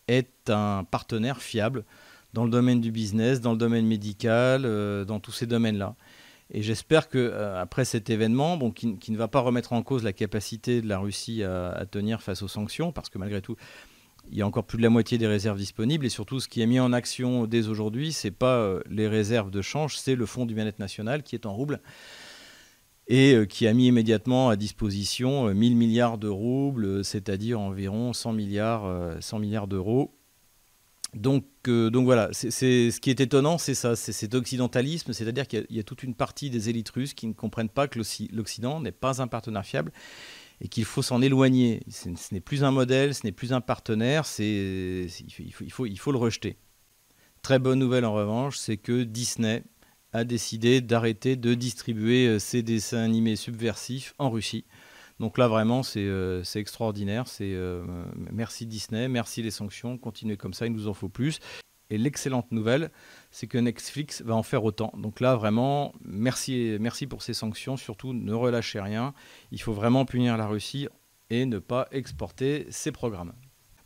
est 0.08 0.48
un 0.48 0.84
partenaire 0.84 1.42
fiable 1.42 1.84
dans 2.32 2.44
le 2.44 2.50
domaine 2.50 2.80
du 2.80 2.90
business, 2.90 3.42
dans 3.42 3.52
le 3.52 3.58
domaine 3.58 3.86
médical, 3.86 4.62
euh, 4.64 5.04
dans 5.04 5.20
tous 5.20 5.32
ces 5.32 5.46
domaines-là. 5.46 5.94
Et 6.50 6.62
j'espère 6.62 7.10
que 7.10 7.18
euh, 7.18 7.62
cet 7.84 8.08
événement, 8.08 8.70
qui, 8.70 9.10
ne 9.10 9.16
va 9.18 9.28
pas 9.28 9.40
remettre 9.40 9.74
en 9.74 9.82
cause 9.82 10.04
la 10.04 10.14
capacité 10.14 10.80
de 10.80 10.88
la 10.88 10.98
Russie 10.98 11.42
à, 11.42 11.84
tenir 11.90 12.22
face 12.22 12.42
aux 12.42 12.48
sanctions, 12.48 12.92
parce 12.92 13.10
que 13.10 13.18
malgré 13.18 13.42
tout, 13.42 13.56
il 14.30 14.38
y 14.38 14.42
a 14.42 14.46
encore 14.46 14.64
plus 14.64 14.78
de 14.78 14.82
la 14.82 14.90
moitié 14.90 15.18
des 15.18 15.26
réserves 15.26 15.58
disponibles 15.58 16.06
et 16.06 16.08
surtout 16.08 16.40
ce 16.40 16.48
qui 16.48 16.62
est 16.62 16.66
mis 16.66 16.80
en 16.80 16.92
action 16.92 17.46
dès 17.46 17.68
aujourd'hui, 17.68 18.12
c'est 18.12 18.30
pas 18.30 18.56
euh, 18.56 18.80
les 18.88 19.08
réserves 19.08 19.50
de 19.50 19.62
change, 19.62 19.98
c'est 19.98 20.14
le 20.14 20.26
fonds 20.26 20.46
du 20.46 20.54
bien-être 20.54 20.78
national 20.78 21.22
qui 21.22 21.34
est 21.34 21.46
en 21.46 21.54
rouble. 21.54 21.80
et 23.08 23.34
euh, 23.34 23.46
qui 23.46 23.66
a 23.66 23.74
mis 23.74 23.88
immédiatement 23.88 24.48
à 24.48 24.56
disposition 24.56 25.52
1000 25.52 25.76
milliards 25.76 26.18
de 26.18 26.28
roubles, 26.28 27.04
c'est-à-dire 27.04 27.60
environ 27.60 28.12
100 28.12 28.32
milliards, 28.32 29.16
100 29.20 29.38
milliards 29.38 29.66
d'euros. 29.66 30.14
Donc, 31.14 31.44
voilà, 31.64 32.30
ce 32.32 32.98
qui 32.98 33.10
est 33.10 33.20
étonnant, 33.20 33.58
c'est 33.58 33.74
ça, 33.74 33.96
c'est 33.96 34.12
cet 34.12 34.34
occidentalisme, 34.34 35.12
c'est-à-dire 35.12 35.46
qu'il 35.46 35.66
y, 35.68 35.78
a 35.78 35.82
toute 35.82 36.02
une 36.02 36.14
partie 36.14 36.48
des 36.48 36.70
élites 36.70 36.88
russes 36.88 37.12
qui 37.12 37.26
ne 37.26 37.34
comprennent 37.34 37.68
pas 37.68 37.86
que 37.86 38.00
l'Occident 38.32 38.80
n'est 38.80 38.92
pas 38.92 39.20
un 39.20 39.26
partenaire 39.26 39.64
fiable 39.64 39.92
et 40.62 40.68
qu'il 40.68 40.84
faut 40.84 41.02
s'en 41.02 41.20
éloigner. 41.20 41.80
Ce 41.90 42.08
n'est 42.32 42.40
plus 42.40 42.64
un 42.64 42.70
modèle, 42.70 43.14
ce 43.14 43.26
n'est 43.26 43.32
plus 43.32 43.52
un 43.52 43.60
partenaire, 43.60 44.24
c'est, 44.24 45.06
il, 45.20 45.52
faut, 45.52 45.64
il, 45.64 45.72
faut, 45.72 45.86
il 45.86 45.98
faut 45.98 46.12
le 46.12 46.18
rejeter. 46.18 46.56
Très 47.42 47.58
bonne 47.58 47.80
nouvelle 47.80 48.04
en 48.04 48.14
revanche, 48.14 48.56
c'est 48.56 48.76
que 48.76 49.02
Disney 49.02 49.64
a 50.12 50.22
décidé 50.24 50.80
d'arrêter 50.80 51.34
de 51.34 51.54
distribuer 51.54 52.28
euh, 52.28 52.38
ses 52.38 52.62
dessins 52.62 53.02
animés 53.02 53.34
subversifs 53.34 54.14
en 54.18 54.30
Russie. 54.30 54.64
Donc 55.18 55.36
là, 55.36 55.48
vraiment, 55.48 55.82
c'est 55.82 56.04
euh, 56.04 56.42
extraordinaire. 56.54 57.26
C'est 57.26 57.52
euh, 57.52 57.84
merci 58.30 58.66
Disney, 58.66 59.08
merci 59.08 59.42
les 59.42 59.50
sanctions, 59.50 59.98
continuez 59.98 60.36
comme 60.36 60.54
ça, 60.54 60.66
il 60.66 60.72
nous 60.72 60.86
en 60.86 60.94
faut 60.94 61.08
plus. 61.08 61.40
Et 61.92 61.98
l'excellente 61.98 62.50
nouvelle, 62.52 62.90
c'est 63.30 63.46
que 63.46 63.58
Netflix 63.58 64.22
va 64.22 64.34
en 64.34 64.42
faire 64.42 64.64
autant. 64.64 64.94
Donc 64.96 65.20
là, 65.20 65.36
vraiment, 65.36 65.92
merci, 66.02 66.78
merci 66.80 67.06
pour 67.06 67.20
ces 67.20 67.34
sanctions. 67.34 67.76
Surtout, 67.76 68.14
ne 68.14 68.32
relâchez 68.32 68.80
rien. 68.80 69.12
Il 69.50 69.60
faut 69.60 69.74
vraiment 69.74 70.06
punir 70.06 70.38
la 70.38 70.46
Russie 70.46 70.88
et 71.28 71.44
ne 71.44 71.58
pas 71.58 71.88
exporter 71.92 72.66
ses 72.70 72.92
programmes. 72.92 73.34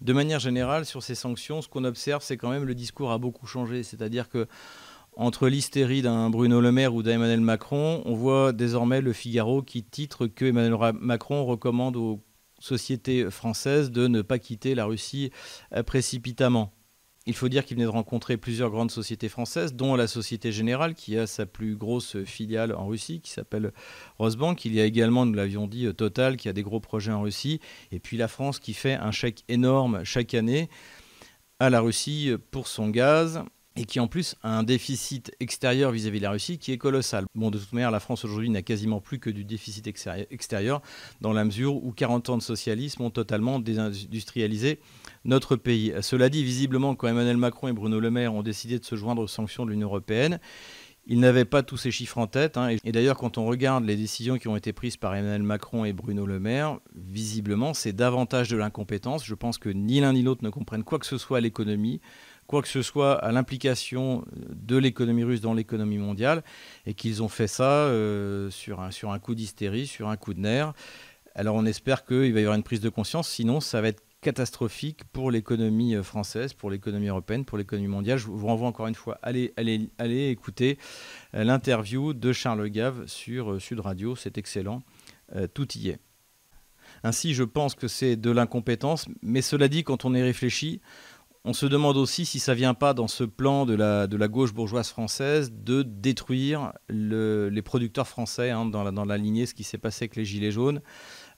De 0.03 0.13
manière 0.13 0.39
générale, 0.39 0.87
sur 0.87 1.03
ces 1.03 1.17
sanctions, 1.17 1.63
ce 1.63 1.69
qu'on 1.69 1.83
observe, 1.83 2.23
c'est 2.23 2.37
quand 2.37 2.51
même 2.51 2.63
le 2.63 2.77
discours 2.77 3.11
a 3.11 3.19
beaucoup 3.19 3.49
changé. 3.49 3.83
C'est-à-dire 3.83 4.29
que 4.29 4.47
entre 5.17 5.49
l'hystérie 5.49 6.01
d'un 6.01 6.31
Bruno 6.31 6.61
Le 6.61 6.71
Maire 6.71 6.95
ou 6.95 7.03
d'Emmanuel 7.03 7.41
Macron, 7.41 8.03
on 8.05 8.15
voit 8.15 8.53
désormais 8.53 9.01
le 9.01 9.13
Figaro 9.13 9.63
qui 9.63 9.83
titre 9.83 10.29
que 10.29 10.45
Emmanuel 10.45 10.93
Macron 11.01 11.45
recommande 11.45 11.97
aux 11.97 12.23
sociétés 12.61 13.33
françaises 13.33 13.91
de 13.91 14.07
ne 14.07 14.23
pas 14.23 14.39
quitter 14.39 14.77
la 14.77 14.85
Russie 14.85 15.33
euh, 15.75 15.83
précipitamment. 15.83 16.73
Il 17.27 17.35
faut 17.35 17.49
dire 17.49 17.65
qu'il 17.65 17.77
venait 17.77 17.87
de 17.87 17.91
rencontrer 17.91 18.37
plusieurs 18.37 18.71
grandes 18.71 18.93
sociétés 18.93 19.29
françaises, 19.29 19.75
dont 19.75 19.97
la 19.97 20.07
Société 20.07 20.53
Générale, 20.53 20.95
qui 20.95 21.19
a 21.19 21.27
sa 21.27 21.45
plus 21.45 21.75
grosse 21.75 22.23
filiale 22.25 22.73
en 22.73 22.87
Russie, 22.87 23.21
qui 23.21 23.33
s'appelle 23.33 23.73
Rosbank. 24.19 24.65
Il 24.65 24.73
y 24.75 24.81
a 24.81 24.85
également, 24.85 25.27
nous 25.27 25.35
l'avions 25.35 25.67
dit, 25.67 25.93
Total, 25.95 26.37
qui 26.37 26.49
a 26.49 26.53
des 26.53 26.63
gros 26.63 26.79
projets 26.79 27.13
en 27.13 27.23
Russie. 27.23 27.61
Et 27.91 27.99
puis 27.99 28.17
la 28.17 28.29
France, 28.29 28.61
qui 28.61 28.75
fait 28.75 28.95
un 28.95 29.11
chèque 29.11 29.43
énorme 29.49 30.05
chaque 30.05 30.35
année 30.35 30.69
à 31.59 31.69
la 31.69 31.81
Russie 31.81 32.33
pour 32.53 32.69
son 32.69 32.91
gaz 32.91 33.43
et 33.77 33.85
qui 33.85 34.01
en 34.01 34.09
plus 34.09 34.35
a 34.43 34.57
un 34.57 34.63
déficit 34.63 35.33
extérieur 35.41 35.91
vis-à-vis 35.91 36.19
de 36.19 36.25
la 36.25 36.31
Russie 36.31 36.59
qui 36.59 36.73
est 36.73 36.79
colossal. 36.79 37.27
Bon, 37.35 37.51
de 37.51 37.59
toute 37.59 37.73
manière, 37.73 37.91
la 37.91 38.01
France 38.01 38.25
aujourd'hui 38.25 38.51
n'a 38.51 38.63
quasiment 38.63 39.01
plus 39.01 39.19
que 39.19 39.31
du 39.31 39.45
déficit 39.45 39.87
extérieur, 39.87 40.83
dans 41.21 41.33
la 41.33 41.45
mesure 41.45 41.77
où 41.85 41.93
40 41.93 42.31
ans 42.31 42.39
de 42.39 42.43
socialisme 42.43 43.03
ont 43.03 43.11
totalement 43.11 43.59
désindustrialisé 43.59 44.81
notre 45.25 45.57
pays. 45.57 45.93
Cela 46.01 46.29
dit, 46.29 46.43
visiblement, 46.43 46.95
quand 46.95 47.09
Emmanuel 47.09 47.37
Macron 47.37 47.69
et 47.69 47.73
Bruno 47.73 48.01
Le 48.01 48.11
Maire 48.11 48.35
ont 48.35 48.43
décidé 48.43 48.79
de 48.79 48.85
se 48.85 48.97
joindre 48.97 49.23
aux 49.23 49.29
sanctions 49.29 49.67
de 49.67 49.71
l'Union 49.71 49.89
européenne, 49.89 50.41
ils 51.09 51.21
n'avaient 51.21 51.45
pas 51.45 51.63
tous 51.63 51.77
ces 51.77 51.93
chiffres 51.93 52.19
en 52.19 52.27
tête. 52.27 52.57
Hein. 52.57 52.77
et 52.83 52.93
d'ailleurs, 52.93 53.17
quand 53.17 53.39
on 53.39 53.47
regarde 53.47 53.85
les 53.85 53.95
décisions 53.95 54.39
qui 54.39 54.49
ont 54.49 54.57
été 54.57 54.73
prises 54.73 54.97
par 54.97 55.15
Emmanuel 55.15 55.43
Macron 55.43 55.85
et 55.85 55.93
Bruno 55.93 56.27
Le 56.27 56.41
Maire, 56.41 56.81
visiblement, 56.95 57.75
c'est 57.75 57.93
davantage 57.93 58.49
de 58.49 58.57
l'incompétence. 58.57 59.25
Je 59.25 59.35
pense 59.35 59.59
que 59.59 59.69
ni 59.69 60.01
l'un 60.01 60.15
ni 60.15 60.23
l'autre 60.23 60.43
ne 60.43 60.51
comprennent 60.51 60.83
quoi 60.83 60.99
que 60.99 61.07
ce 61.07 61.19
soit 61.19 61.39
à 61.39 61.41
l'économie 61.41 62.01
quoi 62.47 62.63
que 62.63 62.69
ce 62.69 62.83
soit 62.83 63.15
à 63.15 63.33
l'implication 63.33 64.25
de 64.33 64.77
l'économie 64.77 65.25
russe 65.25 65.41
dans 65.41 65.55
l'économie 65.55 65.99
mondiale, 65.99 66.43
et 66.87 66.95
qu'ils 66.95 67.23
ont 67.23 67.29
fait 67.29 67.47
ça 67.47 67.71
euh, 67.71 68.51
sur, 68.51 68.81
un, 68.81 69.19
coup 69.19 69.35
d'hystérie, 69.35 69.87
sur 69.87 70.09
un 70.09 70.17
coup 70.17 70.35
de 70.35 70.41
nerf. 70.41 70.73
Alors 71.35 71.57
on 71.57 71.67
espère 71.67 72.05
qu'il 72.05 72.33
va 72.33 72.41
y 72.41 72.43
avoir 72.43 72.57
une 72.57 72.63
prise 72.63 72.81
de 72.81 72.89
conscience, 72.89 73.29
sinon 73.29 73.61
ça 73.61 73.81
va 73.81 73.89
être 73.89 74.03
catastrophique 74.23 75.05
pour 75.13 75.31
l'économie 75.31 75.95
euh, 75.95 76.03
française, 76.03 76.55
pour 76.55 76.71
l'économie 76.71 77.09
européenne, 77.09 77.45
pour 77.45 77.59
l'économie 77.59 77.89
mondiale. 77.89 78.19
Je 78.19 78.27
vous 78.27 78.47
renvoie 78.47 78.69
encore 78.69 78.87
une 78.87 78.95
fois, 78.95 79.19
allez, 79.23 79.53
allez, 79.57 79.91
allez 79.99 80.29
écouter 80.29 80.79
euh, 81.35 81.45
l'interview 81.45 82.15
de 82.15 82.33
Charles 82.33 82.69
Gave 82.71 83.07
sur 83.07 83.61
Sud 83.61 83.81
Radio, 83.81 84.17
c'est 84.17 84.39
excellent, 84.39 84.83
tout 85.55 85.77
y 85.77 85.89
est. 85.89 85.99
Ainsi, 87.03 87.35
je 87.35 87.45
pense 87.45 87.75
que 87.75 87.89
c'est 87.89 88.17
de 88.17 88.31
l'incompétence, 88.31 89.07
mais 89.23 89.43
cela 89.43 89.69
dit, 89.69 89.85
quand 89.85 90.05
on 90.05 90.15
y 90.15 90.23
réfléchit, 90.23 90.81
on 91.47 91.53
se 91.53 91.65
demande 91.65 91.97
aussi 91.97 92.27
si 92.27 92.41
ça 92.41 92.55
vient 92.55 92.75
pas 92.75 92.93
dans 92.93 93.07
ce 93.07 93.23
plan 93.23 93.67
de 93.67 93.75
la, 93.75 94.29
gauche 94.29 94.53
bourgeoise 94.53 94.89
française 94.89 95.53
de 95.53 95.83
détruire 95.83 96.73
les 96.89 97.63
producteurs 97.63 98.09
français 98.09 98.51
hein, 98.51 98.67
dans, 98.67 99.05
la, 99.05 99.17
lignée, 99.17 99.47
ce 99.47 99.55
qui 99.55 99.63
s'est 99.63 99.79
passé 99.79 100.05
avec 100.05 100.17
les 100.17 100.25
Gilets 100.25 100.51
jaunes, 100.51 100.83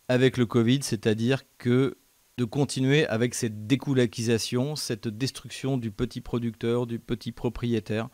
avec 0.08 0.38
le 0.38 0.46
Covid, 0.46 0.80
c'est-à-dire 0.82 1.42
que 1.58 1.98
de 2.38 2.44
continuer 2.44 3.06
avec 3.08 3.34
cette 3.34 3.66
découlakisation, 3.66 4.76
cette 4.76 5.08
destruction 5.08 5.76
du 5.76 5.90
petit 5.90 6.22
producteur, 6.22 6.86
du 6.86 6.98
petit 6.98 7.32
propriétaire, 7.32 8.08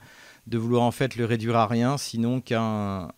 de 0.48 0.58
vouloir 0.58 0.82
en 0.82 0.90
fait 0.90 1.14
le 1.14 1.24
réduire 1.24 1.56
à 1.56 1.68
rien, 1.68 1.96
sinon 1.96 2.40
qu'un 2.40 3.04
un 3.04 3.12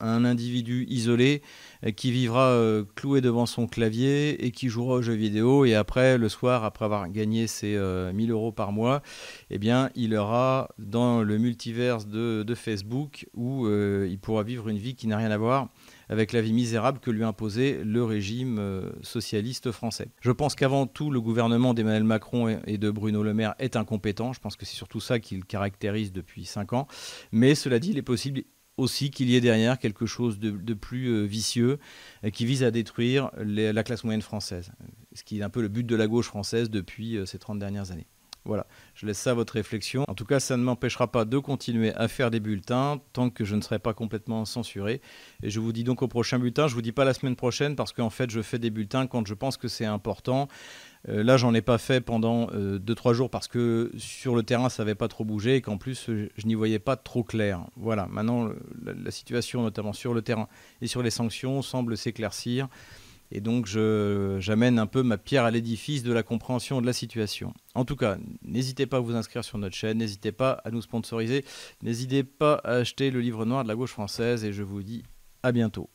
individu 0.00 0.86
isolé 0.88 1.42
euh, 1.84 1.90
qui 1.90 2.10
vivra 2.10 2.48
euh, 2.48 2.84
cloué 2.94 3.20
devant 3.20 3.46
son 3.46 3.66
clavier 3.66 4.44
et 4.44 4.50
qui 4.50 4.68
jouera 4.68 4.96
aux 4.96 5.02
jeux 5.02 5.14
vidéo 5.14 5.64
et 5.64 5.74
après 5.74 6.18
le 6.18 6.28
soir 6.28 6.64
après 6.64 6.84
avoir 6.84 7.08
gagné 7.08 7.46
ses 7.46 7.68
1000 7.68 7.78
euh, 7.78 8.12
euros 8.28 8.52
par 8.52 8.72
mois 8.72 9.02
eh 9.50 9.58
bien 9.58 9.90
il 9.94 10.14
aura 10.14 10.68
dans 10.78 11.22
le 11.22 11.38
multiverse 11.38 12.06
de, 12.06 12.44
Facebook 12.54 13.28
où 13.34 13.68
il 13.68 14.18
pourra 14.18 14.42
vivre 14.42 14.68
une 14.68 14.76
vie 14.76 14.96
qui 14.96 15.06
n'a 15.06 15.16
rien 15.16 15.30
à 15.30 15.38
voir 15.38 15.68
avec 16.08 16.32
la 16.32 16.40
vie 16.40 16.52
misérable 16.52 16.98
que 16.98 17.10
lui 17.12 17.22
imposait 17.22 17.80
le 17.84 18.02
régime 18.02 18.60
socialiste 19.02 19.70
français. 19.70 20.08
Je 20.20 20.32
pense 20.32 20.56
qu'avant 20.56 20.88
tout, 20.88 21.12
le 21.12 21.20
gouvernement 21.20 21.72
d'Emmanuel 21.72 22.02
Macron 22.02 22.58
et 22.66 22.76
de 22.76 22.90
Bruno 22.90 23.22
Le 23.22 23.32
Maire 23.32 23.54
est 23.60 23.76
incompétent. 23.76 24.32
Je 24.32 24.40
pense 24.40 24.56
que 24.56 24.66
c'est 24.66 24.74
surtout 24.74 24.98
ça 24.98 25.20
qu'il 25.20 25.44
caractérise 25.44 26.12
depuis 26.12 26.44
5 26.44 26.72
ans. 26.72 26.88
Mais 27.30 27.54
cela 27.54 27.78
dit, 27.78 27.90
il 27.90 27.98
est 27.98 28.02
possible 28.02 28.42
aussi 28.80 29.10
qu'il 29.10 29.30
y 29.30 29.36
ait 29.36 29.40
derrière 29.40 29.78
quelque 29.78 30.06
chose 30.06 30.38
de, 30.38 30.74
plus 30.74 31.08
euh, 31.08 31.22
vicieux 31.24 31.78
euh, 32.24 32.30
qui 32.30 32.46
vise 32.46 32.64
à 32.64 32.70
détruire 32.70 33.30
la 33.36 33.82
classe 33.82 34.04
moyenne 34.04 34.22
française, 34.22 34.72
ce 35.12 35.22
qui 35.22 35.38
est 35.38 35.42
un 35.42 35.50
peu 35.50 35.62
le 35.62 35.68
but 35.68 35.86
de 35.86 35.96
la 35.96 36.06
gauche 36.06 36.26
française 36.26 36.70
depuis 36.70 37.16
euh, 37.16 37.26
ces 37.26 37.38
30 37.38 37.58
dernières 37.58 37.90
années. 37.90 38.06
Voilà, 38.46 38.66
je 38.94 39.04
laisse 39.04 39.18
ça 39.18 39.32
à 39.32 39.34
votre 39.34 39.52
réflexion. 39.52 40.04
En 40.08 40.14
tout 40.14 40.24
cas, 40.24 40.40
ça 40.40 40.56
ne 40.56 40.62
m'empêchera 40.62 41.12
pas 41.12 41.26
de 41.26 41.38
continuer 41.38 41.92
à 41.94 42.08
faire 42.08 42.30
des 42.30 42.40
bulletins 42.40 43.00
tant 43.12 43.28
que 43.28 43.44
je 43.44 43.54
ne 43.54 43.60
serai 43.60 43.78
pas 43.78 43.92
complètement 43.92 44.46
censuré. 44.46 45.02
Et 45.42 45.50
je 45.50 45.60
vous 45.60 45.72
dis 45.72 45.84
donc 45.84 46.00
au 46.00 46.08
prochain 46.08 46.38
bulletin. 46.38 46.66
Je 46.66 46.72
ne 46.72 46.76
vous 46.76 46.82
dis 46.82 46.92
pas 46.92 47.04
la 47.04 47.12
semaine 47.12 47.36
prochaine 47.36 47.76
parce 47.76 47.92
qu'en 47.92 48.08
fait, 48.08 48.30
je 48.30 48.40
fais 48.40 48.58
des 48.58 48.70
bulletins 48.70 49.06
quand 49.06 49.26
je 49.26 49.34
pense 49.34 49.58
que 49.58 49.68
c'est 49.68 49.84
important. 49.84 50.48
Euh, 51.08 51.22
là, 51.22 51.36
j'en 51.36 51.54
ai 51.54 51.62
pas 51.62 51.78
fait 51.78 52.00
pendant 52.00 52.46
2-3 52.46 53.10
euh, 53.10 53.14
jours 53.14 53.30
parce 53.30 53.48
que 53.48 53.90
sur 53.96 54.34
le 54.34 54.42
terrain, 54.42 54.68
ça 54.68 54.82
n'avait 54.82 54.94
pas 54.94 55.08
trop 55.08 55.24
bougé 55.24 55.56
et 55.56 55.60
qu'en 55.60 55.78
plus, 55.78 56.06
je 56.08 56.46
n'y 56.46 56.54
voyais 56.54 56.78
pas 56.78 56.96
trop 56.96 57.24
clair. 57.24 57.64
Voilà, 57.76 58.06
maintenant, 58.10 58.50
la 58.84 59.10
situation, 59.10 59.62
notamment 59.62 59.92
sur 59.92 60.14
le 60.14 60.22
terrain 60.22 60.48
et 60.82 60.86
sur 60.86 61.02
les 61.02 61.10
sanctions, 61.10 61.62
semble 61.62 61.96
s'éclaircir. 61.96 62.68
Et 63.32 63.40
donc, 63.40 63.66
j'amène 63.66 64.78
un 64.78 64.86
peu 64.86 65.02
ma 65.02 65.16
pierre 65.16 65.44
à 65.44 65.50
l'édifice 65.50 66.02
de 66.02 66.12
la 66.12 66.24
compréhension 66.24 66.80
de 66.80 66.86
la 66.86 66.92
situation. 66.92 67.54
En 67.74 67.84
tout 67.84 67.96
cas, 67.96 68.18
n'hésitez 68.42 68.86
pas 68.86 68.96
à 68.96 69.00
vous 69.00 69.14
inscrire 69.14 69.44
sur 69.44 69.56
notre 69.56 69.76
chaîne, 69.76 69.98
n'hésitez 69.98 70.32
pas 70.32 70.60
à 70.64 70.70
nous 70.70 70.82
sponsoriser, 70.82 71.44
n'hésitez 71.82 72.24
pas 72.24 72.54
à 72.64 72.72
acheter 72.72 73.12
le 73.12 73.20
livre 73.20 73.44
noir 73.44 73.62
de 73.62 73.68
la 73.68 73.76
gauche 73.76 73.92
française 73.92 74.44
et 74.44 74.52
je 74.52 74.64
vous 74.64 74.82
dis 74.82 75.04
à 75.44 75.52
bientôt. 75.52 75.88